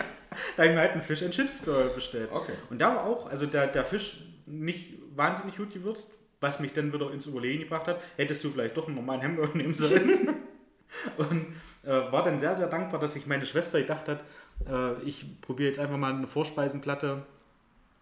Da 0.55 0.63
habe 0.63 0.69
ich 0.69 0.73
mir 0.75 0.79
halt 0.79 0.93
einen 0.93 1.01
Fish 1.01 1.21
and 1.21 1.33
Chips 1.33 1.63
bestellt. 1.93 2.29
Okay. 2.31 2.53
Und 2.69 2.79
da 2.79 2.95
war 2.95 3.03
auch, 3.03 3.29
also 3.29 3.45
der, 3.45 3.67
der 3.67 3.83
Fisch 3.83 4.21
nicht 4.45 4.93
wahnsinnig 5.13 5.57
gut 5.57 5.73
gewürzt, 5.73 6.13
was 6.39 6.61
mich 6.61 6.71
dann 6.71 6.93
wieder 6.93 7.11
ins 7.11 7.25
Überlegen 7.25 7.63
gebracht 7.63 7.87
hat. 7.87 7.99
Hättest 8.15 8.41
du 8.45 8.49
vielleicht 8.49 8.77
doch 8.77 8.87
einen 8.87 8.95
normalen 8.95 9.21
Hamburger 9.21 9.57
nehmen 9.57 9.75
sollen. 9.75 10.29
Und 11.17 11.47
äh, 11.83 11.89
war 11.89 12.23
dann 12.23 12.39
sehr, 12.39 12.55
sehr 12.55 12.67
dankbar, 12.67 13.01
dass 13.01 13.15
sich 13.15 13.27
meine 13.27 13.45
Schwester 13.45 13.81
gedacht 13.81 14.07
hat, 14.07 14.23
äh, 14.65 14.93
ich 15.03 15.41
probiere 15.41 15.67
jetzt 15.67 15.79
einfach 15.79 15.97
mal 15.97 16.13
eine 16.13 16.25
Vorspeisenplatte 16.25 17.25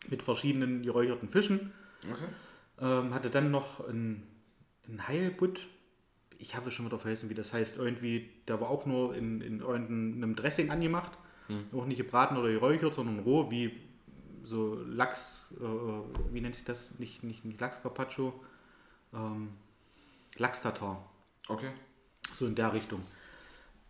mit 0.09 0.21
verschiedenen 0.21 0.83
geräucherten 0.83 1.29
Fischen. 1.29 1.71
Okay. 2.03 2.25
Ähm, 2.81 3.13
hatte 3.13 3.29
dann 3.29 3.51
noch 3.51 3.87
einen, 3.87 4.27
einen 4.87 5.07
Heilbutt. 5.07 5.67
Ich 6.37 6.55
habe 6.55 6.71
schon 6.71 6.85
wieder 6.85 6.99
vergessen, 6.99 7.29
wie 7.29 7.35
das 7.35 7.53
heißt. 7.53 7.77
Irgendwie, 7.77 8.29
der 8.47 8.59
war 8.59 8.69
auch 8.69 8.85
nur 8.85 9.15
in, 9.15 9.41
in 9.41 9.59
irgendeinem 9.59 10.35
Dressing 10.35 10.71
angemacht. 10.71 11.17
Hm. 11.47 11.65
Auch 11.73 11.85
nicht 11.85 11.97
gebraten 11.97 12.37
oder 12.37 12.49
geräuchert, 12.49 12.93
sondern 12.93 13.19
roh, 13.19 13.51
wie 13.51 13.71
so 14.43 14.75
Lachs, 14.75 15.53
äh, 15.59 16.33
wie 16.33 16.41
nennt 16.41 16.55
sich 16.55 16.65
das? 16.65 16.99
Nicht, 16.99 17.23
nicht, 17.23 17.45
nicht 17.45 17.59
Lachs 17.59 17.81
Carpaccio, 17.81 18.33
ähm, 19.13 19.49
Lachs-Tatar. 20.37 21.09
Okay. 21.47 21.71
So 22.33 22.47
in 22.47 22.55
der 22.55 22.73
Richtung. 22.73 23.01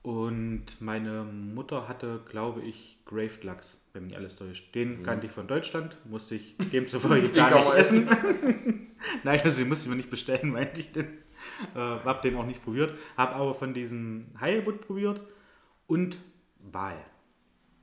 Und 0.04 0.66
meine 0.82 1.24
Mutter 1.24 1.88
hatte, 1.88 2.20
glaube 2.30 2.62
ich, 2.62 2.98
Graved 3.06 3.46
Lachs, 3.46 3.88
wenn 3.94 4.04
mich 4.04 4.18
alles 4.18 4.36
täuscht. 4.36 4.76
Den 4.76 5.00
mhm. 5.00 5.04
kannte 5.04 5.28
ich 5.28 5.32
von 5.32 5.48
Deutschland, 5.48 5.96
musste 6.06 6.36
ich 6.36 6.58
demzufolge 6.58 7.30
gar 7.30 7.58
nicht 7.58 7.74
essen. 7.74 8.10
Nein, 9.24 9.42
also 9.42 9.60
den 9.60 9.70
musste 9.70 9.86
ich 9.86 9.90
mir 9.90 9.96
nicht 9.96 10.10
bestellen, 10.10 10.50
meinte 10.52 10.82
ich 10.82 10.92
den. 10.92 11.06
Äh, 11.74 11.80
hab 11.80 12.22
den 12.22 12.36
auch 12.36 12.46
nicht 12.46 12.64
probiert. 12.64 12.98
Hab 13.16 13.34
aber 13.34 13.54
von 13.54 13.74
diesem 13.74 14.28
Heilbutt 14.40 14.82
probiert 14.82 15.22
und 15.88 16.18
Wal. 16.60 16.98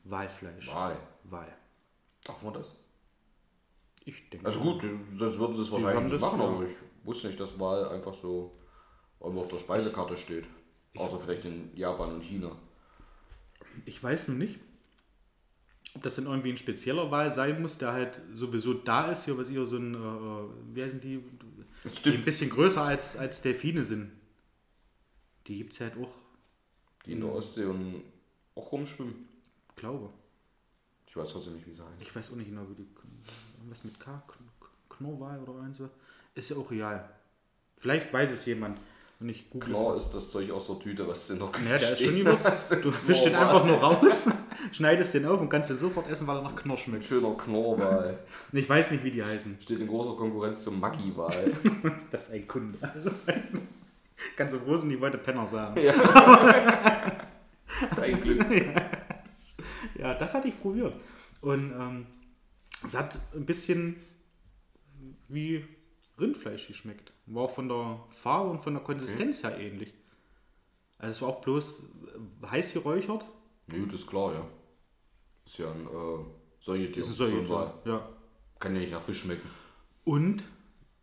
Walfleisch. 0.05 0.69
Wal. 0.69 0.99
Wal. 1.25 1.49
Darf 2.25 2.43
man 2.43 2.53
das? 2.53 2.75
Ich 4.05 4.29
denke. 4.29 4.47
Also 4.47 4.61
gut, 4.61 4.83
sonst 5.19 5.39
würden 5.39 5.57
sie 5.57 5.63
es 5.63 5.73
wahrscheinlich 5.73 6.05
das, 6.05 6.13
nicht 6.13 6.21
machen, 6.21 6.41
ja. 6.41 6.47
aber 6.47 6.67
ich 6.67 6.77
wusste 7.05 7.29
nicht, 7.29 7.41
dass 7.41 7.59
Wal 7.59 7.89
einfach 7.89 8.15
so 8.15 8.59
irgendwo 9.21 9.43
auf 9.43 9.49
der 9.49 9.59
Speisekarte 9.59 10.17
steht. 10.17 10.45
Außer 10.97 11.21
vielleicht 11.21 11.45
in 11.45 11.77
Japan 11.77 12.15
und 12.15 12.23
China. 12.23 12.57
Ich 13.87 14.03
weiß 14.03 14.29
nur 14.29 14.37
nicht, 14.39 14.59
ob 15.95 16.03
das 16.03 16.17
dann 16.17 16.27
irgendwie 16.27 16.51
ein 16.51 16.57
spezieller 16.57 17.11
Wal 17.11 17.31
sein 17.33 17.63
muss, 17.63 17.79
der 17.79 17.93
halt 17.93 18.21
sowieso 18.33 18.75
da 18.75 19.11
ist. 19.13 19.25
Hier, 19.25 19.39
was 19.39 19.49
hier 19.49 19.65
so 19.67 19.77
ein, 19.77 19.95
äh, 19.95 20.75
wie 20.75 20.83
heißen 20.83 21.01
die? 21.01 21.23
Die 22.05 22.11
ein 22.11 22.23
bisschen 22.23 22.51
größer 22.51 22.83
als, 22.83 23.17
als 23.17 23.41
Delfine 23.43 23.85
sind. 23.85 24.11
Die 25.47 25.57
gibt 25.57 25.73
es 25.73 25.81
halt 25.81 25.97
auch, 25.97 26.11
Die 27.07 27.13
in 27.13 27.21
der 27.21 27.33
Ostsee 27.33 27.65
und 27.65 28.03
auch 28.55 28.73
rumschwimmen. 28.73 29.15
glaube 29.77 30.11
Ich 31.07 31.17
weiß 31.17 31.29
trotzdem 31.31 31.55
nicht, 31.55 31.67
wie 31.67 31.73
sie 31.73 31.83
heißen. 31.83 31.97
ich. 32.01 32.15
weiß 32.15 32.33
auch 32.33 32.37
nicht 32.37 32.49
genau, 32.51 32.69
wie 32.69 32.75
die. 32.75 32.87
Was 33.69 33.85
mit 33.85 33.99
K? 34.01 34.23
Kn- 34.29 34.67
Knorrwal 34.97 35.39
oder 35.41 35.73
so? 35.75 35.89
Ist 36.35 36.51
ja 36.51 36.57
auch 36.57 36.71
real. 36.71 37.09
Vielleicht 37.79 38.13
weiß 38.13 38.31
es 38.33 38.45
jemand. 38.45 38.79
Und 39.21 39.29
ich 39.29 39.51
google. 39.51 39.75
Knorr 39.75 39.99
ist 39.99 40.13
das 40.13 40.31
Zeug 40.31 40.51
aus 40.51 40.67
der 40.67 40.79
Tüte, 40.79 41.07
was 41.07 41.27
der 41.29 41.37
Küche 41.37 41.69
Ja, 41.69 41.77
der 41.79 41.93
ist 41.93 42.01
schon 42.03 42.15
gewürzt. 42.17 42.73
Du 42.83 42.91
fischst 42.91 43.27
den 43.27 43.35
einfach 43.35 43.67
nur 43.67 43.77
raus, 43.77 44.31
schneidest 44.73 45.13
den 45.13 45.27
auf 45.27 45.39
und 45.43 45.51
kannst 45.51 45.69
den 45.69 45.77
sofort 45.77 46.09
essen, 46.09 46.27
weil 46.27 46.37
er 46.37 46.43
nach 46.43 46.57
Knorr 46.57 46.79
Ein 46.79 46.83
schmeckt. 46.83 47.05
schöner 47.05 47.35
Knorrwal. 47.37 48.19
Ich 48.53 48.69
weiß 48.69 48.93
nicht, 48.93 49.05
wie 49.05 49.11
die 49.11 49.23
heißen. 49.23 49.59
Steht 49.61 49.79
in 49.79 49.87
großer 49.87 50.17
Konkurrenz 50.17 50.65
zum 50.65 50.81
Maggi-Wal. 50.81 51.53
Das 52.11 52.29
ist 52.29 52.35
ein 52.35 52.49
Kunde. 52.49 52.79
Ganz 54.37 54.53
so 54.53 54.59
froh 54.59 54.77
sind 54.77 54.89
die 54.91 55.01
wollte 55.01 55.19
Penner 55.19 55.47
sagen. 55.47 55.79
Dein 57.97 58.21
Glück. 58.23 58.45
Ja, 59.99 60.15
das 60.15 60.35
hatte 60.35 60.49
ich 60.49 60.61
probiert. 60.61 60.95
Und 61.43 61.73
ähm, 61.73 62.07
es 62.85 62.97
hat 62.97 63.19
ein 63.35 63.45
bisschen 63.45 63.97
wie 65.29 65.65
Rindfleisch 66.21 66.67
geschmeckt. 66.69 67.13
War 67.27 67.45
auch 67.45 67.51
von 67.51 67.69
der 67.69 68.05
Farbe 68.11 68.51
und 68.51 68.63
von 68.63 68.75
der 68.75 68.83
Konsistenz 68.83 69.43
her 69.43 69.59
ähnlich. 69.59 69.95
Also 70.99 71.13
es 71.13 71.23
war 71.23 71.29
auch 71.31 71.41
bloß 71.41 71.85
äh, 72.43 72.47
heiß 72.47 72.75
geräuchert. 72.75 73.25
Nee, 73.67 73.87
das 73.87 74.03
ist 74.03 74.07
klar, 74.07 74.35
ja. 74.35 74.47
Ist 75.47 75.59
ja 75.59 75.71
ein 75.71 75.87
äh, 75.87 76.25
Säugetier. 76.61 77.03
Ist 77.03 77.09
ein. 77.09 77.15
Säugetier. 77.15 77.75
Ja. 77.85 78.09
Kann 78.59 78.75
ja 78.75 78.81
nicht 78.81 78.93
nach 78.93 79.03
Fisch 79.03 79.21
schmecken. 79.21 79.49
Und 80.05 80.45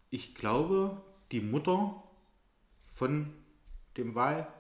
ich 0.10 0.36
glaube, 0.36 1.02
die 1.32 1.42
Mutter 1.42 2.04
von 2.88 3.34
dem 3.98 4.14
Wahlkids 4.14 4.56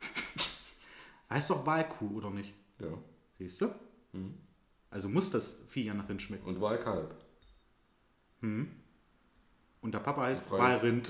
heißt 1.30 1.50
doch 1.50 1.66
Wahlkuh, 1.66 2.16
oder 2.16 2.30
nicht? 2.30 2.54
Ja. 2.80 2.96
Siehst 3.38 3.60
du? 3.60 3.74
Also 4.90 5.08
muss 5.08 5.30
das 5.30 5.64
Vieh 5.68 5.84
ja 5.84 5.94
nach 5.94 6.08
Rind 6.08 6.22
schmecken. 6.22 6.46
Und 6.48 6.60
Walkalb. 8.40 8.68
Und 9.80 9.94
der 9.94 10.00
Papa 10.00 10.22
heißt 10.22 10.46
Frage. 10.46 10.62
Wahlrind. 10.62 11.08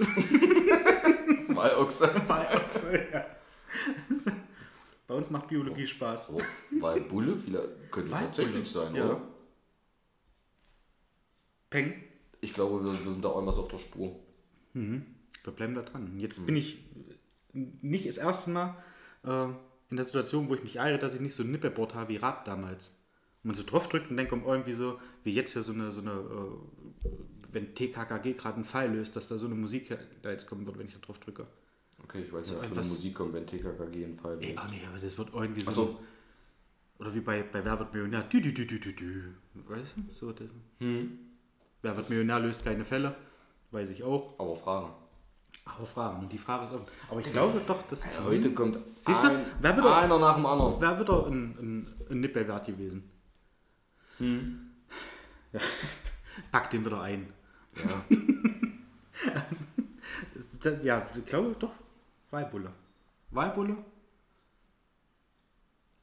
Walochse. 1.56 2.10
Walochse, 2.28 3.08
ja. 3.12 3.26
Bei 5.06 5.14
uns 5.14 5.30
macht 5.30 5.48
Biologie 5.48 5.86
Spaß. 5.86 6.34
Oh, 6.34 6.40
Walbulle, 6.80 7.34
vielleicht 7.34 7.90
könnte 7.90 8.12
Walbulle, 8.12 8.26
tatsächlich 8.26 8.70
sein, 8.70 8.94
ja. 8.94 9.06
oder? 9.06 9.22
Peng. 11.70 11.94
Ich 12.40 12.52
glaube, 12.52 12.84
wir, 12.84 12.92
wir 12.92 13.12
sind 13.12 13.24
da 13.24 13.30
irgendwas 13.30 13.56
auf 13.56 13.68
der 13.68 13.78
Spur. 13.78 14.14
Wir 14.74 15.52
bleiben 15.52 15.74
da 15.74 15.82
dran. 15.82 16.18
Jetzt 16.20 16.46
bin 16.46 16.56
ich 16.56 16.78
nicht 17.52 18.06
das 18.06 18.18
erste 18.18 18.50
Mal 18.50 18.76
äh, 19.24 19.46
in 19.90 19.96
der 19.96 20.04
Situation, 20.04 20.48
wo 20.48 20.54
ich 20.54 20.62
mich 20.62 20.76
ärgere, 20.76 20.98
dass 20.98 21.14
ich 21.14 21.20
nicht 21.20 21.34
so 21.34 21.42
ein 21.42 21.50
Nippelboard 21.50 21.94
habe 21.94 22.10
wie 22.10 22.16
Rad 22.16 22.46
damals. 22.46 22.94
Man 23.42 23.54
so 23.54 23.62
drauf 23.64 23.88
drückt 23.88 24.10
und 24.10 24.16
denkt, 24.16 24.32
um 24.32 24.44
irgendwie 24.44 24.74
so, 24.74 24.98
wie 25.24 25.32
jetzt 25.32 25.52
hier 25.52 25.62
so 25.62 25.72
eine, 25.72 25.92
so 25.92 26.00
eine 26.00 26.10
äh, 26.10 27.08
wenn 27.52 27.74
TKKG 27.74 28.34
gerade 28.34 28.56
einen 28.56 28.64
Fall 28.64 28.92
löst, 28.92 29.16
dass 29.16 29.28
da 29.28 29.38
so 29.38 29.46
eine 29.46 29.54
Musik 29.54 29.96
da 30.22 30.30
jetzt 30.30 30.46
kommen 30.46 30.66
wird, 30.66 30.78
wenn 30.78 30.86
ich 30.86 30.94
da 30.94 31.00
drauf 31.00 31.18
drücke. 31.18 31.46
Okay, 32.04 32.22
ich 32.22 32.32
weiß 32.32 32.50
nicht, 32.50 32.60
was 32.60 32.66
für 32.68 32.80
eine 32.80 32.88
Musik 32.88 33.14
kommt, 33.14 33.32
wenn 33.34 33.46
TKKG 33.46 34.04
einen 34.04 34.18
Fall 34.18 34.38
Ey, 34.40 34.52
löst. 34.52 34.58
ah 34.58 34.68
nee, 34.70 34.80
aber 34.88 34.98
das 34.98 35.16
wird 35.16 35.30
irgendwie 35.32 35.62
so. 35.62 35.72
So. 35.72 36.00
Oder 36.98 37.14
wie 37.14 37.20
bei, 37.20 37.42
bei 37.42 37.64
Wer 37.64 37.78
wird 37.78 37.92
Millionär. 37.94 38.22
Dü, 38.22 38.40
dü, 38.40 38.52
dü, 38.52 38.66
dü, 38.66 38.80
dü, 38.80 38.92
dü. 38.92 39.22
Weißt 39.68 39.94
du? 39.96 40.12
So, 40.12 40.32
das, 40.32 40.48
Hm. 40.80 41.18
Wer 41.82 41.96
wird 41.96 42.10
Millionär 42.10 42.40
löst 42.40 42.64
keine 42.64 42.84
Fälle. 42.84 43.14
Weiß 43.70 43.90
ich 43.90 44.02
auch. 44.02 44.38
Aber 44.38 44.56
Fragen. 44.56 44.92
Aber 45.64 45.86
Fragen. 45.86 46.20
Und 46.20 46.32
die 46.32 46.38
Frage 46.38 46.64
ist 46.64 46.72
offen. 46.72 46.86
Aber 47.08 47.20
ich 47.20 47.30
glaube 47.30 47.60
doch, 47.66 47.82
das 47.88 48.04
ist. 48.04 48.20
Heute 48.24 48.52
kommt 48.52 48.78
Siehst 49.06 49.24
du? 49.24 49.28
ein, 49.28 49.40
Wer 49.60 49.76
wird 49.76 49.86
einer 49.86 50.18
nach 50.18 50.34
dem 50.34 50.46
anderen. 50.46 50.74
Wer 50.80 50.98
wird 50.98 51.08
doch 51.08 51.26
ein, 51.28 51.56
ein, 51.58 51.94
ein 52.10 52.20
Nippelwert 52.20 52.66
gewesen? 52.66 53.08
Hm. 54.18 54.70
Ja. 55.52 55.60
Pack 56.52 56.70
den 56.70 56.84
wieder 56.84 57.00
ein. 57.00 57.32
Ja. 57.76 58.04
Ja, 60.82 61.08
ich 61.14 61.24
glaube 61.24 61.54
doch. 61.58 61.72
Walbulle. 62.30 62.72
Walbulle? 63.30 63.76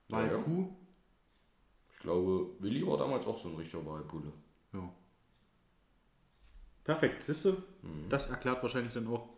Ja, 0.10 0.24
ja. 0.24 0.32
Walkuh? 0.34 0.70
Ich 1.92 2.00
glaube, 2.00 2.52
Willi 2.60 2.86
war 2.86 2.98
damals 2.98 3.26
auch 3.26 3.38
so 3.38 3.50
ein 3.50 3.56
richtiger 3.56 3.86
Walbulle. 3.86 4.32
Ja. 4.74 4.90
Perfekt, 6.84 7.26
siehst 7.26 7.46
du? 7.46 7.64
Das 8.10 8.30
erklärt 8.30 8.62
wahrscheinlich 8.62 8.94
dann 8.94 9.08
auch, 9.08 9.30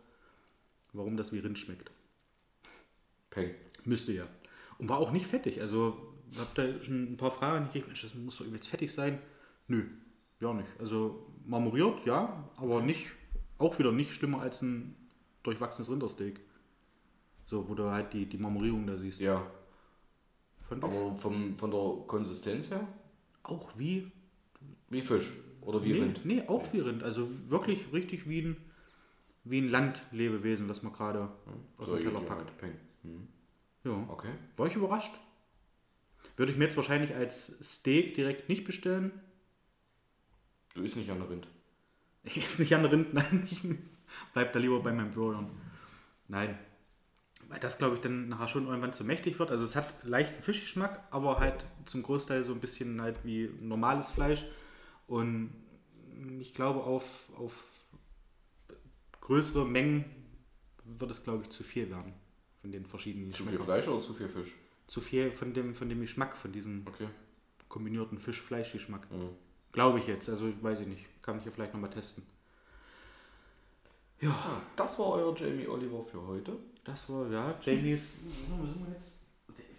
warum 0.94 1.16
das 1.16 1.32
wie 1.32 1.40
Rind 1.40 1.58
schmeckt. 1.58 1.92
Peng. 3.30 3.56
Müsste 3.86 4.12
ja. 4.12 4.28
Und 4.78 4.90
war 4.90 4.98
auch 4.98 5.12
nicht 5.12 5.28
fettig. 5.28 5.62
Also 5.62 6.07
habt 6.38 6.58
ihr 6.58 6.84
schon 6.84 7.14
ein 7.14 7.18
paar 7.18 7.32
Fragen 7.32 7.66
gekriegt, 7.66 7.88
Mensch, 7.88 8.02
das 8.02 8.16
muss 8.16 8.38
doch 8.38 8.46
übelst 8.46 8.68
fettig 8.70 8.94
sein. 8.94 9.20
Nö, 9.68 9.86
ja 10.40 10.54
nicht. 10.54 10.68
Also 10.80 11.28
marmoriert, 11.46 12.06
ja, 12.06 12.50
aber 12.58 12.82
nicht, 12.82 13.08
auch 13.58 13.78
wieder 13.80 13.92
nicht 13.92 14.14
schlimmer 14.14 14.42
als 14.42 14.62
ein 14.62 14.96
durchwachsenes 15.44 15.90
Rindersteak. 15.90 16.40
So, 17.46 17.70
wo 17.70 17.76
du 17.76 17.90
halt 17.90 18.14
die, 18.14 18.26
die 18.26 18.38
Marmorierung 18.38 18.86
da 18.86 18.98
siehst. 18.98 19.22
Ja. 19.22 19.46
Fand 20.68 20.84
ich 20.84 20.90
Aber 20.90 21.16
vom, 21.16 21.58
von 21.58 21.72
der 21.72 22.04
Konsistenz 22.08 22.70
her? 22.70 22.86
auch 23.44 23.78
wie 23.78 24.12
Wie 24.90 25.02
Fisch. 25.02 25.32
Oder 25.62 25.84
wie 25.84 25.94
nee, 25.94 26.00
Rind. 26.02 26.26
Nee, 26.26 26.44
auch 26.48 26.72
wie 26.74 26.80
Rind. 26.80 27.04
Also 27.04 27.28
wirklich 27.50 27.92
richtig 27.92 28.28
wie 28.30 28.42
ein, 28.42 28.58
wie 29.44 29.60
ein 29.60 29.70
Landlebewesen, 29.70 30.70
was 30.70 30.84
man 30.84 30.94
gerade 30.94 31.30
auf 31.78 31.88
den 31.88 31.98
Teller 32.04 32.20
Säugetier 32.20 32.20
packt. 32.22 32.30
halt. 32.30 32.58
Peng. 32.58 32.74
Hm. 33.04 33.28
Ja. 33.84 34.06
Okay. 34.10 34.32
War 34.56 34.68
ich 34.68 34.76
überrascht. 34.76 35.14
Würde 36.36 36.52
ich 36.52 36.58
mir 36.58 36.66
jetzt 36.66 36.78
wahrscheinlich 36.78 37.16
als 37.16 37.58
Steak 37.64 38.16
direkt 38.16 38.50
nicht 38.50 38.66
bestellen. 38.66 39.12
Du 40.74 40.84
isst 40.84 40.96
nicht 40.96 41.10
an 41.10 41.20
der 41.20 41.30
Rind. 41.30 41.48
Ich 42.24 42.38
esse 42.38 42.62
nicht 42.62 42.76
an 42.76 42.86
Rind, 42.86 43.14
nein. 43.14 43.48
Ich 43.50 43.62
bleib 44.34 44.54
da 44.54 44.60
lieber 44.60 44.80
bei 44.82 44.92
meinen 44.92 45.12
Burgern. 45.12 45.50
Nein. 46.28 46.58
Weil 47.50 47.60
das, 47.60 47.78
glaube 47.78 47.96
ich, 47.96 48.02
dann 48.02 48.28
nachher 48.28 48.50
schon 48.50 48.68
irgendwann 48.68 48.94
zu 48.94 49.06
mächtig 49.06 49.40
wird. 49.40 49.52
Also 49.52 49.64
es 49.64 49.76
hat 49.76 50.04
leichten 50.04 50.44
Fischgeschmack, 50.44 51.08
aber 51.12 51.40
halt 51.40 51.66
zum 51.86 52.04
Großteil 52.04 52.44
so 52.44 52.52
ein 52.52 52.60
bisschen 52.60 53.02
halt 53.02 53.24
wie 53.24 53.50
normales 53.62 54.12
Fleisch. 54.12 54.46
Und 55.08 55.54
ich 56.40 56.54
glaube, 56.54 56.84
auf, 56.84 57.30
auf 57.38 57.64
größere 59.22 59.66
Mengen 59.66 60.06
wird 60.84 61.12
es, 61.12 61.24
glaube 61.24 61.44
ich, 61.44 61.50
zu 61.50 61.64
viel 61.64 61.90
werden. 61.90 62.14
Von 62.62 62.72
den 62.72 62.86
verschiedenen 62.86 63.32
Zu 63.32 63.46
viel. 63.46 63.60
Fleisch 63.60 63.88
oder 63.88 64.02
zu 64.02 64.14
viel 64.14 64.30
Fisch? 64.30 64.54
Zu 64.88 65.02
viel 65.02 65.32
von 65.32 65.54
dem, 65.54 65.76
von 65.76 65.90
dem 65.90 66.00
Geschmack, 66.02 66.38
von 66.38 66.52
diesem 66.52 66.86
Okay. 66.88 67.08
kombinierten 67.68 68.18
Fisch-Fleisch-Geschmack. 68.20 69.10
Mhm. 69.12 69.30
Glaube 69.74 70.00
ich 70.00 70.08
jetzt. 70.08 70.30
Also 70.30 70.52
weiß 70.62 70.80
ich 70.82 70.88
nicht. 70.88 71.06
Kann 71.22 71.38
ich 71.40 71.46
ja 71.46 71.52
vielleicht 71.52 71.74
nochmal 71.74 71.90
testen. 71.90 72.24
Ja. 74.22 74.30
Ah, 74.32 74.62
das 74.76 74.98
war 74.98 75.08
euer 75.14 75.36
Jamie 75.38 75.68
Oliver 75.68 76.04
für 76.06 76.26
heute. 76.26 76.54
Das 76.84 77.10
war, 77.10 77.30
ja, 77.30 77.54
Jamies. 77.62 78.20
Wo 78.50 78.66
sind 78.66 78.86
wir 78.88 78.94
jetzt? 78.94 79.20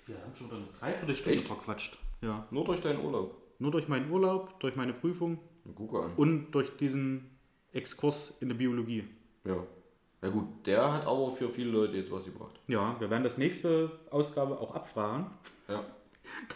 Wir 0.06 0.16
haben 0.22 0.34
schon 0.36 0.50
eine 0.50 0.66
Dreiviertelstunde 0.78 1.38
Echt? 1.38 1.46
verquatscht. 1.46 1.98
Ja. 2.22 2.46
Nur 2.50 2.64
durch 2.64 2.80
deinen 2.80 3.04
Urlaub. 3.04 3.36
Nur 3.58 3.70
durch 3.72 3.88
meinen 3.88 4.10
Urlaub, 4.10 4.60
durch 4.60 4.76
meine 4.76 4.92
Prüfung 4.92 5.38
Guck 5.74 5.94
an. 6.04 6.14
und 6.16 6.52
durch 6.52 6.76
diesen 6.76 7.30
Exkurs 7.72 8.38
in 8.40 8.48
der 8.48 8.56
Biologie. 8.56 9.04
Ja. 9.44 9.66
Ja 10.20 10.30
gut, 10.30 10.66
der 10.66 10.92
hat 10.92 11.06
aber 11.06 11.30
für 11.30 11.48
viele 11.48 11.70
Leute 11.70 11.96
jetzt 11.96 12.10
was 12.10 12.24
gebracht. 12.24 12.60
Ja, 12.66 12.98
wir 12.98 13.08
werden 13.08 13.22
das 13.24 13.38
nächste 13.38 13.90
Ausgabe 14.10 14.58
auch 14.58 14.74
abfragen. 14.74 15.26
Ja. 15.68 15.84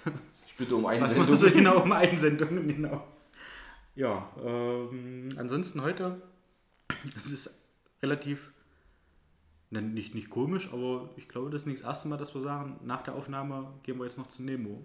Ich 0.46 0.58
bitte 0.58 0.76
um 0.76 0.84
Was 0.84 0.92
Einsendung. 0.92 1.24
man 1.24 1.34
so 1.34 1.50
genau 1.50 1.82
um 1.82 1.92
Einsendungen, 1.92 2.68
genau. 2.76 3.02
Ja, 3.94 4.30
ähm, 4.44 5.30
ansonsten 5.38 5.80
heute, 5.80 6.20
es 7.16 7.32
ist 7.32 7.66
relativ 8.02 8.52
Nein, 9.70 9.94
nicht, 9.94 10.14
nicht 10.14 10.28
komisch, 10.28 10.70
aber 10.70 11.08
ich 11.16 11.30
glaube, 11.30 11.48
das 11.48 11.62
ist 11.62 11.66
nicht 11.66 11.80
das 11.80 11.86
erste 11.88 12.08
Mal, 12.08 12.18
dass 12.18 12.34
wir 12.34 12.42
sagen, 12.42 12.78
nach 12.84 13.00
der 13.00 13.14
Aufnahme 13.14 13.72
gehen 13.82 13.96
wir 13.96 14.04
jetzt 14.04 14.18
noch 14.18 14.28
zum 14.28 14.44
Nemo. 14.44 14.84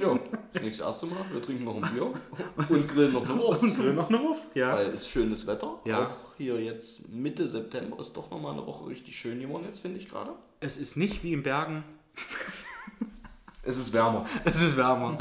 Ja, 0.00 0.18
das 0.52 0.62
das 0.62 0.78
erste 0.80 1.06
Mal. 1.06 1.24
Wir 1.32 1.42
trinken 1.42 1.64
noch 1.64 1.76
ein 1.82 1.92
Bier 1.92 2.06
und 2.56 2.88
grillen 2.88 3.12
noch 3.12 3.28
eine 3.28 3.38
Wurst. 3.38 3.62
Und 3.62 3.76
grillen 3.76 3.96
noch 3.96 4.08
eine 4.08 4.20
Wurst, 4.20 4.54
ja. 4.56 4.74
Weil 4.74 4.88
es 4.88 5.02
ist 5.02 5.08
schönes 5.10 5.46
Wetter. 5.46 5.80
Ja. 5.84 6.06
Auch 6.06 6.34
hier 6.36 6.60
jetzt 6.62 7.08
Mitte 7.08 7.46
September 7.48 7.98
ist 8.00 8.16
doch 8.16 8.30
nochmal 8.30 8.52
eine 8.52 8.66
Woche 8.66 8.88
richtig 8.88 9.16
schön 9.16 9.40
geworden, 9.40 9.64
jetzt 9.64 9.80
finde 9.80 9.98
ich 9.98 10.08
gerade. 10.08 10.32
Es 10.60 10.76
ist 10.76 10.96
nicht 10.96 11.22
wie 11.22 11.32
in 11.32 11.42
Bergen, 11.42 11.84
Es 13.62 13.78
ist 13.78 13.92
wärmer. 13.92 14.26
es 14.44 14.62
ist 14.62 14.76
wärmer. 14.76 15.18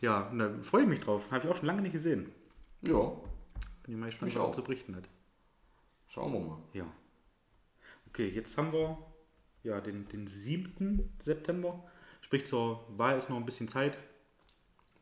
ja, 0.00 0.30
da 0.36 0.50
freue 0.62 0.82
ich 0.82 0.88
mich 0.88 1.00
drauf. 1.00 1.22
Habe 1.30 1.44
ich 1.44 1.50
auch 1.52 1.56
schon 1.56 1.66
lange 1.66 1.82
nicht 1.82 1.92
gesehen. 1.92 2.30
Ja, 2.82 3.00
Bin 3.82 3.94
ich 3.94 3.96
mal 3.96 4.06
gespannt, 4.06 4.34
was 4.34 4.40
auch. 4.42 4.52
zu 4.52 4.62
berichten 4.62 4.94
hat. 4.94 5.08
schauen 6.06 6.32
wir 6.32 6.40
mal. 6.40 6.58
Ja. 6.72 6.84
Okay, 8.08 8.28
jetzt 8.28 8.56
haben 8.56 8.72
wir 8.72 8.98
ja, 9.62 9.80
den, 9.80 10.08
den 10.08 10.26
7. 10.26 11.12
September. 11.18 11.84
Sprich, 12.30 12.46
zur 12.46 12.86
Wahl 12.96 13.18
ist 13.18 13.28
noch 13.28 13.38
ein 13.38 13.44
bisschen 13.44 13.66
Zeit. 13.66 13.98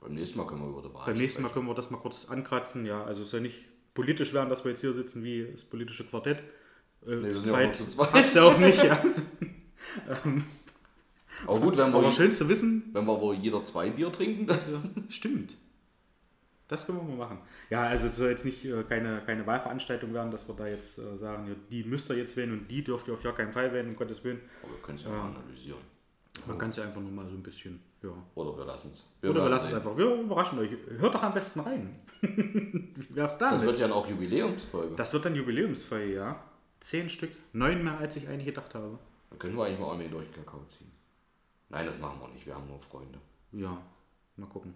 Beim 0.01 0.15
nächsten 0.15 0.39
Mal 0.39 0.47
können 0.47 0.63
wir 0.63 0.71
über 0.71 0.81
die 0.81 0.95
Wahl 0.95 1.05
Beim 1.05 1.19
nächsten 1.19 1.43
Mal 1.43 1.51
können 1.51 1.67
wir 1.67 1.75
das 1.75 1.91
mal 1.91 1.99
kurz 1.99 2.25
ankratzen. 2.31 2.87
Ja, 2.87 3.05
also 3.05 3.21
es 3.21 3.29
soll 3.29 3.43
nicht 3.43 3.67
politisch 3.93 4.33
werden, 4.33 4.49
dass 4.49 4.65
wir 4.65 4.71
jetzt 4.71 4.81
hier 4.81 4.95
sitzen 4.95 5.23
wie 5.23 5.47
das 5.53 5.67
politische 5.67 6.07
Quartett. 6.07 6.39
Äh, 7.03 7.23
wir 7.23 7.31
zu 7.31 7.43
zweit. 7.43 7.77
zu 7.77 7.87
zweit. 7.87 8.13
Passt 8.13 8.35
ja 8.35 8.45
auch 8.45 8.57
nicht, 8.57 8.83
ja. 8.83 9.05
Aber 11.47 11.61
gut, 11.61 11.77
wenn 11.77 11.91
wir, 11.91 11.99
Aber 11.99 12.13
schön 12.13 12.33
zu 12.33 12.49
wissen, 12.49 12.89
wenn 12.95 13.05
wir 13.05 13.21
wohl 13.21 13.35
jeder 13.35 13.63
zwei 13.63 13.91
Bier 13.91 14.11
trinken, 14.11 14.47
das 14.47 14.67
stimmt. 15.11 15.55
Das 16.69 16.87
können 16.87 16.97
wir 16.97 17.15
mal 17.15 17.27
machen. 17.27 17.41
Ja, 17.69 17.83
also 17.83 18.07
es 18.07 18.17
soll 18.17 18.31
jetzt 18.31 18.47
nicht 18.47 18.65
äh, 18.65 18.85
keine, 18.85 19.21
keine 19.27 19.47
Wahlveranstaltung 19.47 20.15
werden, 20.15 20.31
dass 20.31 20.49
wir 20.49 20.55
da 20.55 20.67
jetzt 20.67 20.99
äh, 20.99 21.19
sagen, 21.19 21.47
ja, 21.47 21.55
die 21.71 21.85
müsst 21.85 22.09
ihr 22.09 22.17
jetzt 22.17 22.39
wählen 22.39 22.53
und 22.53 22.71
die 22.71 22.83
dürft 22.83 23.07
ihr 23.07 23.13
auf 23.13 23.23
gar 23.23 23.35
keinen 23.35 23.53
Fall 23.53 23.71
wählen, 23.75 23.89
um 23.91 23.97
Gottes 23.97 24.25
Willen. 24.25 24.41
Aber 24.63 24.73
wir 24.73 24.81
können 24.81 24.97
es 24.97 25.05
ja 25.05 25.11
mal 25.11 25.27
analysieren. 25.27 25.98
Man 26.47 26.59
kann 26.59 26.71
es 26.71 26.77
ja 26.77 26.85
einfach 26.85 27.01
nur 27.01 27.11
mal 27.11 27.27
so 27.27 27.35
ein 27.35 27.43
bisschen, 27.43 27.81
ja. 28.03 28.11
Oder 28.35 28.57
wir 28.57 28.65
lassen 28.65 28.91
es. 28.91 29.09
Oder 29.23 29.43
wir 29.45 29.49
lassen 29.49 29.69
es 29.69 29.75
einfach. 29.75 29.97
Wir 29.97 30.15
überraschen 30.15 30.59
euch. 30.59 30.71
Hört 30.99 31.15
doch 31.15 31.23
am 31.23 31.35
besten 31.35 31.61
rein. 31.61 32.01
Wie 32.21 33.15
wär's 33.15 33.39
damit? 33.39 33.57
Das 33.57 33.63
wird 33.63 33.79
ja 33.79 33.93
auch 33.93 34.09
Jubiläumsfolge. 34.09 34.95
das 34.97 35.13
wird 35.13 35.25
dann 35.25 35.35
Jubiläumsfeier, 35.35 36.07
ja. 36.07 36.45
Zehn 36.81 37.11
Stück. 37.11 37.31
Neun 37.53 37.83
mehr, 37.83 37.99
als 37.99 38.17
ich 38.17 38.29
eigentlich 38.29 38.47
gedacht 38.47 38.75
habe. 38.75 38.99
Da 39.31 39.37
können 39.37 39.57
wir 39.57 39.65
eigentlich 39.65 39.81
mal 39.81 39.93
einmal 39.93 40.09
durch 40.09 40.27
den 40.27 40.45
Kakao 40.45 40.65
ziehen. 40.69 40.91
Nein, 41.69 41.87
das 41.87 41.99
machen 41.99 42.21
wir 42.21 42.29
nicht. 42.29 42.47
Wir 42.47 42.55
haben 42.55 42.67
nur 42.67 42.81
Freunde. 42.81 43.19
Ja, 43.53 43.81
mal 44.37 44.47
gucken. 44.47 44.75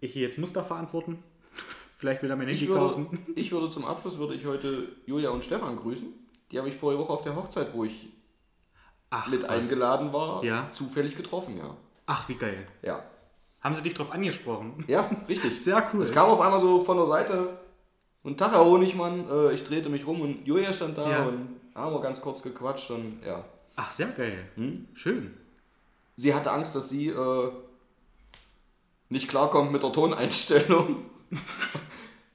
Ich 0.00 0.12
gehe 0.12 0.22
jetzt 0.22 0.38
Muster 0.38 0.62
verantworten. 0.62 1.22
Vielleicht 1.96 2.22
will 2.22 2.30
er 2.30 2.36
mein 2.36 2.48
Handy 2.48 2.64
Ich 2.64 2.68
würde, 2.68 2.80
kaufen. 2.80 3.26
ich 3.36 3.52
würde 3.52 3.70
zum 3.70 3.84
Abschluss 3.84 4.18
würde 4.18 4.34
ich 4.34 4.44
heute 4.44 4.88
Julia 5.06 5.30
und 5.30 5.44
Stefan 5.44 5.76
grüßen. 5.76 6.08
Die 6.50 6.58
habe 6.58 6.68
ich 6.68 6.76
vorige 6.76 7.00
Woche 7.00 7.12
auf 7.12 7.22
der 7.22 7.34
Hochzeit, 7.34 7.72
wo 7.72 7.84
ich 7.84 8.10
Ach, 9.24 9.28
mit 9.28 9.42
was. 9.42 9.48
eingeladen 9.50 10.12
war, 10.12 10.44
Ja. 10.44 10.68
zufällig 10.70 11.16
getroffen, 11.16 11.56
ja. 11.56 11.76
Ach, 12.06 12.28
wie 12.28 12.34
geil. 12.34 12.66
Ja. 12.82 13.02
Haben 13.60 13.74
sie 13.74 13.82
dich 13.82 13.94
drauf 13.94 14.12
angesprochen? 14.12 14.84
Ja, 14.86 15.10
richtig. 15.28 15.60
Sehr 15.64 15.88
cool. 15.92 16.02
Es 16.02 16.12
kam 16.12 16.26
auf 16.28 16.40
einmal 16.40 16.60
so 16.60 16.80
von 16.84 16.96
der 16.96 17.06
Seite 17.06 17.58
und 18.22 18.38
Tag, 18.38 18.52
Herr 18.52 18.64
Honigmann, 18.64 19.28
äh, 19.28 19.52
ich 19.52 19.64
drehte 19.64 19.88
mich 19.88 20.06
rum 20.06 20.20
und 20.20 20.46
Julia 20.46 20.72
stand 20.72 20.98
da 20.98 21.10
Ja. 21.10 21.24
und 21.24 21.56
haben 21.74 21.94
wir 21.94 22.00
ganz 22.00 22.20
kurz 22.20 22.42
gequatscht 22.42 22.90
und 22.90 23.20
ja. 23.24 23.44
Ach, 23.76 23.90
sehr 23.90 24.06
geil. 24.08 24.48
Hm? 24.56 24.86
Schön. 24.94 25.34
Sie 26.16 26.34
hatte 26.34 26.50
Angst, 26.50 26.74
dass 26.74 26.88
sie 26.88 27.08
äh, 27.08 27.50
nicht 29.08 29.28
klarkommt 29.28 29.70
mit 29.72 29.82
der 29.82 29.92
Toneinstellung. 29.92 30.96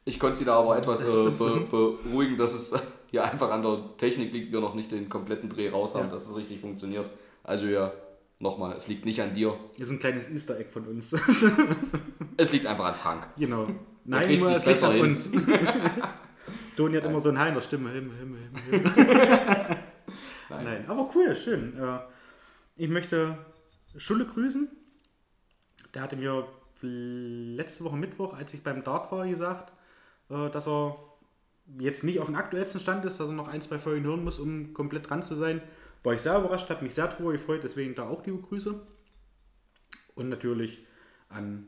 Ich 0.04 0.20
konnte 0.20 0.40
sie 0.40 0.46
da 0.46 0.58
aber 0.58 0.76
etwas 0.78 1.04
äh, 1.04 1.60
beruhigen, 1.70 2.36
dass 2.36 2.56
es 2.56 2.74
ja 3.12 3.24
einfach 3.24 3.50
an 3.52 3.62
der 3.64 3.98
Technik 3.98 4.32
liegt, 4.34 4.52
wir 4.52 4.60
noch 4.62 4.74
nicht 4.76 4.92
den 4.92 5.10
kompletten 5.10 5.50
Dreh 5.50 5.70
raus 5.70 5.96
haben, 5.96 6.08
Ja. 6.08 6.14
dass 6.14 6.28
es 6.28 6.36
richtig 6.36 6.60
funktioniert. 6.60 7.10
Also 7.44 7.66
ja, 7.68 7.92
nochmal, 8.40 8.76
es 8.76 8.88
liegt 8.88 9.06
nicht 9.06 9.22
an 9.22 9.34
dir, 9.34 9.58
Das 9.78 9.88
ist 9.88 9.94
ein 9.94 10.00
kleines 10.00 10.30
Easter 10.32 10.60
Egg 10.60 10.70
von 10.72 10.86
uns. 10.88 11.14
es 12.38 12.52
liegt 12.52 12.66
einfach 12.68 12.86
an 12.86 12.96
Frank. 12.96 13.28
genau. 13.38 13.68
Nein, 14.04 14.40
nur 14.40 14.56
es 14.56 14.66
liegt 14.66 14.84
an 14.84 14.94
hin. 14.94 15.02
uns. 15.06 15.32
Toni 16.76 16.96
hat 16.96 17.04
immer 17.06 17.20
so 17.20 17.30
ein 17.30 17.38
Haar 17.38 17.50
in 17.50 17.54
der 17.54 17.62
Stimme. 17.62 17.92
Himmel, 17.92 18.18
Himmel, 18.18 18.40
Himmel, 18.72 18.92
Himmel. 18.92 19.78
Nein. 20.50 20.64
Nein, 20.64 20.86
aber 20.88 21.10
cool, 21.14 21.36
schön. 21.36 21.78
Äh, 21.80 22.00
Ich 22.78 22.90
möchte 22.90 23.38
Schulle 23.98 24.26
grüßen. 24.26 24.70
Der 25.94 26.02
hatte 26.02 26.16
mir 26.16 26.48
letzte 26.82 27.84
Woche 27.84 27.96
Mittwoch, 27.98 28.34
als 28.34 28.54
ich 28.54 28.64
beim 28.64 28.84
Dart 28.84 29.12
war, 29.12 29.28
gesagt, 29.28 29.72
äh, 30.30 30.50
dass 30.50 30.68
er 30.68 30.98
jetzt 31.80 32.04
nicht 32.04 32.20
auf 32.20 32.28
dem 32.28 32.36
aktuellsten 32.36 32.82
Stand 32.82 33.06
ist, 33.06 33.20
dass 33.20 33.28
er 33.28 33.34
noch 33.34 33.48
ein, 33.48 33.62
zwei 33.62 33.80
Folgen 33.80 34.06
hören 34.06 34.24
muss, 34.24 34.40
um 34.40 34.74
komplett 34.74 35.10
dran 35.10 35.24
zu 35.24 35.36
sein. 35.36 35.62
War 36.04 36.14
ich 36.14 36.22
sehr 36.22 36.38
überrascht, 36.38 36.70
habe 36.70 36.84
mich 36.84 36.96
sehr 36.96 37.08
darüber 37.08 37.32
gefreut, 37.32 37.62
deswegen 37.64 37.96
da 37.96 38.08
auch 38.08 38.26
liebe 38.26 38.40
Grüße. 38.40 38.80
Und 40.16 40.30
natürlich 40.30 40.86
an 41.30 41.68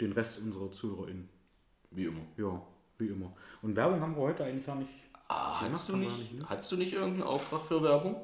den 0.00 0.12
Rest 0.12 0.38
unserer 0.38 0.70
ZuhörerInnen. 0.72 1.28
Wie 1.90 2.04
immer. 2.04 2.20
Ja, 2.36 2.62
wie 2.98 3.08
immer. 3.08 3.34
Und 3.62 3.76
Werbung 3.76 4.00
haben 4.00 4.16
wir 4.16 4.22
heute 4.22 4.44
eigentlich 4.44 4.66
gar 4.66 4.76
nicht. 4.76 4.90
Ah, 5.28 5.68
macht 5.70 5.88
du 5.88 5.96
nicht, 5.96 6.18
nicht, 6.18 6.34
ne? 6.34 6.48
hattest 6.48 6.72
du 6.72 6.76
nicht 6.76 6.92
irgendeinen 6.94 7.22
Auftrag 7.22 7.62
für 7.62 7.82
Werbung? 7.82 8.16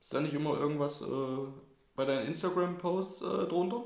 Ist 0.00 0.12
da 0.12 0.20
nicht 0.20 0.34
immer 0.34 0.58
irgendwas 0.58 1.00
äh, 1.00 1.06
bei 1.96 2.04
deinen 2.04 2.26
Instagram-Posts 2.28 3.22
äh, 3.22 3.48
drunter? 3.48 3.84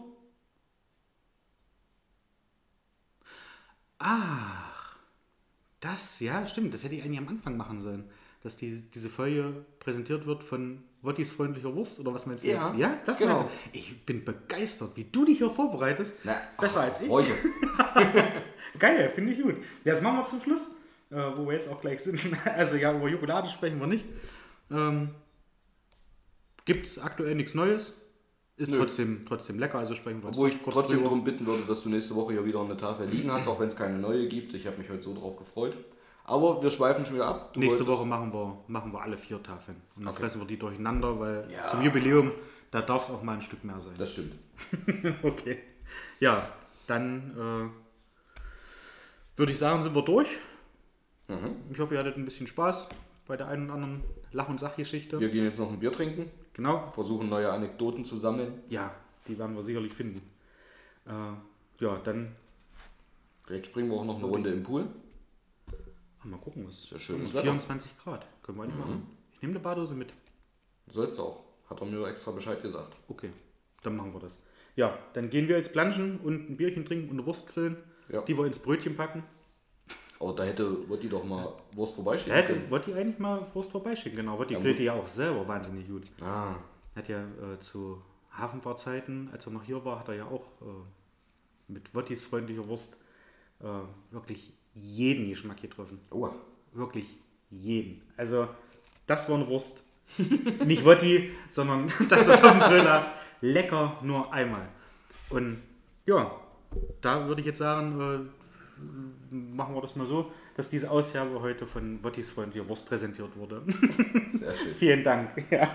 Ach, 4.03 4.97
das, 5.81 6.21
ja, 6.21 6.47
stimmt. 6.47 6.73
Das 6.75 6.83
hätte 6.85 6.95
ich 6.97 7.03
eigentlich 7.05 7.19
am 7.19 7.29
Anfang 7.29 7.57
machen 7.57 7.81
sollen. 7.81 8.11
Dass 8.43 8.57
die, 8.57 8.81
diese 8.91 9.11
Folge 9.11 9.67
präsentiert 9.79 10.25
wird 10.27 10.43
von 10.43 10.83
Wottis 11.03 11.31
freundlicher 11.31 11.75
Wurst 11.75 12.01
oder 12.01 12.15
was 12.15 12.25
meinst 12.25 12.43
du 12.43 12.49
Ja, 12.49 12.69
jetzt? 12.69 12.79
Ja, 12.79 12.99
das 13.05 13.19
genau. 13.19 13.41
meinst 13.43 13.51
du? 13.51 13.79
Ich 13.79 14.07
bin 14.07 14.25
begeistert, 14.25 14.97
wie 14.97 15.05
du 15.05 15.27
dich 15.27 15.39
hier 15.39 15.51
vorbereitest. 15.51 16.17
Na, 16.25 16.37
Besser 16.59 16.81
als 16.81 17.03
ich. 17.03 17.11
Heute. 17.11 17.33
Geil, 18.79 19.13
finde 19.15 19.33
ich 19.33 19.43
gut. 19.43 19.57
Jetzt 19.85 20.03
machen 20.03 20.17
wir 20.19 20.25
zum 20.25 20.41
Schluss, 20.41 20.77
äh, 21.11 21.17
wo 21.37 21.47
wir 21.47 21.53
jetzt 21.53 21.69
auch 21.71 21.81
gleich 21.83 22.01
sind. 22.03 22.19
Also 22.47 22.77
ja, 22.77 22.97
über 22.97 23.09
Jokolade 23.09 23.51
sprechen 23.51 23.79
wir 23.79 23.87
nicht. 23.87 24.07
Ähm, 24.71 25.11
Gibt 26.65 26.87
es 26.87 26.99
aktuell 26.99 27.35
nichts 27.35 27.53
Neues. 27.55 28.00
Ist 28.61 28.71
Nö. 28.71 28.77
trotzdem, 28.79 29.25
trotzdem 29.27 29.59
lecker, 29.59 29.79
also 29.79 29.95
sprechen 29.95 30.23
wir 30.23 30.29
Obwohl 30.29 30.51
ich 30.51 30.57
trotzdem 30.63 30.99
drüber. 30.99 31.03
darum 31.05 31.25
bitten 31.25 31.47
würde, 31.47 31.63
dass 31.67 31.83
du 31.83 31.89
nächste 31.89 32.15
Woche 32.15 32.35
hier 32.35 32.45
wieder 32.45 32.61
eine 32.61 32.77
Tafel 32.77 33.07
liegen 33.09 33.33
hast, 33.33 33.49
auch 33.49 33.59
wenn 33.59 33.69
es 33.69 33.77
keine 33.77 33.97
neue 33.99 34.29
gibt. 34.29 34.53
Ich 34.53 34.67
habe 34.67 34.77
mich 34.77 34.91
heute 34.91 35.03
so 35.03 35.15
drauf 35.15 35.39
gefreut. 35.39 35.75
Aber 36.25 36.63
wir 36.63 36.71
schweifen 36.71 37.07
schon 37.07 37.15
wieder 37.15 37.27
ab. 37.27 37.55
Du 37.55 37.61
Nächste 37.61 37.87
Woche 37.87 38.05
machen 38.07 38.31
wir, 38.35 38.59
machen 38.69 38.93
wir 38.93 39.01
alle 39.01 39.17
vier 39.17 39.43
Tafeln. 39.43 39.81
Und 39.97 40.05
dann 40.05 40.13
Okay. 40.13 40.23
fressen 40.23 40.43
wir 40.43 40.47
die 40.47 40.59
durcheinander, 40.59 41.19
weil 41.19 41.49
Ja. 41.51 41.69
zum 41.71 41.83
Jubiläum, 41.83 42.33
da 42.71 42.83
darf 42.83 43.09
es 43.09 43.15
auch 43.15 43.23
mal 43.23 43.33
ein 43.37 43.43
Stück 43.43 43.65
mehr 43.65 43.81
sein. 43.81 43.95
Das 43.97 44.13
stimmt. 44.13 44.35
okay. 45.23 45.59
Ja, 46.21 46.47
dann 46.87 47.31
äh, 48.37 49.39
würde 49.39 49.53
ich 49.53 49.59
sagen, 49.59 49.83
sind 49.83 49.95
wir 49.95 50.03
durch. 50.03 50.29
Mhm. 51.29 51.57
Ich 51.73 51.79
hoffe, 51.79 51.95
ihr 51.95 52.01
hattet 52.01 52.19
ein 52.19 52.27
bisschen 52.27 52.47
Spaß 52.47 52.89
bei 53.27 53.39
der 53.39 53.49
einen 53.49 53.65
oder 53.65 53.75
anderen 53.75 54.05
Lach- 54.33 54.49
und 54.49 54.61
Sachgeschichte. 54.61 55.19
Wir 55.21 55.29
gehen 55.29 55.45
jetzt 55.45 55.59
noch 55.59 55.71
ein 55.71 55.81
Bier 55.81 55.93
trinken, 55.93 56.31
Genau. 56.55 56.91
versuchen 56.93 57.29
neue 57.29 57.51
Anekdoten 57.51 58.05
zu 58.05 58.17
sammeln. 58.17 58.63
Ja, 58.69 58.95
die 59.27 59.39
werden 59.39 59.57
wir 59.57 59.63
sicherlich 59.63 59.93
finden. 59.93 60.23
Äh, 61.07 61.13
ja, 61.85 61.97
dann 62.05 62.35
Vielleicht 63.45 63.67
springen 63.67 63.91
wir 63.91 63.97
auch 63.97 64.05
noch 64.05 64.17
eine 64.19 64.27
Runde 64.27 64.51
im 64.51 64.63
Pool. 64.63 64.87
mal 66.23 66.37
gucken, 66.39 66.67
was 66.69 66.85
Ist 66.85 66.91
ja 66.93 66.99
schönes 66.99 67.31
um 67.31 67.35
Wetter. 67.35 67.43
24 67.45 67.99
Grad. 67.99 68.27
Können 68.43 68.59
wir 68.59 68.67
nicht 68.67 68.75
Mhm. 68.77 68.81
machen. 68.81 69.07
Ich 69.33 69.43
nehme 69.43 69.53
eine 69.55 69.61
Badose 69.61 69.95
mit. 69.95 70.13
Soll's 70.87 71.19
auch. 71.19 71.43
Hat 71.69 71.81
er 71.81 71.87
mir 71.87 72.07
extra 72.07 72.31
Bescheid 72.31 72.61
gesagt. 72.63 72.97
Okay, 73.09 73.31
dann 73.83 73.97
machen 73.97 74.13
wir 74.13 74.21
das. 74.21 74.39
Ja, 74.77 74.97
dann 75.15 75.31
gehen 75.31 75.49
wir 75.49 75.57
jetzt 75.57 75.73
planschen 75.73 76.21
und 76.21 76.51
ein 76.51 76.57
Bierchen 76.57 76.85
trinken 76.85 77.09
und 77.11 77.19
eine 77.19 77.27
Wurst 77.27 77.49
grillen, 77.49 77.77
Ja. 78.09 78.23
die 78.23 78.37
wir 78.39 78.45
ins 78.45 78.59
Brötchen 78.61 78.97
packen. 78.97 79.25
Aber 80.21 80.35
da 80.35 80.45
hätte 80.45 80.89
Wotti 80.89 81.09
doch 81.09 81.25
mal 81.25 81.55
Wurst 81.73 81.95
Da 81.95 81.97
vorbeischicken 81.97 82.35
hätte 82.35 82.53
können. 82.53 82.71
Wotti 82.71 82.93
eigentlich 82.95 83.19
mal 83.19 83.45
Wurst 83.55 83.73
vorbeischicken, 83.73 84.17
genau. 84.17 84.39
Wotti 84.39 84.53
Ja, 84.53 84.61
grillt 84.61 84.79
die 84.79 84.85
ja 84.85 84.93
auch 84.93 85.09
selber 85.09 85.49
wahnsinnig 85.49 85.89
gut. 85.89 86.03
Ah, 86.21 86.57
Hat 86.95 87.09
ja 87.09 87.23
äh, 87.23 87.59
zu 87.59 88.03
Hafenbarzeiten, 88.31 89.31
als 89.33 89.47
er 89.47 89.53
noch 89.53 89.63
hier 89.65 89.83
war, 89.85 89.99
hat 89.99 90.09
er 90.09 90.15
ja 90.17 90.25
auch 90.27 90.45
äh, 90.61 91.73
mit 91.73 91.95
Wottis 91.95 92.23
freundlicher 92.23 92.69
Wurst 92.69 93.01
äh, 93.61 93.65
wirklich 94.11 94.53
jeden 94.75 95.29
Geschmack 95.29 95.61
getroffen. 95.61 95.99
oh. 96.11 96.31
Wirklich 96.73 97.17
jeden. 97.51 98.01
Also, 98.17 98.47
das 99.07 99.29
war 99.29 99.37
eine 99.37 99.49
Wurst. 99.49 99.85
Nicht 100.67 100.85
Wotti, 100.85 101.31
sondern 101.49 101.87
das, 102.09 102.29
was 102.29 102.45
auf 102.45 102.53
dem 102.53 102.61
Grill 102.61 102.83
lag. 102.83 103.07
Lecker 103.41 103.99
nur 104.03 104.33
einmal. 104.33 104.69
Und 105.31 105.63
ja, 106.07 106.31
da 107.01 107.27
würde 107.27 107.41
ich 107.41 107.47
jetzt 107.47 107.59
sagen, 107.59 108.01
äh, 108.01 108.40
machen 109.31 109.75
wir 109.75 109.83
das 109.83 109.97
mal 109.97 110.07
so, 110.07 110.31
dass 110.57 110.69
diese 110.69 110.91
Ausgabe 110.91 111.41
heute 111.41 111.67
von 111.67 112.03
Wottis 112.03 112.31
freundlicher 112.31 112.69
Wurst 112.69 112.87
präsentiert 112.87 113.37
wurde. 113.37 113.63
Sehr 114.33 114.55
schön. 114.55 114.75
Vielen 114.75 115.05
Dank. 115.05 115.31
Ja. 115.51 115.69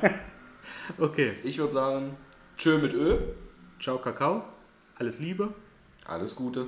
Okay. 0.97 1.33
Ich 1.43 1.57
würde 1.57 1.73
sagen, 1.73 2.17
tschö 2.57 2.77
mit 2.77 2.93
Ö. 2.93 3.17
Ciao, 3.79 3.97
Kakao. 3.97 4.43
Alles 4.95 5.19
Liebe. 5.19 5.53
Alles 6.05 6.35
Gute. 6.35 6.67